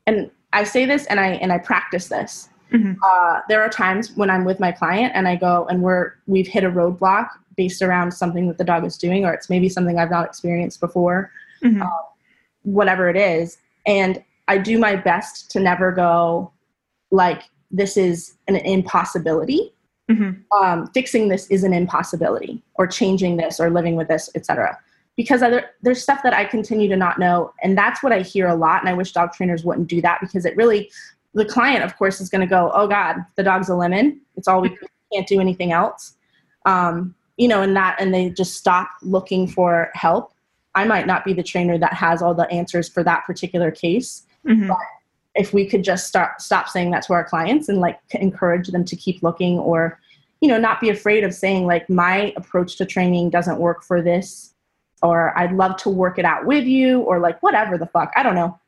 and 0.06 0.30
I 0.52 0.64
say 0.64 0.86
this 0.86 1.06
and 1.06 1.18
I 1.18 1.28
and 1.28 1.52
I 1.52 1.58
practice 1.58 2.08
this. 2.08 2.48
Mm-hmm. 2.72 2.94
Uh, 3.02 3.40
there 3.48 3.62
are 3.62 3.68
times 3.68 4.12
when 4.16 4.30
I'm 4.30 4.44
with 4.44 4.60
my 4.60 4.72
client 4.72 5.12
and 5.14 5.26
I 5.26 5.36
go 5.36 5.66
and 5.70 5.82
we're 5.82 6.14
we've 6.26 6.46
hit 6.46 6.64
a 6.64 6.70
roadblock 6.70 7.28
based 7.56 7.82
around 7.82 8.12
something 8.12 8.46
that 8.48 8.58
the 8.58 8.64
dog 8.64 8.84
is 8.84 8.96
doing, 8.96 9.24
or 9.24 9.32
it's 9.32 9.50
maybe 9.50 9.68
something 9.68 9.98
I've 9.98 10.10
not 10.10 10.26
experienced 10.26 10.80
before, 10.80 11.32
mm-hmm. 11.62 11.82
uh, 11.82 11.88
whatever 12.62 13.08
it 13.08 13.16
is, 13.16 13.58
and 13.86 14.22
I 14.46 14.58
do 14.58 14.78
my 14.78 14.96
best 14.96 15.50
to 15.52 15.60
never 15.60 15.90
go 15.92 16.52
like 17.10 17.44
this 17.70 17.96
is 17.96 18.34
an 18.46 18.56
impossibility. 18.56 19.72
Mm-hmm. 20.10 20.62
Um, 20.62 20.86
fixing 20.94 21.28
this 21.28 21.46
is 21.48 21.64
an 21.64 21.74
impossibility, 21.74 22.62
or 22.74 22.86
changing 22.86 23.36
this, 23.36 23.60
or 23.60 23.70
living 23.70 23.96
with 23.96 24.08
this, 24.08 24.30
etc 24.34 24.78
because 25.18 25.42
other, 25.42 25.70
there's 25.82 26.00
stuff 26.00 26.22
that 26.22 26.32
I 26.32 26.44
continue 26.44 26.88
to 26.88 26.96
not 26.96 27.18
know. 27.18 27.52
And 27.64 27.76
that's 27.76 28.04
what 28.04 28.12
I 28.12 28.20
hear 28.20 28.46
a 28.46 28.54
lot. 28.54 28.80
And 28.80 28.88
I 28.88 28.94
wish 28.94 29.12
dog 29.12 29.32
trainers 29.32 29.64
wouldn't 29.64 29.88
do 29.88 30.00
that 30.00 30.20
because 30.20 30.46
it 30.46 30.56
really, 30.56 30.92
the 31.38 31.44
client, 31.44 31.84
of 31.84 31.96
course, 31.96 32.20
is 32.20 32.28
going 32.28 32.40
to 32.40 32.46
go, 32.46 32.70
oh 32.74 32.86
God, 32.86 33.16
the 33.36 33.42
dog's 33.42 33.68
a 33.68 33.74
lemon. 33.74 34.20
It's 34.36 34.48
all 34.48 34.60
we 34.60 34.76
can't 35.12 35.26
do 35.26 35.40
anything 35.40 35.72
else. 35.72 36.14
Um, 36.66 37.14
you 37.36 37.48
know, 37.48 37.62
and 37.62 37.74
that, 37.76 37.96
and 38.00 38.12
they 38.12 38.30
just 38.30 38.56
stop 38.56 38.90
looking 39.02 39.46
for 39.46 39.90
help. 39.94 40.32
I 40.74 40.84
might 40.84 41.06
not 41.06 41.24
be 41.24 41.32
the 41.32 41.42
trainer 41.42 41.78
that 41.78 41.94
has 41.94 42.20
all 42.20 42.34
the 42.34 42.48
answers 42.50 42.88
for 42.88 43.02
that 43.04 43.24
particular 43.24 43.70
case. 43.70 44.24
Mm-hmm. 44.46 44.68
But 44.68 44.78
if 45.34 45.54
we 45.54 45.66
could 45.66 45.84
just 45.84 46.06
start, 46.06 46.42
stop 46.42 46.68
saying 46.68 46.90
that 46.90 47.04
to 47.04 47.12
our 47.12 47.24
clients 47.24 47.68
and 47.68 47.78
like 47.78 47.98
encourage 48.10 48.68
them 48.68 48.84
to 48.84 48.96
keep 48.96 49.22
looking 49.22 49.58
or, 49.58 49.98
you 50.40 50.48
know, 50.48 50.58
not 50.58 50.80
be 50.80 50.90
afraid 50.90 51.24
of 51.24 51.32
saying 51.32 51.66
like 51.66 51.88
my 51.88 52.32
approach 52.36 52.76
to 52.76 52.86
training 52.86 53.30
doesn't 53.30 53.58
work 53.58 53.84
for 53.84 54.02
this 54.02 54.54
or 55.02 55.36
I'd 55.38 55.52
love 55.52 55.76
to 55.78 55.90
work 55.90 56.18
it 56.18 56.24
out 56.24 56.44
with 56.44 56.64
you, 56.64 57.00
or 57.00 57.20
like 57.20 57.42
whatever 57.42 57.78
the 57.78 57.86
fuck. 57.86 58.12
I 58.16 58.22
don't 58.22 58.34
know. 58.34 58.58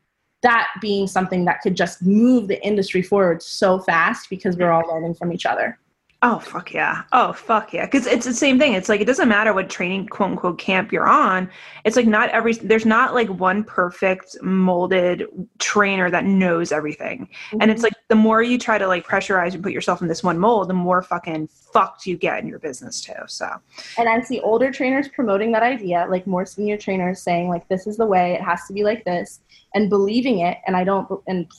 That 0.43 0.69
being 0.81 1.07
something 1.07 1.45
that 1.45 1.61
could 1.61 1.77
just 1.77 2.03
move 2.03 2.49
the 2.49 2.65
industry 2.65 3.03
forward 3.03 3.43
so 3.43 3.79
fast 3.79 4.31
because 4.31 4.57
we're 4.57 4.71
all 4.71 4.89
learning 4.89 5.15
from 5.15 5.33
each 5.33 5.47
other. 5.47 5.79
Oh 6.23 6.39
fuck 6.39 6.75
yeah! 6.75 7.05
Oh 7.13 7.33
fuck 7.33 7.73
yeah! 7.73 7.87
Because 7.87 8.07
it's 8.07 8.27
the 8.27 8.35
same 8.35 8.59
thing. 8.59 8.75
It's 8.75 8.91
like 8.91 9.01
it 9.01 9.07
doesn't 9.07 9.29
matter 9.29 9.55
what 9.55 9.71
training 9.71 10.07
quote 10.07 10.33
unquote 10.33 10.59
camp 10.59 10.93
you're 10.93 11.09
on. 11.09 11.49
It's 11.85 11.97
like 11.97 12.07
not 12.07 12.29
every 12.29 12.53
there's 12.53 12.85
not 12.85 13.15
like 13.15 13.29
one 13.29 13.65
perfect 13.65 14.37
molded 14.43 15.25
trainer 15.59 16.11
that 16.11 16.27
knows 16.27 16.73
everything. 16.73 17.21
Mm-hmm. 17.23 17.63
And 17.63 17.71
it's 17.71 17.79
mm-hmm. 17.79 17.85
like 17.85 17.95
the 18.09 18.17
more 18.17 18.43
you 18.43 18.59
try 18.59 18.77
to 18.77 18.87
like 18.87 19.07
pressurize 19.07 19.55
and 19.55 19.63
put 19.63 19.73
yourself 19.73 20.03
in 20.03 20.09
this 20.09 20.23
one 20.23 20.39
mold, 20.39 20.69
the 20.69 20.75
more 20.75 21.01
fucking 21.01 21.49
fucked 21.73 22.05
you 22.05 22.19
get 22.19 22.43
in 22.43 22.49
your 22.49 22.59
business 22.59 23.01
too. 23.01 23.15
So. 23.27 23.49
And 23.97 24.07
I 24.07 24.21
see 24.21 24.41
older 24.41 24.71
trainers 24.71 25.09
promoting 25.09 25.53
that 25.53 25.63
idea, 25.63 26.07
like 26.11 26.27
more 26.27 26.45
senior 26.45 26.77
trainers 26.77 27.23
saying 27.23 27.49
like 27.49 27.67
this 27.69 27.87
is 27.87 27.97
the 27.97 28.05
way 28.05 28.35
it 28.35 28.43
has 28.43 28.67
to 28.67 28.75
be 28.75 28.85
like 28.85 29.07
this, 29.07 29.41
and 29.75 29.89
believing 29.89 30.41
it. 30.41 30.59
And 30.67 30.77
I 30.77 30.85
don't 30.85 31.09
and 31.27 31.51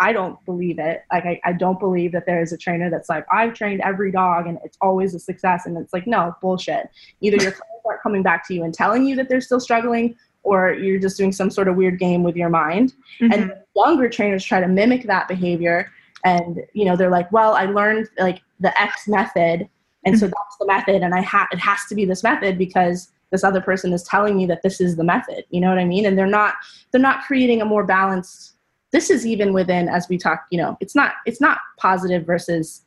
I 0.00 0.12
don't 0.12 0.42
believe 0.46 0.78
it. 0.78 1.04
Like 1.12 1.26
I, 1.26 1.40
I 1.44 1.52
don't 1.52 1.78
believe 1.78 2.12
that 2.12 2.24
there 2.26 2.42
is 2.42 2.52
a 2.52 2.56
trainer 2.56 2.90
that's 2.90 3.08
like, 3.08 3.26
I've 3.30 3.54
trained 3.54 3.82
every 3.82 4.10
dog 4.10 4.46
and 4.46 4.58
it's 4.64 4.78
always 4.80 5.14
a 5.14 5.20
success. 5.20 5.66
And 5.66 5.76
it's 5.76 5.92
like, 5.92 6.06
no, 6.06 6.34
bullshit. 6.40 6.88
Either 7.20 7.36
your 7.36 7.52
clients 7.52 7.84
aren't 7.86 8.02
coming 8.02 8.22
back 8.22 8.46
to 8.48 8.54
you 8.54 8.64
and 8.64 8.72
telling 8.72 9.04
you 9.04 9.14
that 9.16 9.28
they're 9.28 9.42
still 9.42 9.60
struggling, 9.60 10.16
or 10.42 10.72
you're 10.72 10.98
just 10.98 11.18
doing 11.18 11.32
some 11.32 11.50
sort 11.50 11.68
of 11.68 11.76
weird 11.76 11.98
game 11.98 12.22
with 12.22 12.34
your 12.34 12.48
mind. 12.48 12.94
Mm-hmm. 13.20 13.32
And 13.32 13.52
younger 13.76 14.08
trainers 14.08 14.44
try 14.44 14.60
to 14.60 14.68
mimic 14.68 15.04
that 15.04 15.28
behavior. 15.28 15.92
And 16.24 16.60
you 16.72 16.84
know, 16.86 16.96
they're 16.96 17.10
like, 17.10 17.30
well, 17.30 17.52
I 17.52 17.66
learned 17.66 18.08
like 18.18 18.40
the 18.58 18.78
X 18.80 19.06
method, 19.08 19.68
and 20.04 20.18
so 20.18 20.26
mm-hmm. 20.26 20.32
that's 20.32 20.56
the 20.58 20.66
method, 20.66 21.02
and 21.02 21.14
I 21.14 21.20
have 21.22 21.48
it 21.50 21.58
has 21.58 21.80
to 21.88 21.94
be 21.94 22.04
this 22.04 22.22
method 22.22 22.58
because 22.58 23.10
this 23.30 23.44
other 23.44 23.60
person 23.60 23.92
is 23.92 24.02
telling 24.02 24.36
me 24.36 24.44
that 24.46 24.62
this 24.62 24.80
is 24.80 24.96
the 24.96 25.04
method. 25.04 25.44
You 25.50 25.60
know 25.60 25.68
what 25.68 25.78
I 25.78 25.84
mean? 25.84 26.04
And 26.04 26.18
they're 26.18 26.26
not 26.26 26.54
they're 26.90 27.00
not 27.00 27.24
creating 27.24 27.62
a 27.62 27.64
more 27.64 27.84
balanced 27.84 28.56
this 28.92 29.10
is 29.10 29.26
even 29.26 29.52
within 29.52 29.88
as 29.88 30.08
we 30.08 30.18
talk 30.18 30.46
you 30.50 30.58
know 30.58 30.76
it's 30.80 30.94
not 30.94 31.12
it's 31.26 31.40
not 31.40 31.58
positive 31.78 32.24
versus 32.24 32.82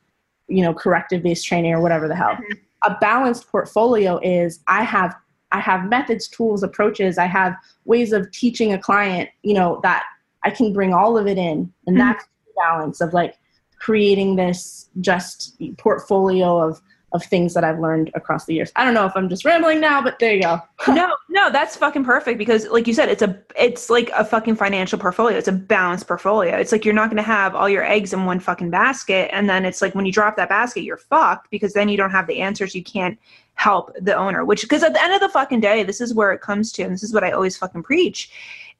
you 0.47 0.61
know 0.61 0.73
corrective 0.73 1.23
based 1.23 1.45
training 1.45 1.73
or 1.73 1.81
whatever 1.81 2.07
the 2.07 2.15
hell 2.15 2.33
mm-hmm. 2.33 2.91
a 2.91 2.97
balanced 2.99 3.47
portfolio 3.49 4.19
is 4.23 4.59
i 4.67 4.83
have 4.83 5.15
i 5.51 5.59
have 5.59 5.89
methods 5.89 6.27
tools 6.27 6.63
approaches 6.63 7.17
i 7.17 7.25
have 7.25 7.55
ways 7.85 8.11
of 8.11 8.29
teaching 8.31 8.73
a 8.73 8.77
client 8.77 9.29
you 9.43 9.53
know 9.53 9.79
that 9.83 10.03
i 10.43 10.49
can 10.49 10.73
bring 10.73 10.93
all 10.93 11.17
of 11.17 11.27
it 11.27 11.37
in 11.37 11.71
and 11.87 11.97
mm-hmm. 11.97 11.97
that's 11.97 12.25
the 12.45 12.51
balance 12.57 13.01
of 13.01 13.13
like 13.13 13.35
creating 13.79 14.35
this 14.35 14.89
just 15.01 15.61
portfolio 15.77 16.57
of 16.57 16.81
of 17.13 17.23
things 17.23 17.53
that 17.53 17.63
I've 17.63 17.79
learned 17.79 18.09
across 18.15 18.45
the 18.45 18.55
years. 18.55 18.71
I 18.75 18.83
don't 18.83 18.95
know 18.95 19.05
if 19.05 19.15
I'm 19.15 19.29
just 19.29 19.45
rambling 19.45 19.79
now, 19.79 20.01
but 20.01 20.17
there 20.19 20.33
you 20.33 20.41
go. 20.41 20.59
no, 20.87 21.15
no, 21.29 21.51
that's 21.51 21.75
fucking 21.75 22.03
perfect 22.03 22.37
because 22.37 22.67
like 22.67 22.87
you 22.87 22.93
said, 22.93 23.09
it's 23.09 23.21
a 23.21 23.39
it's 23.55 23.89
like 23.89 24.09
a 24.15 24.25
fucking 24.25 24.55
financial 24.55 24.97
portfolio. 24.97 25.37
It's 25.37 25.47
a 25.47 25.53
balanced 25.53 26.07
portfolio. 26.07 26.55
It's 26.55 26.71
like 26.71 26.83
you're 26.83 26.93
not 26.93 27.09
gonna 27.09 27.21
have 27.21 27.55
all 27.55 27.69
your 27.69 27.83
eggs 27.83 28.13
in 28.13 28.25
one 28.25 28.39
fucking 28.39 28.71
basket 28.71 29.29
and 29.31 29.49
then 29.49 29.63
it's 29.63 29.81
like 29.81 29.93
when 29.95 30.05
you 30.05 30.11
drop 30.11 30.35
that 30.37 30.49
basket, 30.49 30.83
you're 30.83 30.97
fucked 30.97 31.49
because 31.51 31.73
then 31.73 31.87
you 31.87 31.97
don't 31.97 32.11
have 32.11 32.27
the 32.27 32.41
answers. 32.41 32.73
You 32.73 32.83
can't 32.83 33.17
help 33.55 33.95
the 34.01 34.15
owner. 34.15 34.43
Which 34.43 34.63
because 34.63 34.83
at 34.83 34.93
the 34.93 35.01
end 35.01 35.13
of 35.13 35.21
the 35.21 35.29
fucking 35.29 35.59
day, 35.59 35.83
this 35.83 36.01
is 36.01 36.13
where 36.13 36.31
it 36.33 36.41
comes 36.41 36.71
to, 36.73 36.83
and 36.83 36.93
this 36.93 37.03
is 37.03 37.13
what 37.13 37.23
I 37.23 37.31
always 37.31 37.55
fucking 37.55 37.83
preach. 37.83 38.31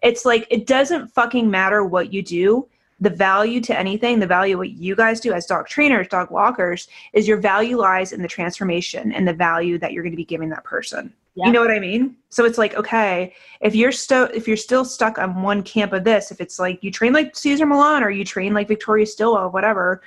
It's 0.02 0.26
like 0.26 0.48
it 0.50 0.65
doesn't 0.65 1.10
fucking 1.10 1.50
matter 1.50 1.84
what 1.84 2.12
you 2.12 2.22
do 2.22 2.67
the 3.04 3.10
value 3.10 3.60
to 3.60 3.78
anything, 3.78 4.20
the 4.20 4.28
value 4.28 4.58
what 4.58 4.72
you 4.72 4.96
guys 4.96 5.20
do 5.20 5.34
as 5.34 5.46
dog 5.46 5.68
trainers, 5.68 6.08
dog 6.08 6.32
walkers, 6.32 6.88
is 7.12 7.28
your 7.28 7.38
value 7.38 7.78
lies 7.78 8.13
in 8.13 8.22
the 8.22 8.28
transformation 8.30 9.12
and 9.12 9.28
the 9.28 9.34
value 9.34 9.78
that 9.78 9.92
you're 9.92 10.04
going 10.04 10.13
to 10.13 10.18
be 10.18 10.24
giving 10.24 10.50
that 10.50 10.63
person. 10.63 11.13
Yeah. 11.36 11.48
You 11.48 11.52
know 11.52 11.60
what 11.60 11.72
I 11.72 11.80
mean? 11.80 12.16
So 12.30 12.46
it's 12.46 12.58
like, 12.58 12.76
okay, 12.76 13.36
if 13.60 13.76
you're 13.76 13.92
still 13.92 14.26
if 14.34 14.48
you're 14.48 14.56
still 14.56 14.86
stuck 14.86 15.18
on 15.18 15.42
one 15.42 15.63
camp 15.63 15.92
of 15.92 16.06
this, 16.06 16.32
if 16.32 16.39
it's 16.39 16.60
like 16.60 16.82
you 16.82 16.92
train 16.92 17.12
like 17.12 17.36
Cesar 17.36 17.66
Millan 17.66 18.04
or 18.04 18.10
you 18.10 18.24
train 18.24 18.54
like 18.54 18.70
Victoria 18.70 19.06
Stilwell, 19.06 19.50
whatever, 19.50 20.02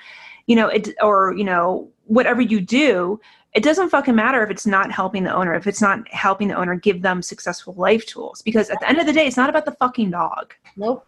you 0.47 0.57
know, 0.57 0.69
it 0.69 0.95
or 1.03 1.35
you 1.37 1.45
know, 1.45 1.91
whatever 2.05 2.41
you 2.41 2.63
do, 2.63 3.21
it 3.53 3.63
doesn't 3.63 3.91
fucking 3.91 4.15
matter 4.15 4.43
if 4.43 4.51
it's 4.51 4.67
not 4.67 4.91
helping 4.91 5.25
the 5.25 5.35
owner, 5.35 5.55
if 5.55 5.67
it's 5.67 5.83
not 5.83 6.09
helping 6.09 6.49
the 6.49 6.55
owner 6.55 6.77
give 6.77 7.03
them 7.03 7.21
successful 7.21 7.75
life 7.75 8.07
tools. 8.07 8.41
Because 8.41 8.71
at 8.71 8.81
the 8.81 8.89
end 8.89 8.99
of 8.99 9.07
the 9.07 9.13
day, 9.13 9.27
it's 9.27 9.37
not 9.37 9.51
about 9.51 9.67
the 9.67 9.73
fucking 9.73 10.13
dog. 10.13 10.55
Nope. 10.77 11.07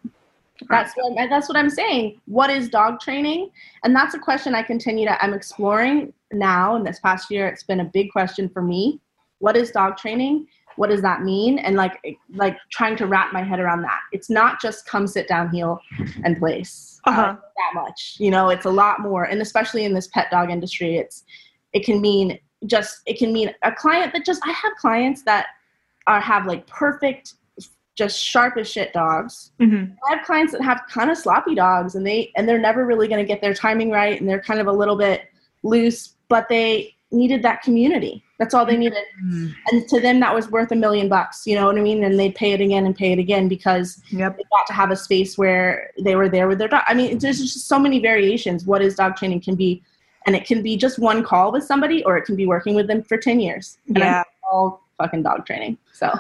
That's 0.68 0.94
what 0.96 1.28
that's 1.28 1.48
what 1.48 1.56
I'm 1.56 1.70
saying. 1.70 2.20
What 2.26 2.50
is 2.50 2.68
dog 2.68 3.00
training? 3.00 3.50
And 3.84 3.94
that's 3.94 4.14
a 4.14 4.18
question 4.18 4.54
I 4.54 4.62
continue 4.62 5.06
to 5.06 5.24
I'm 5.24 5.34
exploring 5.34 6.12
now. 6.32 6.76
In 6.76 6.84
this 6.84 7.00
past 7.00 7.30
year, 7.30 7.46
it's 7.48 7.62
been 7.62 7.80
a 7.80 7.84
big 7.84 8.10
question 8.10 8.48
for 8.48 8.62
me. 8.62 9.00
What 9.38 9.56
is 9.56 9.70
dog 9.70 9.96
training? 9.96 10.46
What 10.76 10.90
does 10.90 11.02
that 11.02 11.22
mean? 11.22 11.58
And 11.58 11.76
like 11.76 12.00
like 12.34 12.56
trying 12.70 12.96
to 12.96 13.06
wrap 13.06 13.32
my 13.32 13.42
head 13.42 13.60
around 13.60 13.82
that. 13.82 14.00
It's 14.12 14.30
not 14.30 14.60
just 14.60 14.86
come 14.86 15.06
sit 15.06 15.28
down, 15.28 15.50
heel, 15.50 15.80
and 16.24 16.36
place. 16.36 17.00
Uh, 17.06 17.10
uh-huh. 17.10 17.22
Uh, 17.22 17.34
that 17.34 17.72
much. 17.74 18.16
You 18.18 18.30
know, 18.30 18.48
it's 18.48 18.66
a 18.66 18.70
lot 18.70 19.00
more. 19.00 19.24
And 19.24 19.40
especially 19.40 19.84
in 19.84 19.94
this 19.94 20.08
pet 20.08 20.30
dog 20.30 20.50
industry, 20.50 20.96
it's 20.96 21.24
it 21.72 21.84
can 21.84 22.00
mean 22.00 22.38
just 22.66 23.02
it 23.06 23.18
can 23.18 23.32
mean 23.32 23.54
a 23.62 23.72
client 23.72 24.12
that 24.12 24.24
just 24.24 24.40
I 24.44 24.52
have 24.52 24.72
clients 24.80 25.22
that 25.22 25.46
are 26.06 26.20
have 26.20 26.46
like 26.46 26.66
perfect 26.66 27.34
just 27.98 28.22
sharp 28.22 28.56
as 28.56 28.70
shit 28.70 28.92
dogs. 28.92 29.50
Mm-hmm. 29.58 29.92
I 30.06 30.16
have 30.16 30.24
clients 30.24 30.52
that 30.52 30.62
have 30.62 30.82
kind 30.88 31.10
of 31.10 31.18
sloppy 31.18 31.56
dogs, 31.56 31.96
and 31.96 32.06
they 32.06 32.32
and 32.36 32.48
they're 32.48 32.60
never 32.60 32.86
really 32.86 33.08
going 33.08 33.22
to 33.22 33.26
get 33.26 33.40
their 33.42 33.52
timing 33.52 33.90
right, 33.90 34.18
and 34.18 34.30
they're 34.30 34.40
kind 34.40 34.60
of 34.60 34.68
a 34.68 34.72
little 34.72 34.96
bit 34.96 35.22
loose, 35.64 36.14
but 36.28 36.48
they 36.48 36.94
needed 37.10 37.42
that 37.42 37.60
community. 37.62 38.22
That's 38.38 38.54
all 38.54 38.64
they 38.64 38.74
mm-hmm. 38.74 38.80
needed, 38.80 39.04
mm-hmm. 39.24 39.48
and 39.66 39.88
to 39.88 40.00
them 40.00 40.20
that 40.20 40.32
was 40.32 40.48
worth 40.48 40.70
a 40.70 40.76
million 40.76 41.08
bucks. 41.08 41.44
You 41.44 41.56
know 41.56 41.66
what 41.66 41.76
I 41.76 41.80
mean? 41.80 42.04
And 42.04 42.16
they'd 42.16 42.36
pay 42.36 42.52
it 42.52 42.60
again 42.60 42.86
and 42.86 42.94
pay 42.96 43.10
it 43.10 43.18
again 43.18 43.48
because 43.48 44.00
yep. 44.10 44.36
they 44.36 44.44
got 44.44 44.66
to 44.68 44.72
have 44.72 44.92
a 44.92 44.96
space 44.96 45.36
where 45.36 45.90
they 46.00 46.14
were 46.14 46.28
there 46.28 46.46
with 46.46 46.58
their 46.58 46.68
dog. 46.68 46.84
I 46.86 46.94
mean, 46.94 47.18
there's 47.18 47.40
just 47.40 47.66
so 47.66 47.80
many 47.80 47.98
variations. 47.98 48.64
What 48.64 48.80
is 48.80 48.94
dog 48.94 49.16
training 49.16 49.40
can 49.40 49.56
be, 49.56 49.82
and 50.24 50.36
it 50.36 50.46
can 50.46 50.62
be 50.62 50.76
just 50.76 51.00
one 51.00 51.24
call 51.24 51.50
with 51.50 51.64
somebody, 51.64 52.04
or 52.04 52.16
it 52.16 52.26
can 52.26 52.36
be 52.36 52.46
working 52.46 52.76
with 52.76 52.86
them 52.86 53.02
for 53.02 53.18
ten 53.18 53.40
years. 53.40 53.78
And 53.88 53.98
yeah, 53.98 54.18
I'm 54.20 54.24
all 54.52 54.84
fucking 54.98 55.24
dog 55.24 55.44
training. 55.44 55.78
So. 55.92 56.12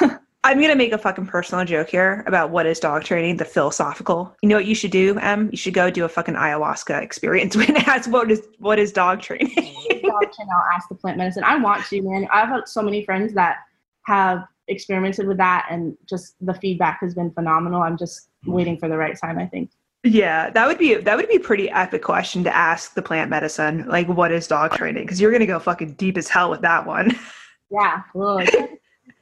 I'm 0.46 0.60
gonna 0.60 0.76
make 0.76 0.92
a 0.92 0.98
fucking 0.98 1.26
personal 1.26 1.64
joke 1.64 1.88
here 1.88 2.22
about 2.28 2.50
what 2.50 2.66
is 2.66 2.78
dog 2.78 3.02
training, 3.02 3.38
the 3.38 3.44
philosophical. 3.44 4.32
You 4.42 4.48
know 4.48 4.54
what 4.54 4.66
you 4.66 4.76
should 4.76 4.92
do, 4.92 5.18
Em? 5.18 5.48
You 5.50 5.56
should 5.56 5.74
go 5.74 5.90
do 5.90 6.04
a 6.04 6.08
fucking 6.08 6.36
ayahuasca 6.36 7.02
experience 7.02 7.56
when 7.56 7.76
ask 7.78 8.08
what 8.08 8.30
is 8.30 8.46
what 8.58 8.78
is 8.78 8.92
dog 8.92 9.20
training. 9.20 9.52
dog 9.56 10.22
I'll 10.22 10.72
ask 10.72 10.88
the 10.88 10.94
plant 10.94 11.18
medicine. 11.18 11.42
I 11.42 11.56
want 11.56 11.84
to, 11.86 12.00
man. 12.00 12.28
I've 12.32 12.48
had 12.48 12.68
so 12.68 12.80
many 12.80 13.04
friends 13.04 13.34
that 13.34 13.56
have 14.02 14.44
experimented 14.68 15.26
with 15.26 15.36
that 15.38 15.66
and 15.68 15.96
just 16.08 16.36
the 16.40 16.54
feedback 16.54 17.00
has 17.00 17.12
been 17.12 17.32
phenomenal. 17.32 17.82
I'm 17.82 17.96
just 17.96 18.28
waiting 18.44 18.78
for 18.78 18.88
the 18.88 18.96
right 18.96 19.18
time, 19.20 19.40
I 19.40 19.46
think. 19.46 19.72
Yeah, 20.04 20.50
that 20.50 20.68
would 20.68 20.78
be 20.78 20.94
that 20.94 21.16
would 21.16 21.28
be 21.28 21.36
a 21.36 21.40
pretty 21.40 21.68
epic 21.70 22.04
question 22.04 22.44
to 22.44 22.54
ask 22.54 22.94
the 22.94 23.02
plant 23.02 23.30
medicine. 23.30 23.84
Like, 23.88 24.06
what 24.06 24.30
is 24.30 24.46
dog 24.46 24.76
training? 24.76 25.02
Because 25.02 25.20
you're 25.20 25.32
gonna 25.32 25.44
go 25.44 25.58
fucking 25.58 25.94
deep 25.94 26.16
as 26.16 26.28
hell 26.28 26.50
with 26.50 26.60
that 26.60 26.86
one. 26.86 27.18
Yeah, 27.68 28.02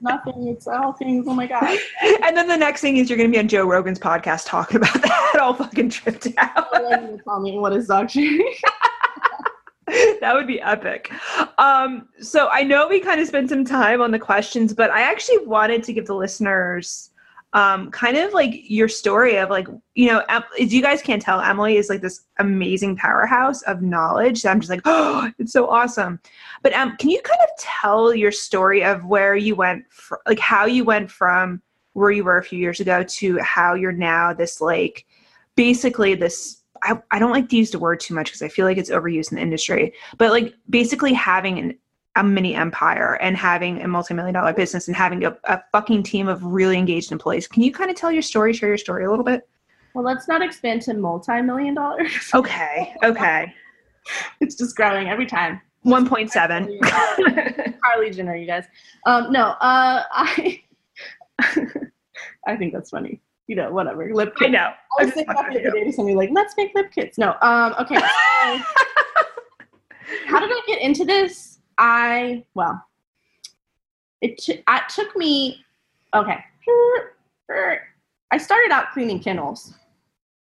nothing. 0.05 0.49
It's 0.49 0.67
all 0.67 0.93
things. 0.93 1.27
Oh 1.29 1.35
my 1.35 1.47
god. 1.47 1.79
And 2.23 2.37
then 2.37 2.49
the 2.49 2.57
next 2.57 2.81
thing 2.81 2.97
is 2.97 3.11
you're 3.11 3.17
going 3.17 3.31
to 3.31 3.35
be 3.35 3.39
on 3.39 3.49
Joe 3.49 3.67
Rogan's 3.67 3.99
podcast 3.99 4.47
talking 4.47 4.77
about 4.77 4.95
that 5.03 5.39
all 5.41 5.55
fucking 5.55 5.91
tripped 5.91 6.29
out. 6.39 6.73
tell 7.25 7.41
me 7.41 7.59
what 7.59 7.73
is 7.73 7.87
training. 7.87 8.55
that 10.21 10.33
would 10.35 10.47
be 10.47 10.61
epic. 10.61 11.11
Um, 11.59 12.09
so 12.21 12.49
I 12.49 12.63
know 12.63 12.89
we 12.89 13.01
kind 13.01 13.21
of 13.21 13.27
spent 13.27 13.49
some 13.49 13.65
time 13.65 14.01
on 14.01 14.11
the 14.11 14.19
questions, 14.19 14.73
but 14.73 14.91
I 14.91 15.03
actually 15.03 15.47
wanted 15.47 15.83
to 15.85 15.93
give 15.93 16.07
the 16.07 16.15
listeners 16.15 17.11
um, 17.55 17.91
kind 17.91 18.17
of 18.17 18.33
like 18.33 18.69
your 18.69 18.89
story 18.89 19.37
of 19.37 19.49
like 19.49 19.67
you 19.95 20.09
know 20.09 20.23
as 20.29 20.73
you 20.75 20.83
guys 20.83 21.01
can't 21.01 21.23
tell 21.23 21.41
emily 21.41 21.77
is 21.77 21.89
like 21.89 22.01
this 22.01 22.27
amazing 22.39 22.97
powerhouse 22.97 23.63
of 23.63 23.81
knowledge 23.81 24.43
that 24.43 24.51
i'm 24.51 24.61
just 24.61 24.71
like 24.71 24.83
oh 24.85 25.31
it's 25.39 25.53
so 25.53 25.69
awesome. 25.69 26.21
But 26.63 26.73
um, 26.75 26.97
can 26.97 27.11
you 27.11 27.21
kind 27.23 27.41
of 27.43 27.49
tell 27.59 28.15
your 28.15 28.33
story 28.33 28.85
of 28.85 29.05
where 29.05 29.37
you 29.37 29.55
went 29.55 29.85
fr- 29.91 30.17
like 30.27 30.39
how 30.39 30.67
you 30.67 30.85
went 30.85 31.11
from 31.11 31.63
where 31.93 32.11
you 32.11 32.25
were 32.25 32.39
a 32.39 32.45
few 32.45 32.59
years 32.59 32.81
ago 32.81 33.05
to 33.05 33.39
how 33.39 33.75
you're 33.75 33.93
now 33.93 34.33
this 34.33 34.61
like 34.61 35.07
basically 35.57 36.15
this 36.15 36.63
I, 36.83 37.01
I 37.11 37.19
don't 37.19 37.31
like 37.31 37.49
to 37.49 37.57
use 37.57 37.71
the 37.71 37.79
word 37.79 38.01
too 38.01 38.15
much 38.15 38.27
because 38.27 38.43
I 38.43 38.49
feel 38.49 38.67
like 38.67 38.77
it's 38.77 38.91
overused 38.91 39.33
in 39.33 39.37
the 39.37 39.43
industry, 39.43 39.95
but 40.19 40.31
like 40.31 40.55
basically 40.69 41.15
having 41.15 41.59
an 41.59 41.79
a 42.17 42.23
mini 42.23 42.55
empire 42.55 43.19
and 43.21 43.37
having 43.37 43.83
a 43.83 43.89
multi-million 43.89 44.35
dollar 44.35 44.53
business 44.53 44.87
and 44.87 44.97
having 44.97 45.25
a, 45.25 45.37
a 45.45 45.61
fucking 45.73 46.03
team 46.03 46.29
of 46.29 46.45
really 46.45 46.79
engaged 46.79 47.11
employees. 47.11 47.49
Can 47.49 47.63
you 47.63 47.73
kind 47.73 47.91
of 47.91 47.97
tell 47.97 48.13
your 48.13 48.23
story, 48.23 48.53
share 48.53 48.69
your 48.69 48.79
story 48.79 49.05
a 49.05 49.11
little 49.11 49.25
bit? 49.25 49.49
Well, 49.95 50.05
let's 50.05 50.29
not 50.29 50.43
expand 50.43 50.83
to 50.83 50.95
multi-million 50.95 51.75
dollars. 51.75 52.31
Okay. 52.35 52.95
Okay. 53.03 53.53
it's 54.41 54.55
just 54.55 54.77
growing 54.77 55.09
every 55.09 55.27
time. 55.27 55.61
1.7. 55.85 56.81
Kylie 56.81 58.15
Jenner, 58.15 58.37
you 58.37 58.47
guys. 58.47 58.65
Um, 59.07 59.31
no, 59.31 59.49
uh, 59.61 60.03
I, 60.11 60.63
I 62.47 62.57
think 62.57 62.73
that's 62.73 62.91
funny. 62.91 63.21
You 63.47 63.57
know, 63.57 63.71
whatever. 63.71 64.13
Lip 64.15 64.35
kit. 64.37 64.49
I 64.49 64.51
know. 64.53 64.73
I 64.99 65.05
was 65.05 65.13
thinking 65.13 65.31
about 65.31 65.53
the 65.53 65.61
other 65.61 65.71
day 65.73 65.85
to 65.85 65.93
somebody 65.93 66.17
like, 66.17 66.31
let's 66.33 66.55
make 66.57 66.75
lip 66.75 66.91
kits. 66.93 67.19
No. 67.19 67.37
Um, 67.43 67.75
okay. 67.79 67.97
how 70.27 70.41
did 70.41 70.51
I 70.51 70.61
get 70.67 70.81
into 70.81 71.05
this? 71.05 71.54
I 71.79 72.45
well, 72.55 72.83
it, 74.21 74.39
t- 74.39 74.63
it 74.67 74.83
took 74.89 75.17
me 75.17 75.65
okay. 76.15 76.39
I 78.31 78.39
started 78.39 78.73
out 78.73 78.93
cleaning 78.93 79.21
kennels 79.21 79.75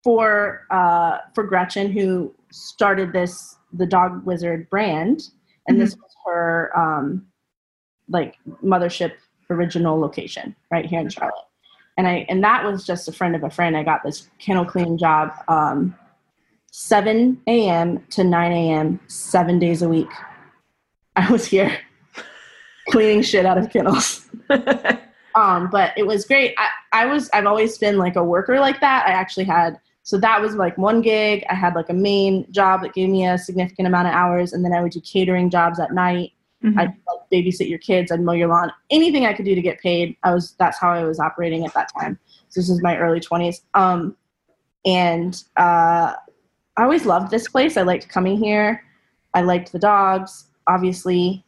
for 0.02 0.66
uh, 0.70 1.18
for 1.34 1.44
Gretchen, 1.44 1.90
who 1.90 2.34
started 2.50 3.12
this 3.12 3.56
the 3.72 3.86
Dog 3.86 4.24
Wizard 4.24 4.68
brand, 4.70 5.28
and 5.66 5.76
mm-hmm. 5.76 5.84
this 5.84 5.96
was 5.96 6.14
her 6.26 6.70
um, 6.76 7.26
like 8.08 8.36
mothership 8.64 9.12
original 9.50 9.98
location 9.98 10.54
right 10.70 10.86
here 10.86 11.00
in 11.00 11.08
Charlotte. 11.08 11.34
And 11.98 12.08
I 12.08 12.26
and 12.28 12.42
that 12.42 12.64
was 12.64 12.86
just 12.86 13.08
a 13.08 13.12
friend 13.12 13.36
of 13.36 13.44
a 13.44 13.50
friend. 13.50 13.76
I 13.76 13.82
got 13.82 14.02
this 14.02 14.30
kennel 14.38 14.64
cleaning 14.64 14.98
job, 14.98 15.32
um, 15.48 15.94
7 16.70 17.40
a.m. 17.46 18.02
to 18.10 18.24
9 18.24 18.52
a.m. 18.52 19.00
seven 19.08 19.58
days 19.58 19.82
a 19.82 19.88
week. 19.88 20.08
I 21.16 21.30
was 21.30 21.46
here 21.46 21.78
cleaning 22.88 23.22
shit 23.22 23.46
out 23.46 23.58
of 23.58 23.70
kennels. 23.70 24.28
um, 25.34 25.70
but 25.70 25.92
it 25.96 26.06
was 26.06 26.24
great. 26.24 26.54
I, 26.58 26.68
I 26.92 27.06
was 27.06 27.30
I've 27.32 27.46
always 27.46 27.78
been 27.78 27.98
like 27.98 28.16
a 28.16 28.24
worker 28.24 28.58
like 28.60 28.80
that. 28.80 29.06
I 29.06 29.12
actually 29.12 29.44
had 29.44 29.78
so 30.04 30.18
that 30.18 30.40
was 30.40 30.56
like 30.56 30.76
one 30.78 31.00
gig. 31.00 31.44
I 31.48 31.54
had 31.54 31.74
like 31.74 31.88
a 31.88 31.94
main 31.94 32.50
job 32.50 32.82
that 32.82 32.92
gave 32.92 33.08
me 33.08 33.26
a 33.26 33.38
significant 33.38 33.86
amount 33.86 34.08
of 34.08 34.14
hours, 34.14 34.52
and 34.52 34.64
then 34.64 34.72
I 34.72 34.82
would 34.82 34.92
do 34.92 35.00
catering 35.00 35.48
jobs 35.48 35.78
at 35.78 35.92
night. 35.92 36.32
Mm-hmm. 36.64 36.78
I'd 36.78 36.88
like, 36.88 37.30
babysit 37.32 37.68
your 37.68 37.78
kids. 37.78 38.10
I'd 38.12 38.20
mow 38.20 38.32
your 38.32 38.48
lawn. 38.48 38.72
Anything 38.90 39.26
I 39.26 39.32
could 39.32 39.44
do 39.44 39.54
to 39.54 39.62
get 39.62 39.80
paid. 39.80 40.16
I 40.22 40.34
was 40.34 40.54
that's 40.58 40.78
how 40.78 40.90
I 40.92 41.04
was 41.04 41.20
operating 41.20 41.64
at 41.64 41.74
that 41.74 41.90
time. 41.98 42.18
So 42.48 42.60
this 42.60 42.68
is 42.68 42.82
my 42.82 42.98
early 42.98 43.20
twenties. 43.20 43.62
Um, 43.74 44.16
and 44.84 45.42
uh, 45.56 46.14
I 46.76 46.82
always 46.82 47.06
loved 47.06 47.30
this 47.30 47.48
place. 47.48 47.76
I 47.76 47.82
liked 47.82 48.08
coming 48.08 48.36
here. 48.36 48.82
I 49.34 49.42
liked 49.42 49.70
the 49.70 49.78
dogs. 49.78 50.46
Obviously, 50.66 51.44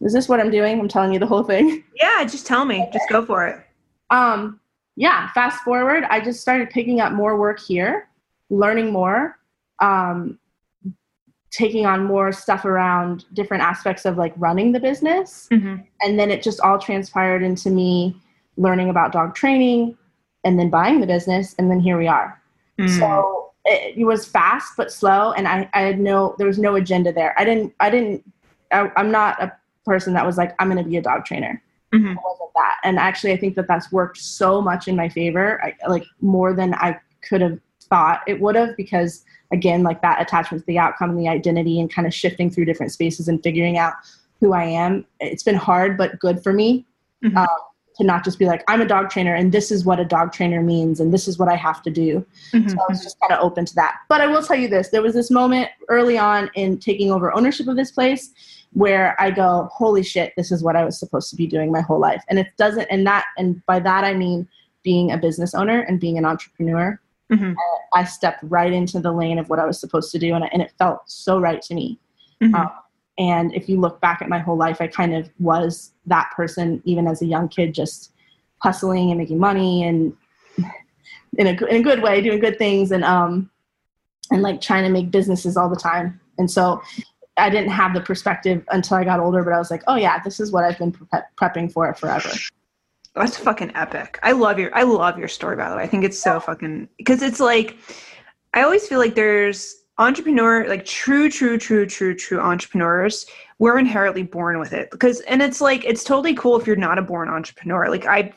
is 0.00 0.12
this 0.12 0.28
what 0.28 0.40
I'm 0.40 0.50
doing? 0.50 0.78
I'm 0.78 0.88
telling 0.88 1.12
you 1.12 1.18
the 1.18 1.26
whole 1.26 1.42
thing. 1.42 1.84
Yeah, 1.94 2.24
just 2.24 2.46
tell 2.46 2.64
me. 2.64 2.88
Just 2.92 3.08
go 3.08 3.24
for 3.24 3.46
it. 3.46 3.64
Um, 4.10 4.60
yeah, 4.96 5.30
fast 5.32 5.62
forward, 5.62 6.04
I 6.04 6.20
just 6.20 6.40
started 6.40 6.70
picking 6.70 7.00
up 7.00 7.12
more 7.12 7.38
work 7.38 7.60
here, 7.60 8.08
learning 8.50 8.92
more, 8.92 9.38
um, 9.80 10.38
taking 11.50 11.86
on 11.86 12.04
more 12.04 12.32
stuff 12.32 12.64
around 12.64 13.24
different 13.32 13.62
aspects 13.62 14.04
of 14.04 14.16
like 14.16 14.34
running 14.36 14.72
the 14.72 14.80
business. 14.80 15.48
Mm-hmm. 15.50 15.76
And 16.02 16.18
then 16.18 16.30
it 16.30 16.42
just 16.42 16.60
all 16.60 16.78
transpired 16.78 17.42
into 17.42 17.70
me 17.70 18.16
learning 18.56 18.90
about 18.90 19.12
dog 19.12 19.34
training 19.34 19.96
and 20.44 20.58
then 20.58 20.70
buying 20.70 21.00
the 21.00 21.06
business. 21.06 21.54
And 21.58 21.70
then 21.70 21.80
here 21.80 21.98
we 21.98 22.08
are. 22.08 22.40
Mm. 22.78 22.98
So 22.98 23.45
it, 23.66 23.98
it, 23.98 24.04
was 24.04 24.26
fast 24.26 24.74
but 24.76 24.92
slow. 24.92 25.32
And 25.32 25.46
I, 25.46 25.68
I 25.74 25.80
had 25.80 26.00
no, 26.00 26.34
there 26.38 26.46
was 26.46 26.58
no 26.58 26.76
agenda 26.76 27.12
there. 27.12 27.34
I 27.38 27.44
didn't, 27.44 27.74
I 27.80 27.90
didn't, 27.90 28.32
I, 28.72 28.90
I'm 28.96 29.10
not 29.10 29.42
a 29.42 29.52
person 29.84 30.14
that 30.14 30.24
was 30.24 30.36
like, 30.36 30.54
I'm 30.58 30.70
going 30.70 30.82
to 30.82 30.88
be 30.88 30.96
a 30.96 31.02
dog 31.02 31.24
trainer. 31.24 31.62
Mm-hmm. 31.94 32.14
wasn't 32.14 32.50
that. 32.54 32.76
And 32.84 32.98
actually, 32.98 33.32
I 33.32 33.36
think 33.36 33.54
that 33.56 33.68
that's 33.68 33.92
worked 33.92 34.18
so 34.18 34.60
much 34.60 34.88
in 34.88 34.96
my 34.96 35.08
favor, 35.08 35.62
I, 35.62 35.74
like 35.88 36.04
more 36.20 36.52
than 36.52 36.74
I 36.74 36.98
could 37.22 37.40
have 37.40 37.58
thought 37.82 38.22
it 38.26 38.40
would 38.40 38.56
have, 38.56 38.76
because 38.76 39.24
again, 39.52 39.82
like 39.82 40.02
that 40.02 40.20
attachment 40.20 40.62
to 40.62 40.66
the 40.66 40.78
outcome 40.78 41.10
and 41.10 41.18
the 41.18 41.28
identity 41.28 41.80
and 41.80 41.92
kind 41.92 42.06
of 42.06 42.12
shifting 42.12 42.50
through 42.50 42.64
different 42.64 42.92
spaces 42.92 43.28
and 43.28 43.42
figuring 43.42 43.78
out 43.78 43.94
who 44.40 44.52
I 44.52 44.64
am. 44.64 45.06
It's 45.20 45.42
been 45.42 45.54
hard, 45.54 45.96
but 45.96 46.18
good 46.18 46.42
for 46.42 46.52
me. 46.52 46.84
Mm-hmm. 47.24 47.36
Um, 47.38 47.48
to 47.96 48.04
not 48.04 48.24
just 48.24 48.38
be 48.38 48.46
like 48.46 48.62
i'm 48.68 48.80
a 48.80 48.86
dog 48.86 49.10
trainer 49.10 49.34
and 49.34 49.52
this 49.52 49.70
is 49.70 49.84
what 49.84 49.98
a 49.98 50.04
dog 50.04 50.32
trainer 50.32 50.62
means 50.62 51.00
and 51.00 51.12
this 51.12 51.26
is 51.26 51.38
what 51.38 51.48
i 51.48 51.56
have 51.56 51.82
to 51.82 51.90
do 51.90 52.24
mm-hmm. 52.52 52.68
so 52.68 52.76
i 52.76 52.86
was 52.88 53.02
just 53.02 53.18
kind 53.20 53.32
of 53.32 53.44
open 53.44 53.64
to 53.64 53.74
that 53.74 54.00
but 54.08 54.20
i 54.20 54.26
will 54.26 54.42
tell 54.42 54.56
you 54.56 54.68
this 54.68 54.88
there 54.88 55.02
was 55.02 55.14
this 55.14 55.30
moment 55.30 55.68
early 55.88 56.18
on 56.18 56.50
in 56.54 56.78
taking 56.78 57.10
over 57.10 57.34
ownership 57.34 57.66
of 57.68 57.76
this 57.76 57.90
place 57.90 58.32
where 58.76 59.18
I 59.18 59.30
go, 59.30 59.70
holy 59.72 60.02
shit, 60.02 60.34
this 60.36 60.52
is 60.52 60.62
what 60.62 60.76
I 60.76 60.84
was 60.84 60.98
supposed 60.98 61.30
to 61.30 61.36
be 61.36 61.46
doing 61.46 61.72
my 61.72 61.80
whole 61.80 61.98
life. 61.98 62.22
And 62.28 62.38
it 62.38 62.48
doesn't, 62.58 62.86
and 62.90 63.06
that, 63.06 63.24
and 63.38 63.64
by 63.64 63.80
that 63.80 64.04
I 64.04 64.12
mean 64.12 64.46
being 64.82 65.12
a 65.12 65.16
business 65.16 65.54
owner 65.54 65.80
and 65.80 65.98
being 65.98 66.18
an 66.18 66.26
entrepreneur. 66.26 67.00
Mm-hmm. 67.32 67.54
I 67.94 68.04
stepped 68.04 68.40
right 68.42 68.72
into 68.72 69.00
the 69.00 69.12
lane 69.12 69.38
of 69.38 69.48
what 69.48 69.58
I 69.58 69.64
was 69.64 69.80
supposed 69.80 70.12
to 70.12 70.18
do, 70.18 70.34
and, 70.34 70.44
and 70.52 70.60
it 70.60 70.72
felt 70.78 71.00
so 71.10 71.40
right 71.40 71.60
to 71.62 71.74
me. 71.74 71.98
Mm-hmm. 72.42 72.54
Um, 72.54 72.70
and 73.18 73.54
if 73.54 73.68
you 73.68 73.80
look 73.80 74.00
back 74.00 74.20
at 74.20 74.28
my 74.28 74.38
whole 74.38 74.56
life, 74.56 74.80
I 74.80 74.86
kind 74.88 75.14
of 75.14 75.30
was 75.38 75.92
that 76.06 76.30
person, 76.36 76.82
even 76.84 77.06
as 77.06 77.22
a 77.22 77.26
young 77.26 77.48
kid, 77.48 77.74
just 77.74 78.12
hustling 78.58 79.10
and 79.10 79.18
making 79.18 79.38
money 79.38 79.84
and 79.84 80.14
in 81.38 81.46
a, 81.46 81.66
in 81.66 81.76
a 81.76 81.82
good 81.82 82.02
way, 82.02 82.20
doing 82.20 82.40
good 82.40 82.58
things 82.58 82.92
and, 82.92 83.04
um, 83.04 83.50
and 84.30 84.42
like 84.42 84.60
trying 84.60 84.84
to 84.84 84.90
make 84.90 85.10
businesses 85.10 85.56
all 85.56 85.68
the 85.68 85.76
time. 85.76 86.20
And 86.38 86.50
so 86.50 86.82
I 87.38 87.48
didn't 87.48 87.70
have 87.70 87.94
the 87.94 88.00
perspective 88.00 88.64
until 88.70 88.96
I 88.98 89.04
got 89.04 89.20
older, 89.20 89.42
but 89.42 89.52
I 89.52 89.58
was 89.58 89.70
like, 89.70 89.82
oh 89.86 89.96
yeah, 89.96 90.22
this 90.22 90.40
is 90.40 90.52
what 90.52 90.64
I've 90.64 90.78
been 90.78 90.92
pre- 90.92 91.06
prepping 91.40 91.72
for 91.72 91.92
forever. 91.94 92.30
That's 93.14 93.38
fucking 93.38 93.72
epic. 93.74 94.18
I 94.22 94.32
love 94.32 94.58
your 94.58 94.74
I 94.76 94.82
love 94.82 95.18
your 95.18 95.28
story 95.28 95.56
by 95.56 95.70
the 95.70 95.76
way. 95.76 95.82
I 95.82 95.86
think 95.86 96.04
it's 96.04 96.18
so 96.18 96.38
fucking 96.38 96.88
because 96.98 97.22
it's 97.22 97.40
like 97.40 97.78
I 98.52 98.62
always 98.62 98.86
feel 98.86 98.98
like 98.98 99.14
there's 99.14 99.74
entrepreneur 99.98 100.68
like 100.68 100.84
true 100.84 101.30
true 101.30 101.56
true 101.56 101.86
true 101.86 102.14
true 102.14 102.40
entrepreneurs 102.40 103.26
we're 103.58 103.78
inherently 103.78 104.22
born 104.22 104.58
with 104.58 104.72
it 104.72 104.90
because 104.90 105.20
and 105.22 105.40
it's 105.40 105.60
like 105.60 105.84
it's 105.84 106.04
totally 106.04 106.34
cool 106.34 106.58
if 106.60 106.66
you're 106.66 106.76
not 106.76 106.98
a 106.98 107.02
born 107.02 107.28
entrepreneur 107.28 107.88
like 107.88 108.04
i 108.06 108.32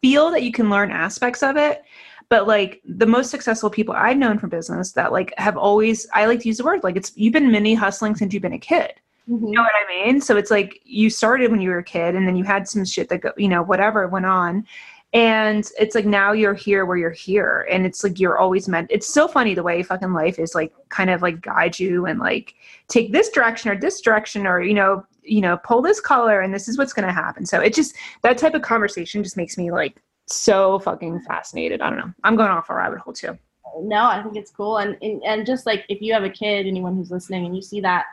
feel 0.00 0.30
that 0.30 0.42
you 0.42 0.52
can 0.52 0.70
learn 0.70 0.90
aspects 0.90 1.42
of 1.42 1.56
it 1.56 1.82
but 2.28 2.46
like 2.46 2.82
the 2.84 3.06
most 3.06 3.30
successful 3.30 3.70
people 3.70 3.94
I've 3.94 4.16
known 4.16 4.38
from 4.38 4.50
business 4.50 4.92
that 4.92 5.12
like 5.12 5.32
have 5.38 5.56
always 5.56 6.06
I 6.12 6.26
like 6.26 6.40
to 6.40 6.48
use 6.48 6.58
the 6.58 6.64
word 6.64 6.82
like 6.82 6.96
it's 6.96 7.12
you've 7.16 7.32
been 7.32 7.50
mini 7.50 7.74
hustling 7.74 8.16
since 8.16 8.32
you've 8.34 8.42
been 8.42 8.52
a 8.52 8.58
kid. 8.58 8.92
Mm-hmm. 9.28 9.46
You 9.46 9.52
know 9.54 9.62
what 9.62 9.72
I 9.74 10.06
mean? 10.06 10.20
So 10.20 10.36
it's 10.36 10.50
like 10.50 10.80
you 10.84 11.10
started 11.10 11.50
when 11.50 11.60
you 11.60 11.70
were 11.70 11.78
a 11.78 11.84
kid 11.84 12.14
and 12.14 12.26
then 12.26 12.36
you 12.36 12.44
had 12.44 12.68
some 12.68 12.84
shit 12.84 13.08
that 13.08 13.18
go, 13.18 13.32
you 13.36 13.48
know, 13.48 13.62
whatever 13.62 14.06
went 14.06 14.26
on. 14.26 14.66
And 15.12 15.70
it's 15.78 15.94
like 15.94 16.04
now 16.04 16.32
you're 16.32 16.54
here 16.54 16.84
where 16.84 16.96
you're 16.96 17.10
here. 17.10 17.66
And 17.70 17.86
it's 17.86 18.04
like 18.04 18.18
you're 18.18 18.38
always 18.38 18.68
meant 18.68 18.90
it's 18.90 19.06
so 19.06 19.26
funny 19.26 19.54
the 19.54 19.62
way 19.62 19.82
fucking 19.82 20.12
life 20.12 20.38
is 20.38 20.54
like 20.54 20.74
kind 20.88 21.10
of 21.10 21.22
like 21.22 21.40
guide 21.40 21.78
you 21.78 22.06
and 22.06 22.18
like 22.18 22.54
take 22.88 23.12
this 23.12 23.30
direction 23.30 23.70
or 23.70 23.78
this 23.78 24.00
direction 24.00 24.46
or, 24.46 24.60
you 24.60 24.74
know, 24.74 25.06
you 25.22 25.40
know, 25.40 25.56
pull 25.58 25.80
this 25.80 26.00
color 26.00 26.40
and 26.40 26.52
this 26.52 26.68
is 26.68 26.76
what's 26.76 26.92
gonna 26.92 27.12
happen. 27.12 27.46
So 27.46 27.60
it 27.60 27.74
just 27.74 27.96
that 28.22 28.36
type 28.36 28.54
of 28.54 28.62
conversation 28.62 29.22
just 29.22 29.36
makes 29.36 29.56
me 29.56 29.70
like 29.70 30.02
so 30.26 30.78
fucking 30.80 31.20
fascinated. 31.20 31.80
I 31.80 31.88
don't 31.88 31.98
know. 31.98 32.12
I'm 32.24 32.36
going 32.36 32.50
off 32.50 32.68
a 32.68 32.74
rabbit 32.74 32.98
hole 32.98 33.14
too. 33.14 33.38
No, 33.80 34.04
I 34.04 34.22
think 34.22 34.36
it's 34.36 34.50
cool. 34.50 34.78
And, 34.78 34.96
and, 35.02 35.22
and 35.24 35.46
just 35.46 35.66
like 35.66 35.84
if 35.88 36.00
you 36.00 36.12
have 36.12 36.24
a 36.24 36.30
kid, 36.30 36.66
anyone 36.66 36.96
who's 36.96 37.10
listening 37.10 37.46
and 37.46 37.54
you 37.54 37.62
see 37.62 37.80
that, 37.80 38.06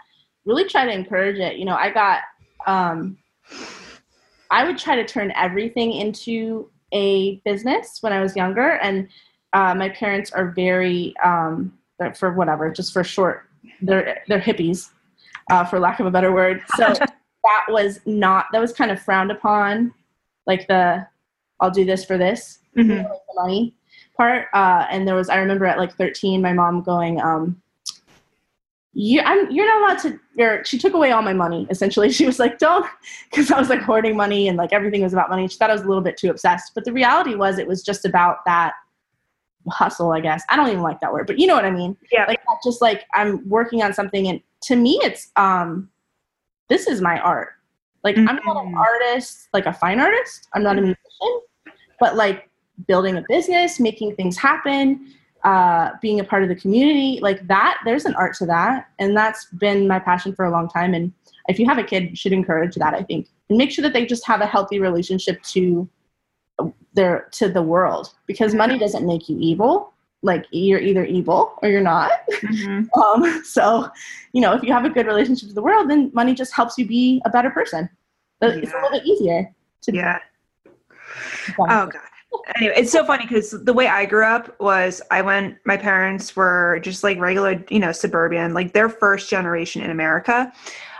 really 0.45 0.65
try 0.65 0.85
to 0.85 0.91
encourage 0.91 1.37
it. 1.37 1.57
You 1.57 1.65
know, 1.65 1.75
I 1.75 1.89
got, 1.89 2.19
um, 2.67 3.17
I 4.51 4.65
would 4.65 4.77
try 4.77 4.95
to 4.95 5.05
turn 5.05 5.31
everything 5.35 5.93
into 5.93 6.69
a 6.93 7.35
business 7.45 7.97
when 8.01 8.13
I 8.13 8.21
was 8.21 8.35
younger. 8.35 8.71
And 8.81 9.09
uh, 9.51 9.75
my 9.75 9.89
parents 9.89 10.31
are 10.31 10.51
very, 10.51 11.13
um, 11.23 11.73
for 12.15 12.33
whatever, 12.33 12.71
just 12.71 12.93
for 12.93 13.03
short, 13.03 13.49
they're, 13.81 14.23
they're 14.27 14.39
hippies, 14.39 14.91
uh, 15.51 15.65
for 15.65 15.79
lack 15.79 15.99
of 15.99 16.05
a 16.05 16.11
better 16.11 16.31
word. 16.31 16.63
So 16.75 16.93
that 17.43 17.65
was 17.69 17.99
not, 18.05 18.45
that 18.51 18.59
was 18.59 18.73
kind 18.73 18.91
of 18.91 19.01
frowned 19.01 19.31
upon. 19.31 19.93
Like 20.47 20.67
the, 20.67 21.05
I'll 21.59 21.71
do 21.71 21.85
this 21.85 22.03
for 22.05 22.17
this, 22.17 22.59
mm-hmm. 22.77 22.89
you 22.89 22.95
know, 22.97 23.09
like 23.09 23.21
the 23.27 23.41
money 23.41 23.75
part. 24.15 24.47
Uh, 24.53 24.85
and 24.89 25.07
there 25.07 25.15
was, 25.15 25.29
I 25.29 25.37
remember 25.37 25.65
at 25.65 25.77
like 25.77 25.95
13, 25.95 26.41
my 26.41 26.53
mom 26.53 26.81
going, 26.81 27.21
um, 27.21 27.61
you, 28.93 29.21
I'm, 29.21 29.49
you're 29.49 29.65
not 29.65 29.81
allowed 29.81 30.09
to, 30.09 30.19
or 30.41 30.63
she 30.63 30.77
took 30.77 30.93
away 30.93 31.11
all 31.11 31.21
my 31.21 31.33
money. 31.33 31.67
Essentially, 31.69 32.11
she 32.11 32.25
was 32.25 32.39
like, 32.39 32.59
don't, 32.59 32.85
because 33.29 33.51
I 33.51 33.59
was 33.59 33.69
like 33.69 33.81
hoarding 33.81 34.15
money 34.15 34.47
and 34.47 34.57
like 34.57 34.73
everything 34.73 35.01
was 35.01 35.13
about 35.13 35.29
money. 35.29 35.47
She 35.47 35.57
thought 35.57 35.69
I 35.69 35.73
was 35.73 35.83
a 35.83 35.87
little 35.87 36.03
bit 36.03 36.17
too 36.17 36.29
obsessed. 36.29 36.73
But 36.75 36.85
the 36.85 36.93
reality 36.93 37.35
was, 37.35 37.57
it 37.57 37.67
was 37.67 37.83
just 37.83 38.05
about 38.05 38.45
that 38.45 38.73
hustle, 39.69 40.11
I 40.11 40.19
guess. 40.19 40.43
I 40.49 40.55
don't 40.55 40.67
even 40.67 40.81
like 40.81 40.99
that 41.01 41.11
word, 41.11 41.27
but 41.27 41.39
you 41.39 41.47
know 41.47 41.55
what 41.55 41.65
I 41.65 41.71
mean. 41.71 41.97
Yeah. 42.11 42.25
Like 42.27 42.41
just 42.63 42.81
like 42.81 43.05
I'm 43.13 43.47
working 43.47 43.81
on 43.81 43.93
something, 43.93 44.27
and 44.27 44.41
to 44.63 44.75
me, 44.75 44.99
it's 45.01 45.31
um, 45.35 45.89
this 46.69 46.87
is 46.87 47.01
my 47.01 47.19
art. 47.19 47.49
Like 48.03 48.15
mm-hmm. 48.15 48.27
I'm 48.27 48.39
not 48.45 48.57
an 48.57 48.67
mm-hmm. 48.67 48.77
artist, 48.77 49.47
like 49.53 49.65
a 49.65 49.73
fine 49.73 49.99
artist. 49.99 50.47
I'm 50.53 50.63
not 50.63 50.77
a 50.77 50.81
musician, 50.81 51.41
but 51.99 52.15
like 52.15 52.49
building 52.87 53.17
a 53.17 53.23
business, 53.29 53.79
making 53.79 54.15
things 54.15 54.37
happen, 54.37 55.07
uh, 55.43 55.91
being 56.01 56.19
a 56.19 56.23
part 56.23 56.43
of 56.43 56.49
the 56.49 56.55
community, 56.55 57.19
like 57.21 57.45
that. 57.47 57.79
There's 57.85 58.05
an 58.05 58.15
art 58.15 58.35
to 58.37 58.45
that, 58.47 58.87
and 58.99 59.15
that's 59.15 59.45
been 59.45 59.87
my 59.87 59.99
passion 59.99 60.33
for 60.33 60.45
a 60.45 60.51
long 60.51 60.69
time. 60.69 60.93
And 60.93 61.11
if 61.49 61.59
you 61.59 61.65
have 61.65 61.77
a 61.77 61.83
kid, 61.83 62.09
you 62.09 62.15
should 62.15 62.33
encourage 62.33 62.75
that. 62.75 62.93
I 62.93 63.03
think, 63.03 63.27
and 63.49 63.57
make 63.57 63.71
sure 63.71 63.83
that 63.83 63.93
they 63.93 64.05
just 64.05 64.25
have 64.25 64.41
a 64.41 64.45
healthy 64.45 64.79
relationship 64.79 65.41
to 65.43 65.89
their 66.93 67.27
to 67.31 67.49
the 67.49 67.61
world 67.61 68.13
because 68.27 68.53
money 68.53 68.77
doesn't 68.77 69.05
make 69.05 69.27
you 69.27 69.37
evil 69.39 69.93
like 70.23 70.45
you're 70.51 70.79
either 70.79 71.05
evil 71.05 71.53
or 71.61 71.69
you're 71.69 71.81
not. 71.81 72.11
Mm-hmm. 72.31 72.99
um, 72.99 73.43
so, 73.43 73.89
you 74.31 74.41
know, 74.41 74.53
if 74.53 74.63
you 74.63 74.73
have 74.73 74.85
a 74.85 74.89
good 74.89 75.05
relationship 75.05 75.49
to 75.49 75.53
the 75.53 75.61
world, 75.61 75.89
then 75.89 76.11
money 76.13 76.33
just 76.33 76.53
helps 76.53 76.77
you 76.77 76.87
be 76.87 77.21
a 77.25 77.29
better 77.29 77.49
person. 77.49 77.89
But 78.39 78.55
yeah. 78.55 78.61
it's 78.63 78.71
a 78.71 78.75
little 78.75 78.91
bit 78.91 79.05
easier 79.05 79.53
to. 79.83 79.93
Yeah. 79.93 80.19
Oh 81.59 81.87
God. 81.87 81.95
Anyway, 82.57 82.73
it's 82.77 82.91
so 82.91 83.05
funny 83.05 83.25
because 83.25 83.51
the 83.51 83.73
way 83.73 83.87
I 83.87 84.05
grew 84.05 84.25
up 84.25 84.59
was 84.59 85.01
I 85.11 85.21
went. 85.21 85.57
My 85.65 85.77
parents 85.77 86.35
were 86.35 86.79
just 86.81 87.03
like 87.03 87.19
regular, 87.19 87.63
you 87.69 87.79
know, 87.79 87.91
suburban, 87.91 88.53
like 88.53 88.73
their 88.73 88.89
first 88.89 89.29
generation 89.29 89.81
in 89.81 89.91
America. 89.91 90.51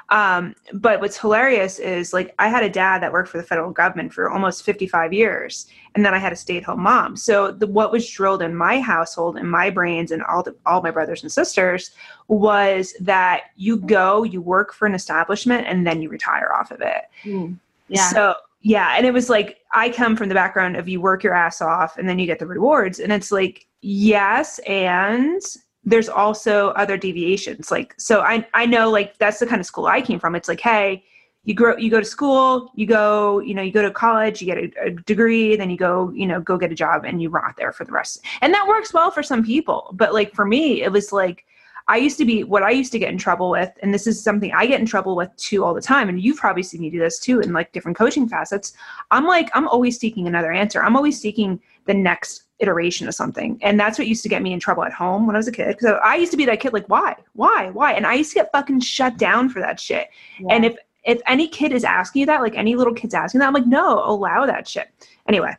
Um, 0.10 0.54
but 0.74 1.02
what's 1.02 1.18
hilarious 1.18 1.80
is 1.80 2.14
like 2.14 2.36
I 2.38 2.48
had 2.48 2.64
a 2.64 2.70
dad 2.70 3.02
that 3.02 3.12
worked 3.12 3.30
for 3.30 3.38
the 3.38 3.44
federal 3.44 3.72
government 3.72 4.14
for 4.14 4.30
almost 4.30 4.64
55 4.64 5.12
years, 5.12 5.68
and 5.96 6.06
then 6.06 6.14
I 6.14 6.20
had 6.20 6.32
a 6.32 6.36
stay-at-home 6.36 6.82
mom. 6.82 7.16
So 7.18 7.52
the, 7.52 7.66
what 7.66 7.92
was 7.92 8.08
drilled 8.08 8.42
in 8.42 8.56
my 8.56 8.80
household, 8.80 9.38
in 9.38 9.48
my 9.48 9.70
brains, 9.70 10.12
and 10.12 10.22
all 10.24 10.44
the, 10.44 10.56
all 10.66 10.82
my 10.82 10.92
brothers 10.92 11.24
and 11.24 11.32
sisters 11.32 11.92
was 12.28 12.94
that 13.00 13.46
you 13.56 13.78
go, 13.78 14.24
you 14.24 14.40
work 14.40 14.74
for 14.74 14.86
an 14.86 14.94
establishment, 14.94 15.66
and 15.68 15.88
then 15.88 16.02
you 16.02 16.10
retire 16.10 16.52
off 16.54 16.70
of 16.72 16.82
it. 16.82 17.06
Mm. 17.24 17.58
Yeah. 17.88 18.10
So 18.10 18.36
yeah, 18.64 18.96
and 18.98 19.06
it 19.06 19.12
was 19.12 19.30
like 19.30 19.58
I 19.74 19.90
come 19.90 20.16
from 20.16 20.30
the 20.30 20.36
background 20.36 20.78
of 20.78 20.88
you 20.88 21.02
work 21.02 21.22
your 21.22 21.34
ass 21.34 21.62
off 21.62 21.98
and 21.98 22.08
then 22.08 22.18
you 22.18 22.26
get 22.26 22.40
the 22.40 22.48
rewards, 22.48 23.00
and 23.00 23.12
it's 23.12 23.32
like 23.32 23.68
yes, 23.82 24.60
and 24.60 25.42
there's 25.86 26.08
also 26.08 26.70
other 26.70 26.96
deviations 26.96 27.70
like 27.70 27.94
so 28.00 28.22
i 28.22 28.48
i 28.54 28.66
know 28.66 28.90
like 28.90 29.18
that's 29.18 29.40
the 29.40 29.46
kind 29.46 29.60
of 29.60 29.66
school 29.66 29.86
i 29.86 30.02
came 30.02 30.18
from. 30.18 30.34
It's 30.34 30.48
like 30.48 30.62
hey 30.62 31.04
you 31.44 31.54
grow 31.54 31.76
you 31.76 31.92
go 31.92 32.00
to 32.00 32.06
school 32.06 32.72
you 32.74 32.86
go 32.86 33.40
you 33.40 33.54
know 33.54 33.62
you 33.62 33.72
go 33.72 33.82
to 33.82 33.92
college 33.92 34.42
you 34.42 34.48
get 34.48 34.58
a, 34.58 34.72
a, 34.86 34.92
degree 34.92 35.58
then 35.58 35.70
you 35.70 35.76
go 35.76 36.10
you 36.12 36.26
know 36.26 36.40
go 36.40 36.58
get 36.58 36.72
a 36.72 36.76
job 36.76 37.04
and 37.04 37.22
you 37.22 37.30
rot 37.30 37.56
there 37.58 37.74
for 37.74 37.84
the 37.84 37.92
rest. 37.92 38.24
And 38.42 38.54
that 38.54 38.66
works 38.66 38.94
well 38.94 39.12
for 39.12 39.24
some 39.24 39.44
people 39.44 39.94
but 39.94 40.14
like 40.14 40.34
for 40.34 40.46
me 40.46 40.82
it 40.84 40.92
was 40.92 41.12
like 41.12 41.46
i 41.88 41.98
used 41.98 42.18
to 42.18 42.26
be 42.26 42.44
what 42.44 42.64
i 42.64 42.72
used 42.72 42.92
to 42.92 43.00
get 43.00 43.12
in 43.12 43.18
trouble 43.18 43.50
with 43.50 43.72
and 43.82 43.94
this 43.94 44.08
is 44.08 44.22
something 44.22 44.52
i 44.54 44.66
get 44.66 44.80
in 44.80 44.86
trouble 44.86 45.16
with 45.16 45.36
too 45.38 45.64
all 45.64 45.74
the 45.74 45.82
time 45.82 46.10
and 46.10 46.22
you've 46.22 46.38
probably 46.38 46.64
seen 46.64 46.82
me 46.82 46.90
do 46.90 47.00
this 47.00 47.20
too 47.20 47.40
in 47.40 47.54
like 47.54 47.72
different 47.72 47.98
coaching 47.98 48.28
facets 48.28 48.74
i'm 49.12 49.26
like 49.26 49.50
i'm 49.54 49.68
always 49.68 50.00
seeking 50.00 50.28
another 50.28 50.52
answer 50.52 50.84
i'm 50.84 50.96
always 50.96 51.20
seeking 51.20 51.60
the 51.86 51.94
next 51.94 52.44
iteration 52.64 53.08
of 53.08 53.14
something. 53.14 53.60
And 53.62 53.80
that's 53.80 54.00
what 54.00 54.08
used 54.08 54.24
to 54.24 54.30
get 54.30 54.42
me 54.42 54.54
in 54.54 54.60
trouble 54.60 54.84
at 54.84 54.94
home 54.94 55.28
when 55.28 55.36
I 55.36 55.40
was 55.40 55.48
a 55.48 55.52
kid. 55.52 55.78
So 55.80 55.96
I 55.96 56.16
used 56.16 56.32
to 56.32 56.38
be 56.38 56.46
that 56.46 56.60
kid 56.60 56.74
like, 56.74 56.88
why? 56.88 57.16
Why? 57.34 57.70
Why? 57.70 57.94
And 57.94 58.08
I 58.08 58.16
used 58.16 58.32
to 58.32 58.36
get 58.36 58.52
fucking 58.52 58.80
shut 58.80 59.18
down 59.18 59.50
for 59.50 59.60
that 59.60 59.80
shit. 59.80 60.08
Yeah. 60.40 60.48
And 60.50 60.66
if 60.66 60.76
if 61.06 61.20
any 61.28 61.50
kid 61.50 61.74
is 61.74 61.84
asking 61.84 62.22
you 62.22 62.26
that, 62.28 62.42
like 62.42 62.56
any 62.56 62.76
little 62.76 62.94
kid's 62.94 63.14
asking 63.14 63.40
that, 63.40 63.48
I'm 63.48 63.54
like, 63.54 63.68
no, 63.68 64.02
allow 64.06 64.46
that 64.46 64.68
shit. 64.68 64.88
Anyway, 65.28 65.54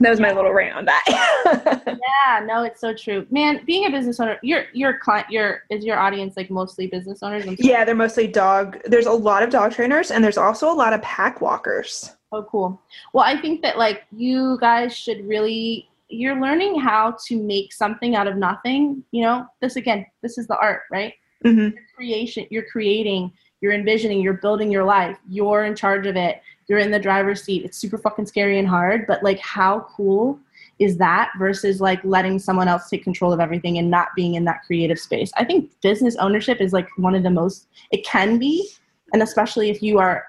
that 0.00 0.10
was 0.10 0.20
my 0.20 0.32
little 0.32 0.52
rant 0.52 0.76
on 0.76 0.84
that. 0.84 1.04
yeah, 1.86 2.44
no, 2.44 2.62
it's 2.62 2.80
so 2.80 2.94
true. 2.94 3.26
Man, 3.30 3.62
being 3.64 3.86
a 3.86 3.90
business 3.90 4.20
owner, 4.20 4.38
your 4.42 4.64
your 4.72 4.98
client 4.98 5.30
your 5.30 5.64
is 5.70 5.84
your 5.84 5.98
audience 5.98 6.36
like 6.36 6.50
mostly 6.50 6.86
business 6.86 7.22
owners? 7.22 7.44
Yeah, 7.58 7.84
they're 7.84 7.94
mostly 7.94 8.26
dog 8.26 8.78
there's 8.84 9.06
a 9.06 9.12
lot 9.12 9.42
of 9.42 9.50
dog 9.50 9.72
trainers 9.72 10.10
and 10.10 10.22
there's 10.22 10.38
also 10.38 10.70
a 10.70 10.74
lot 10.74 10.92
of 10.92 11.02
pack 11.02 11.40
walkers. 11.40 12.16
Oh 12.30 12.42
cool. 12.44 12.80
Well, 13.12 13.24
I 13.24 13.40
think 13.40 13.62
that 13.62 13.78
like 13.78 14.04
you 14.12 14.58
guys 14.60 14.96
should 14.96 15.26
really 15.26 15.88
you're 16.08 16.40
learning 16.40 16.80
how 16.80 17.16
to 17.26 17.36
make 17.36 17.72
something 17.72 18.16
out 18.16 18.26
of 18.26 18.36
nothing. 18.36 19.04
You 19.10 19.22
know, 19.22 19.46
this 19.60 19.76
again, 19.76 20.06
this 20.22 20.38
is 20.38 20.46
the 20.46 20.58
art, 20.58 20.82
right? 20.90 21.14
Mm-hmm. 21.44 21.76
Creation, 21.94 22.46
you're 22.50 22.64
creating, 22.70 23.32
you're 23.60 23.72
envisioning, 23.72 24.20
you're 24.20 24.34
building 24.34 24.70
your 24.70 24.84
life. 24.84 25.18
You're 25.28 25.64
in 25.64 25.76
charge 25.76 26.06
of 26.06 26.16
it. 26.16 26.40
You're 26.68 26.78
in 26.78 26.90
the 26.90 26.98
driver's 26.98 27.42
seat. 27.42 27.64
It's 27.64 27.78
super 27.78 27.98
fucking 27.98 28.26
scary 28.26 28.58
and 28.58 28.68
hard, 28.68 29.06
but 29.06 29.22
like, 29.22 29.38
how 29.40 29.86
cool 29.94 30.38
is 30.78 30.96
that 30.98 31.32
versus 31.38 31.80
like 31.80 32.02
letting 32.04 32.38
someone 32.38 32.68
else 32.68 32.88
take 32.88 33.02
control 33.02 33.32
of 33.32 33.40
everything 33.40 33.78
and 33.78 33.90
not 33.90 34.08
being 34.14 34.34
in 34.34 34.44
that 34.44 34.62
creative 34.64 34.98
space? 34.98 35.32
I 35.36 35.44
think 35.44 35.72
business 35.80 36.16
ownership 36.16 36.60
is 36.60 36.72
like 36.72 36.88
one 36.96 37.14
of 37.14 37.22
the 37.22 37.30
most, 37.30 37.66
it 37.90 38.04
can 38.06 38.38
be, 38.38 38.68
and 39.12 39.22
especially 39.22 39.70
if 39.70 39.82
you 39.82 39.98
are 39.98 40.26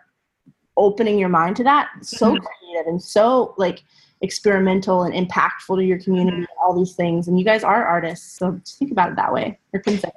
opening 0.78 1.20
your 1.20 1.30
mind 1.30 1.58
to 1.58 1.64
that, 1.66 1.90
so 2.02 2.34
mm-hmm. 2.34 2.44
creative 2.44 2.88
and 2.88 3.02
so 3.02 3.54
like 3.58 3.84
experimental 4.22 5.04
and 5.04 5.14
impactful 5.14 5.78
to 5.78 5.84
your 5.84 6.00
community 6.00 6.46
all 6.62 6.78
these 6.78 6.94
things 6.94 7.28
and 7.28 7.40
you 7.40 7.46
guys 7.46 7.64
are 7.64 7.86
artists 7.86 8.38
so 8.38 8.60
think 8.66 8.92
about 8.92 9.10
it 9.10 9.16
that 9.16 9.32
way 9.32 9.58
or 9.74 9.80
consider 9.80 10.12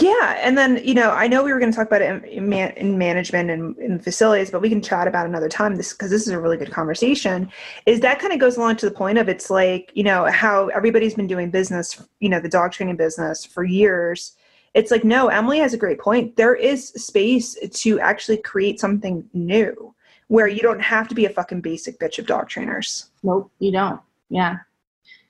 yeah 0.00 0.38
and 0.40 0.56
then 0.56 0.80
you 0.84 0.94
know 0.94 1.10
i 1.10 1.26
know 1.26 1.42
we 1.42 1.52
were 1.52 1.58
going 1.58 1.70
to 1.70 1.76
talk 1.76 1.86
about 1.86 2.02
it 2.02 2.24
in, 2.24 2.48
man- 2.48 2.72
in 2.76 2.96
management 2.96 3.50
and 3.50 3.76
in 3.78 3.98
facilities 3.98 4.50
but 4.50 4.60
we 4.60 4.68
can 4.68 4.80
chat 4.80 5.08
about 5.08 5.26
another 5.26 5.48
time 5.48 5.74
this 5.74 5.92
because 5.92 6.10
this 6.10 6.22
is 6.22 6.28
a 6.28 6.38
really 6.38 6.56
good 6.56 6.70
conversation 6.70 7.50
is 7.86 8.00
that 8.00 8.18
kind 8.18 8.32
of 8.32 8.38
goes 8.38 8.56
along 8.56 8.76
to 8.76 8.86
the 8.86 8.94
point 8.94 9.18
of 9.18 9.28
it's 9.28 9.50
like 9.50 9.90
you 9.94 10.04
know 10.04 10.26
how 10.26 10.68
everybody's 10.68 11.14
been 11.14 11.26
doing 11.26 11.50
business 11.50 12.02
you 12.20 12.28
know 12.28 12.40
the 12.40 12.48
dog 12.48 12.72
training 12.72 12.96
business 12.96 13.44
for 13.44 13.64
years 13.64 14.36
it's 14.74 14.90
like 14.90 15.04
no 15.04 15.28
emily 15.28 15.58
has 15.58 15.74
a 15.74 15.78
great 15.78 15.98
point 15.98 16.36
there 16.36 16.54
is 16.54 16.88
space 16.90 17.56
to 17.70 17.98
actually 18.00 18.36
create 18.36 18.78
something 18.78 19.28
new 19.32 19.92
where 20.32 20.48
you 20.48 20.60
don't 20.60 20.80
have 20.80 21.08
to 21.08 21.14
be 21.14 21.26
a 21.26 21.28
fucking 21.28 21.60
basic 21.60 21.98
bitch 21.98 22.18
of 22.18 22.24
dog 22.24 22.48
trainers. 22.48 23.10
Nope, 23.22 23.50
you 23.58 23.70
don't. 23.70 24.00
Yeah. 24.30 24.60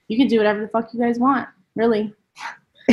You 0.07 0.17
can 0.17 0.29
do 0.29 0.37
whatever 0.37 0.61
the 0.61 0.69
fuck 0.69 0.95
you 0.95 1.01
guys 1.01 1.19
want, 1.19 1.49
really. 1.75 2.15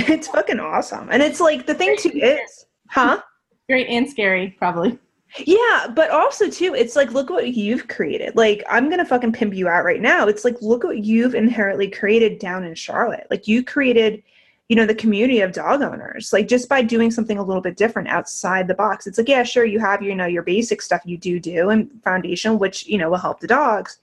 It's 0.08 0.28
fucking 0.28 0.60
awesome. 0.60 1.10
And 1.12 1.22
it's 1.22 1.40
like 1.40 1.66
the 1.66 1.74
thing 1.74 1.96
too 1.98 2.12
is, 2.14 2.66
huh? 2.88 3.22
Great 3.68 3.88
and 3.88 4.10
scary, 4.10 4.56
probably. 4.58 4.98
Yeah, 5.38 5.88
but 5.94 6.10
also 6.10 6.50
too, 6.50 6.74
it's 6.74 6.96
like 6.96 7.12
look 7.12 7.30
what 7.30 7.54
you've 7.54 7.88
created. 7.88 8.36
Like 8.36 8.64
I'm 8.70 8.90
gonna 8.90 9.06
fucking 9.06 9.34
pimp 9.34 9.54
you 9.54 9.68
out 9.68 9.86
right 9.86 10.02
now. 10.02 10.28
It's 10.28 10.44
like 10.44 10.62
look 10.62 10.84
what 10.84 11.04
you've 11.04 11.36
inherently 11.36 11.90
created 11.90 12.40
down 12.40 12.64
in 12.64 12.74
Charlotte. 12.76 13.28
Like 13.30 13.48
you 13.48 13.64
created 13.64 14.24
you 14.70 14.76
know 14.76 14.86
the 14.86 14.96
community 14.96 15.42
of 15.42 15.52
dog 15.52 15.82
owners 15.82 16.32
like 16.32 16.48
just 16.48 16.70
by 16.70 16.82
doing 16.84 17.10
something 17.10 17.40
a 17.40 17.44
little 17.44 17.62
bit 17.62 17.76
different 17.76 18.08
outside 18.08 18.68
the 18.68 18.74
box 18.76 19.08
it's 19.08 19.18
like 19.18 19.28
yeah 19.28 19.42
sure 19.42 19.66
you 19.66 19.80
have 19.80 20.04
you 20.04 20.14
know 20.14 20.28
your 20.28 20.44
basic 20.44 20.80
stuff 20.82 21.02
you 21.06 21.18
do 21.18 21.40
do 21.40 21.70
and 21.70 21.90
foundation 22.04 22.60
which 22.60 22.86
you 22.86 22.96
know 22.96 23.10
will 23.10 23.18
help 23.18 23.40
the 23.40 23.48
dogs 23.48 23.98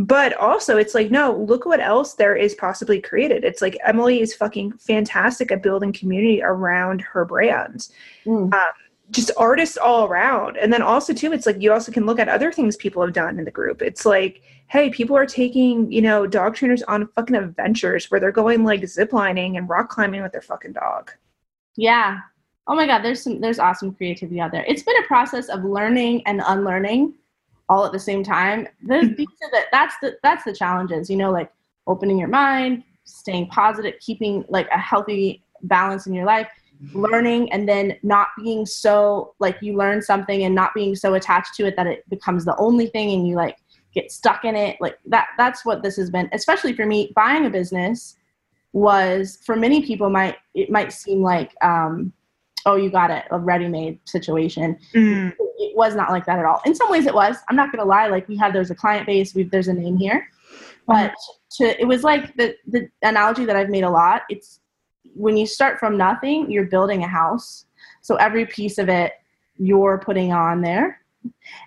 but 0.00 0.32
also 0.38 0.78
it's 0.78 0.94
like 0.94 1.10
no 1.10 1.34
look 1.46 1.66
what 1.66 1.78
else 1.78 2.14
there 2.14 2.34
is 2.34 2.54
possibly 2.54 3.02
created. 3.02 3.44
It's 3.44 3.60
like 3.60 3.76
emily 3.84 4.22
is 4.22 4.34
fucking 4.34 4.72
fantastic 4.78 5.52
at 5.52 5.62
building 5.62 5.92
community 5.92 6.42
around 6.42 7.02
her 7.02 7.26
brand. 7.26 7.88
Mm. 8.24 8.52
um, 8.54 8.72
just 9.10 9.32
artists 9.36 9.76
all 9.76 10.06
around. 10.06 10.56
And 10.56 10.72
then 10.72 10.80
also 10.82 11.12
too 11.12 11.32
it's 11.34 11.44
like 11.44 11.60
you 11.60 11.70
also 11.70 11.92
can 11.92 12.06
look 12.06 12.18
at 12.18 12.30
other 12.30 12.50
things 12.50 12.76
people 12.76 13.02
have 13.02 13.12
done 13.12 13.38
in 13.38 13.44
the 13.44 13.50
group. 13.50 13.82
It's 13.82 14.06
like 14.06 14.42
hey 14.68 14.88
people 14.88 15.16
are 15.16 15.26
taking 15.26 15.92
you 15.92 16.00
know 16.00 16.26
dog 16.26 16.54
trainers 16.54 16.82
on 16.84 17.06
fucking 17.08 17.36
adventures 17.36 18.10
where 18.10 18.20
they're 18.20 18.32
going 18.32 18.64
like 18.64 18.80
ziplining 18.82 19.58
and 19.58 19.68
rock 19.68 19.90
climbing 19.90 20.22
with 20.22 20.32
their 20.32 20.40
fucking 20.40 20.72
dog. 20.72 21.10
Yeah. 21.76 22.20
Oh 22.66 22.74
my 22.74 22.86
god 22.86 23.02
there's 23.02 23.22
some 23.22 23.38
there's 23.38 23.58
awesome 23.58 23.92
creativity 23.92 24.40
out 24.40 24.50
there. 24.50 24.64
It's 24.66 24.82
been 24.82 25.04
a 25.04 25.06
process 25.06 25.50
of 25.50 25.62
learning 25.62 26.22
and 26.24 26.40
unlearning 26.46 27.12
all 27.70 27.86
at 27.86 27.92
the 27.92 27.98
same 27.98 28.22
time 28.22 28.66
the, 28.86 29.26
that's 29.72 29.94
the 30.02 30.16
that's 30.22 30.44
the 30.44 30.52
challenges 30.52 31.08
you 31.08 31.16
know 31.16 31.30
like 31.30 31.50
opening 31.86 32.18
your 32.18 32.28
mind 32.28 32.82
staying 33.04 33.46
positive 33.46 33.94
keeping 34.00 34.44
like 34.48 34.68
a 34.72 34.78
healthy 34.78 35.42
balance 35.62 36.06
in 36.06 36.12
your 36.12 36.26
life 36.26 36.48
learning 36.94 37.50
and 37.52 37.68
then 37.68 37.96
not 38.02 38.28
being 38.42 38.66
so 38.66 39.34
like 39.38 39.56
you 39.60 39.76
learn 39.76 40.02
something 40.02 40.44
and 40.44 40.54
not 40.54 40.74
being 40.74 40.96
so 40.96 41.14
attached 41.14 41.54
to 41.54 41.66
it 41.66 41.76
that 41.76 41.86
it 41.86 42.08
becomes 42.10 42.44
the 42.44 42.56
only 42.56 42.86
thing 42.86 43.12
and 43.12 43.28
you 43.28 43.36
like 43.36 43.56
get 43.94 44.10
stuck 44.10 44.44
in 44.44 44.56
it 44.56 44.76
like 44.80 44.98
that 45.06 45.28
that's 45.36 45.64
what 45.64 45.82
this 45.82 45.96
has 45.96 46.10
been 46.10 46.28
especially 46.32 46.72
for 46.72 46.86
me 46.86 47.12
buying 47.14 47.46
a 47.46 47.50
business 47.50 48.16
was 48.72 49.38
for 49.44 49.56
many 49.56 49.84
people 49.84 50.08
might 50.10 50.36
it 50.54 50.70
might 50.70 50.92
seem 50.92 51.22
like 51.22 51.52
um 51.62 52.12
oh 52.66 52.76
you 52.76 52.90
got 52.90 53.10
it 53.10 53.24
a 53.30 53.38
ready-made 53.38 53.98
situation 54.06 54.78
mm. 54.94 55.32
it 55.58 55.76
was 55.76 55.94
not 55.94 56.10
like 56.10 56.26
that 56.26 56.38
at 56.38 56.44
all 56.44 56.60
in 56.66 56.74
some 56.74 56.90
ways 56.90 57.06
it 57.06 57.14
was 57.14 57.36
i'm 57.48 57.56
not 57.56 57.72
gonna 57.72 57.84
lie 57.84 58.06
like 58.06 58.26
we 58.28 58.36
had 58.36 58.52
there's 58.52 58.70
a 58.70 58.74
client 58.74 59.06
base 59.06 59.34
we 59.34 59.42
there's 59.44 59.68
a 59.68 59.72
name 59.72 59.96
here 59.96 60.28
but 60.86 61.14
to 61.50 61.80
it 61.80 61.86
was 61.86 62.02
like 62.02 62.34
the 62.36 62.54
the 62.68 62.88
analogy 63.02 63.44
that 63.44 63.56
i've 63.56 63.70
made 63.70 63.84
a 63.84 63.90
lot 63.90 64.22
it's 64.28 64.60
when 65.14 65.36
you 65.36 65.46
start 65.46 65.78
from 65.78 65.96
nothing, 65.96 66.50
you're 66.50 66.66
building 66.66 67.02
a 67.04 67.08
house. 67.08 67.66
So 68.02 68.16
every 68.16 68.46
piece 68.46 68.78
of 68.78 68.88
it 68.88 69.12
you're 69.58 69.98
putting 69.98 70.32
on 70.32 70.62
there. 70.62 71.00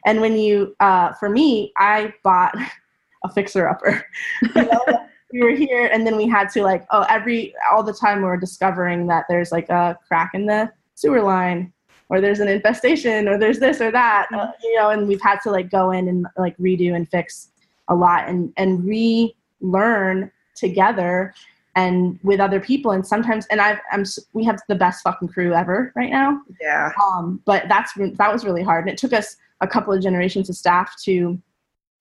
And 0.05 0.19
when 0.19 0.35
you, 0.35 0.75
uh, 0.79 1.13
for 1.13 1.29
me, 1.29 1.71
I 1.77 2.13
bought 2.23 2.55
a 3.23 3.29
fixer 3.29 3.69
upper. 3.69 4.05
you 4.55 4.63
know, 4.63 5.07
we 5.31 5.43
were 5.43 5.51
here 5.51 5.89
and 5.93 6.05
then 6.05 6.17
we 6.17 6.27
had 6.27 6.49
to 6.51 6.63
like, 6.63 6.85
oh, 6.91 7.05
every, 7.09 7.53
all 7.71 7.83
the 7.83 7.93
time 7.93 8.19
we 8.19 8.27
are 8.27 8.37
discovering 8.37 9.07
that 9.07 9.25
there's 9.29 9.51
like 9.51 9.69
a 9.69 9.97
crack 10.07 10.31
in 10.33 10.45
the 10.45 10.71
sewer 10.95 11.21
line 11.21 11.71
or 12.09 12.21
there's 12.21 12.39
an 12.39 12.47
infestation 12.47 13.27
or 13.27 13.37
there's 13.37 13.59
this 13.59 13.81
or 13.81 13.91
that, 13.91 14.27
uh, 14.33 14.51
you 14.61 14.75
know, 14.75 14.89
and 14.89 15.07
we've 15.07 15.21
had 15.21 15.39
to 15.39 15.51
like 15.51 15.69
go 15.69 15.91
in 15.91 16.07
and 16.07 16.27
like 16.37 16.55
redo 16.57 16.95
and 16.95 17.09
fix 17.09 17.49
a 17.87 17.95
lot 17.95 18.29
and, 18.29 18.53
and 18.57 18.85
relearn 18.85 20.31
together 20.55 21.33
and 21.75 22.19
with 22.23 22.39
other 22.39 22.59
people 22.59 22.91
and 22.91 23.05
sometimes 23.05 23.47
and 23.47 23.59
I've 23.59 23.79
I'm 23.91 24.05
we 24.33 24.43
have 24.43 24.59
the 24.69 24.75
best 24.75 25.01
fucking 25.01 25.29
crew 25.29 25.53
ever 25.53 25.91
right 25.95 26.11
now. 26.11 26.39
Yeah. 26.61 26.91
Um 27.01 27.41
but 27.45 27.67
that's 27.67 27.93
that 27.95 28.31
was 28.31 28.45
really 28.45 28.61
hard 28.61 28.83
and 28.83 28.93
it 28.93 28.97
took 28.99 29.13
us 29.13 29.37
a 29.61 29.67
couple 29.67 29.91
of 29.91 30.01
generations 30.01 30.49
of 30.49 30.55
staff 30.55 30.93
to 31.03 31.41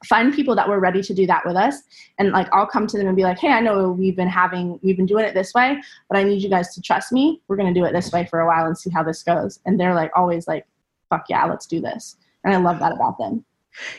find 0.04 0.34
people 0.34 0.54
that 0.54 0.68
were 0.68 0.80
ready 0.80 1.02
to 1.02 1.14
do 1.14 1.26
that 1.26 1.44
with 1.46 1.56
us 1.56 1.82
and 2.18 2.30
like 2.30 2.48
I'll 2.52 2.66
come 2.66 2.86
to 2.86 2.98
them 2.98 3.06
and 3.06 3.16
be 3.16 3.22
like, 3.22 3.38
"Hey, 3.38 3.52
I 3.52 3.60
know 3.60 3.90
we've 3.92 4.16
been 4.16 4.28
having 4.28 4.78
we've 4.82 4.96
been 4.96 5.06
doing 5.06 5.24
it 5.24 5.34
this 5.34 5.54
way, 5.54 5.80
but 6.08 6.18
I 6.18 6.22
need 6.22 6.42
you 6.42 6.48
guys 6.48 6.74
to 6.74 6.82
trust 6.82 7.12
me. 7.12 7.40
We're 7.48 7.56
going 7.56 7.72
to 7.72 7.78
do 7.78 7.84
it 7.84 7.92
this 7.92 8.12
way 8.12 8.26
for 8.26 8.40
a 8.40 8.46
while 8.46 8.66
and 8.66 8.76
see 8.76 8.90
how 8.90 9.02
this 9.02 9.22
goes." 9.22 9.60
And 9.66 9.78
they're 9.78 9.94
like 9.94 10.10
always 10.16 10.46
like, 10.46 10.66
"Fuck 11.10 11.26
yeah, 11.28 11.44
let's 11.44 11.66
do 11.66 11.80
this." 11.80 12.16
And 12.44 12.54
I 12.54 12.58
love 12.58 12.78
that 12.80 12.92
about 12.92 13.18
them. 13.18 13.44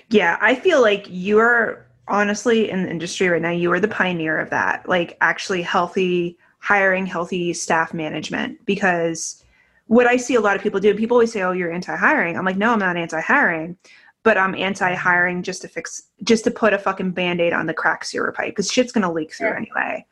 Yeah, 0.10 0.38
I 0.42 0.56
feel 0.56 0.82
like 0.82 1.06
you're 1.10 1.86
honestly 2.10 2.70
in 2.70 2.84
the 2.84 2.90
industry 2.90 3.30
right 3.30 3.42
now 3.42 3.50
you 3.50 3.72
are 3.72 3.80
the 3.80 3.88
pioneer 3.88 4.38
of 4.38 4.50
that 4.50 4.86
like 4.90 5.18
actually 5.22 5.62
healthy 5.62 6.38
hiring 6.60 7.06
healthy 7.06 7.54
staff 7.54 7.94
management 7.94 8.58
because 8.66 9.42
what 9.88 10.08
I 10.08 10.18
see 10.18 10.36
a 10.36 10.42
lot 10.42 10.56
of 10.56 10.62
people 10.62 10.80
do, 10.80 10.94
people 10.96 11.16
always 11.16 11.32
say, 11.32 11.42
"Oh, 11.42 11.52
you're 11.52 11.72
anti-hiring." 11.72 12.38
I'm 12.38 12.46
like, 12.46 12.58
"No, 12.58 12.72
I'm 12.72 12.80
not 12.80 12.98
anti-hiring." 12.98 13.78
But 14.24 14.38
I'm 14.38 14.56
anti-hiring 14.56 15.44
just 15.44 15.62
to 15.64 15.68
fix, 15.68 16.04
just 16.24 16.46
to 16.46 16.52
put 16.52 16.74
a 16.74 16.80
fucking 16.80 17.12
band-aid 17.12 17.54
on 17.54 17.68
the 17.68 17.74
cracks 17.74 18.14
your 18.14 18.32
pipe 18.32 18.52
because 18.52 18.72
shit's 18.72 18.92
gonna 18.92 19.12
leak 19.12 19.34
through 19.34 19.54
anyway. 19.54 20.06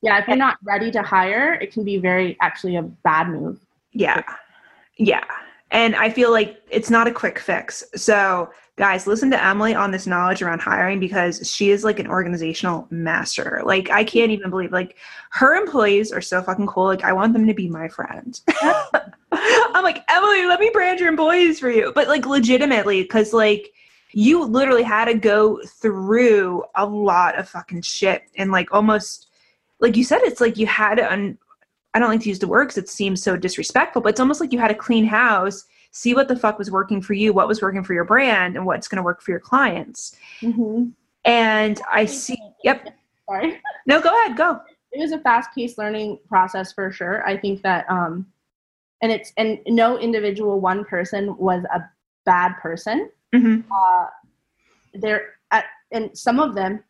Yeah, 0.00 0.18
if 0.18 0.26
you're 0.26 0.36
not 0.36 0.58
ready 0.64 0.90
to 0.90 1.02
hire, 1.02 1.54
it 1.54 1.72
can 1.72 1.84
be 1.84 1.98
very 1.98 2.36
actually 2.40 2.76
a 2.76 2.82
bad 2.82 3.28
move. 3.28 3.60
Yeah. 3.92 4.22
Yeah. 4.96 5.24
And 5.70 5.94
I 5.96 6.10
feel 6.10 6.32
like 6.32 6.60
it's 6.70 6.90
not 6.90 7.06
a 7.06 7.12
quick 7.12 7.38
fix. 7.38 7.84
So, 7.94 8.50
guys, 8.82 9.06
listen 9.06 9.30
to 9.30 9.40
Emily 9.40 9.76
on 9.76 9.92
this 9.92 10.08
knowledge 10.08 10.42
around 10.42 10.60
hiring 10.60 10.98
because 10.98 11.48
she 11.48 11.70
is 11.70 11.84
like 11.84 12.00
an 12.00 12.08
organizational 12.08 12.88
master. 12.90 13.62
Like, 13.64 13.90
I 13.90 14.02
can't 14.02 14.32
even 14.32 14.50
believe, 14.50 14.72
like, 14.72 14.96
her 15.30 15.54
employees 15.54 16.10
are 16.10 16.20
so 16.20 16.42
fucking 16.42 16.66
cool. 16.66 16.86
Like, 16.86 17.04
I 17.04 17.12
want 17.12 17.32
them 17.32 17.46
to 17.46 17.54
be 17.54 17.68
my 17.68 17.86
friend. 17.86 18.40
I'm 19.30 19.84
like, 19.84 20.02
Emily, 20.08 20.46
let 20.46 20.58
me 20.58 20.68
brand 20.72 20.98
your 20.98 21.10
employees 21.10 21.60
for 21.60 21.70
you. 21.70 21.92
But, 21.94 22.08
like, 22.08 22.26
legitimately, 22.26 23.02
because, 23.02 23.32
like, 23.32 23.72
you 24.14 24.44
literally 24.44 24.82
had 24.82 25.04
to 25.04 25.14
go 25.14 25.60
through 25.64 26.64
a 26.74 26.84
lot 26.84 27.38
of 27.38 27.48
fucking 27.48 27.82
shit 27.82 28.24
and, 28.36 28.50
like, 28.50 28.74
almost, 28.74 29.28
like 29.78 29.96
you 29.96 30.02
said, 30.02 30.22
it's 30.22 30.40
like 30.40 30.58
you 30.58 30.66
had 30.66 30.96
to 30.96 31.12
un- 31.12 31.38
I 31.94 32.00
don't 32.00 32.08
like 32.08 32.22
to 32.22 32.28
use 32.28 32.40
the 32.40 32.48
word 32.48 32.64
because 32.64 32.78
it 32.78 32.88
seems 32.88 33.22
so 33.22 33.36
disrespectful, 33.36 34.02
but 34.02 34.08
it's 34.08 34.20
almost 34.20 34.40
like 34.40 34.52
you 34.52 34.58
had 34.58 34.72
a 34.72 34.74
clean 34.74 35.04
house, 35.04 35.66
see 35.92 36.14
what 36.14 36.26
the 36.26 36.36
fuck 36.36 36.58
was 36.58 36.70
working 36.70 37.00
for 37.00 37.12
you, 37.12 37.32
what 37.32 37.46
was 37.46 37.62
working 37.62 37.84
for 37.84 37.94
your 37.94 38.04
brand, 38.04 38.56
and 38.56 38.66
what's 38.66 38.88
going 38.88 38.96
to 38.96 39.02
work 39.02 39.20
for 39.22 39.30
your 39.30 39.40
clients. 39.40 40.16
Mm-hmm. 40.40 40.86
And 41.24 41.80
I 41.90 42.06
see, 42.06 42.38
yep. 42.64 42.88
Sorry. 43.28 43.60
No, 43.86 44.00
go 44.00 44.08
ahead, 44.08 44.36
go. 44.36 44.60
it 44.90 45.00
was 45.00 45.12
a 45.12 45.18
fast-paced 45.20 45.78
learning 45.78 46.18
process 46.28 46.72
for 46.72 46.90
sure. 46.90 47.24
I 47.26 47.36
think 47.36 47.62
that, 47.62 47.88
um, 47.88 48.26
and 49.02 49.12
it's 49.12 49.32
and 49.36 49.58
no 49.66 49.98
individual 49.98 50.60
one 50.60 50.84
person 50.84 51.36
was 51.36 51.62
a 51.72 51.82
bad 52.24 52.54
person. 52.60 53.10
hmm 53.32 53.60
Uh, 53.70 54.06
there, 54.94 55.34
at, 55.50 55.64
and 55.92 56.16
some 56.16 56.40
of 56.40 56.54
them, 56.54 56.82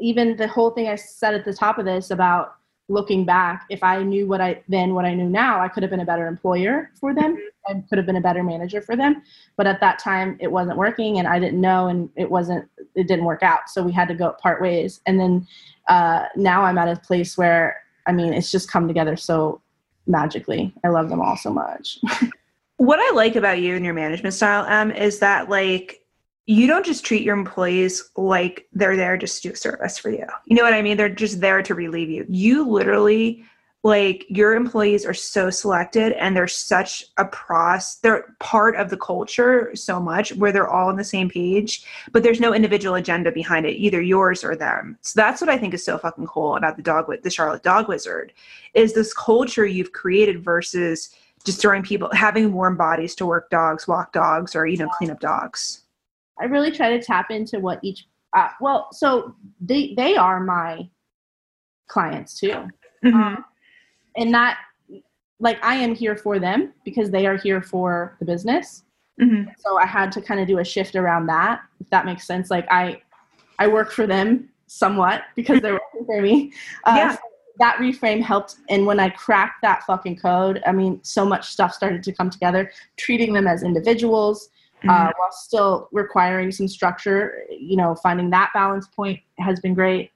even 0.00 0.36
the 0.36 0.48
whole 0.48 0.70
thing 0.70 0.88
I 0.88 0.94
said 0.96 1.34
at 1.34 1.44
the 1.44 1.54
top 1.54 1.78
of 1.78 1.84
this 1.84 2.10
about 2.10 2.56
looking 2.88 3.24
back, 3.24 3.66
if 3.68 3.82
I 3.82 4.02
knew 4.02 4.26
what 4.26 4.40
I 4.40 4.62
then 4.68 4.94
what 4.94 5.04
I 5.04 5.14
knew 5.14 5.28
now, 5.28 5.60
I 5.60 5.68
could 5.68 5.82
have 5.82 5.90
been 5.90 6.00
a 6.00 6.04
better 6.04 6.26
employer 6.26 6.90
for 6.98 7.14
them. 7.14 7.36
I 7.68 7.82
could 7.88 7.98
have 7.98 8.06
been 8.06 8.16
a 8.16 8.20
better 8.20 8.42
manager 8.42 8.80
for 8.80 8.96
them. 8.96 9.22
But 9.56 9.66
at 9.66 9.80
that 9.80 9.98
time, 9.98 10.36
it 10.40 10.50
wasn't 10.50 10.78
working, 10.78 11.18
and 11.18 11.26
I 11.26 11.38
didn't 11.38 11.60
know, 11.60 11.88
and 11.88 12.08
it 12.16 12.30
wasn't. 12.30 12.68
It 12.94 13.08
didn't 13.08 13.24
work 13.24 13.42
out, 13.42 13.68
so 13.68 13.82
we 13.82 13.92
had 13.92 14.08
to 14.08 14.14
go 14.14 14.34
part 14.40 14.62
ways. 14.62 15.00
And 15.06 15.18
then 15.18 15.46
uh, 15.88 16.26
now 16.36 16.62
I'm 16.62 16.78
at 16.78 16.88
a 16.88 17.00
place 17.00 17.36
where 17.36 17.82
I 18.06 18.12
mean, 18.12 18.32
it's 18.32 18.50
just 18.50 18.70
come 18.70 18.86
together 18.86 19.16
so 19.16 19.60
magically. 20.06 20.72
I 20.84 20.88
love 20.88 21.08
them 21.08 21.20
all 21.20 21.36
so 21.36 21.52
much. 21.52 21.98
What 22.78 22.98
I 23.00 23.14
like 23.14 23.36
about 23.36 23.60
you 23.60 23.74
and 23.74 23.84
your 23.86 23.94
management 23.94 24.34
style, 24.34 24.66
Em, 24.66 24.90
is 24.90 25.18
that 25.20 25.48
like 25.48 26.02
you 26.46 26.66
don't 26.66 26.86
just 26.86 27.04
treat 27.04 27.22
your 27.22 27.36
employees 27.36 28.10
like 28.16 28.68
they're 28.72 28.96
there 28.96 29.16
just 29.16 29.42
to 29.42 29.48
do 29.48 29.52
a 29.52 29.56
service 29.56 29.98
for 29.98 30.10
you. 30.10 30.26
You 30.44 30.56
know 30.56 30.62
what 30.62 30.74
I 30.74 30.82
mean? 30.82 30.96
They're 30.96 31.08
just 31.08 31.40
there 31.40 31.62
to 31.62 31.74
relieve 31.74 32.08
you. 32.08 32.24
You 32.28 32.68
literally 32.68 33.44
like 33.86 34.26
your 34.28 34.54
employees 34.54 35.06
are 35.06 35.14
so 35.14 35.48
selected 35.48 36.12
and 36.14 36.36
they're 36.36 36.48
such 36.48 37.04
a 37.18 37.24
pros 37.26 37.98
they're 38.02 38.34
part 38.40 38.74
of 38.74 38.90
the 38.90 38.96
culture 38.96 39.70
so 39.76 40.00
much 40.00 40.32
where 40.34 40.50
they're 40.50 40.68
all 40.68 40.88
on 40.88 40.96
the 40.96 41.04
same 41.04 41.30
page 41.30 41.86
but 42.10 42.24
there's 42.24 42.40
no 42.40 42.52
individual 42.52 42.96
agenda 42.96 43.30
behind 43.30 43.64
it 43.64 43.76
either 43.76 44.02
yours 44.02 44.42
or 44.42 44.56
them 44.56 44.98
so 45.02 45.12
that's 45.14 45.40
what 45.40 45.48
i 45.48 45.56
think 45.56 45.72
is 45.72 45.84
so 45.84 45.96
fucking 45.96 46.26
cool 46.26 46.56
about 46.56 46.76
the 46.76 46.82
dog 46.82 47.06
the 47.22 47.30
charlotte 47.30 47.62
dog 47.62 47.86
wizard 47.86 48.32
is 48.74 48.92
this 48.92 49.14
culture 49.14 49.64
you've 49.64 49.92
created 49.92 50.42
versus 50.42 51.10
just 51.44 51.60
throwing 51.60 51.82
people 51.82 52.10
having 52.12 52.52
warm 52.52 52.76
bodies 52.76 53.14
to 53.14 53.24
work 53.24 53.48
dogs 53.50 53.86
walk 53.86 54.12
dogs 54.12 54.56
or 54.56 54.66
you 54.66 54.76
know 54.76 54.88
clean 54.88 55.10
up 55.12 55.20
dogs 55.20 55.82
I 56.40 56.44
really 56.44 56.70
try 56.70 56.90
to 56.96 57.02
tap 57.02 57.30
into 57.30 57.58
what 57.60 57.78
each. 57.82 58.06
Uh, 58.32 58.48
well, 58.60 58.88
so 58.92 59.34
they 59.60 59.94
they 59.94 60.16
are 60.16 60.40
my 60.40 60.88
clients 61.88 62.38
too, 62.38 62.68
Mhm. 63.04 63.14
Um, 63.14 63.44
and 64.16 64.34
that 64.34 64.58
like 65.38 65.62
I 65.64 65.74
am 65.76 65.94
here 65.94 66.16
for 66.16 66.38
them 66.38 66.72
because 66.84 67.10
they 67.10 67.26
are 67.26 67.36
here 67.36 67.60
for 67.62 68.16
the 68.18 68.24
business. 68.24 68.84
Mhm. 69.20 69.52
So 69.58 69.78
I 69.78 69.86
had 69.86 70.10
to 70.12 70.20
kind 70.22 70.40
of 70.40 70.46
do 70.48 70.58
a 70.58 70.64
shift 70.64 70.96
around 70.96 71.26
that, 71.26 71.60
if 71.80 71.88
that 71.90 72.04
makes 72.06 72.26
sense. 72.26 72.50
Like 72.50 72.66
I 72.70 73.00
I 73.58 73.66
work 73.68 73.92
for 73.92 74.06
them 74.06 74.50
somewhat 74.66 75.22
because 75.36 75.60
they're 75.60 75.74
working 75.74 76.04
for 76.06 76.20
me. 76.20 76.52
Uh, 76.84 76.94
Yeah. 76.96 77.12
so 77.12 77.18
that 77.58 77.76
reframe 77.76 78.20
helped, 78.20 78.56
and 78.68 78.84
when 78.86 79.00
I 79.00 79.08
cracked 79.08 79.62
that 79.62 79.82
fucking 79.84 80.16
code, 80.16 80.62
I 80.66 80.72
mean, 80.72 81.02
so 81.02 81.24
much 81.24 81.48
stuff 81.48 81.72
started 81.72 82.02
to 82.02 82.12
come 82.12 82.28
together. 82.28 82.70
Treating 82.98 83.32
them 83.32 83.46
as 83.46 83.62
individuals, 83.62 84.50
Mhm. 84.84 84.90
uh, 84.90 85.12
while 85.16 85.32
still 85.32 85.88
requiring 85.92 86.52
some 86.52 86.68
structure. 86.68 87.44
You 87.50 87.76
know, 87.76 87.94
finding 87.94 88.30
that 88.30 88.50
balance 88.54 88.86
point 88.86 89.20
has 89.38 89.60
been 89.60 89.74
great. 89.74 90.10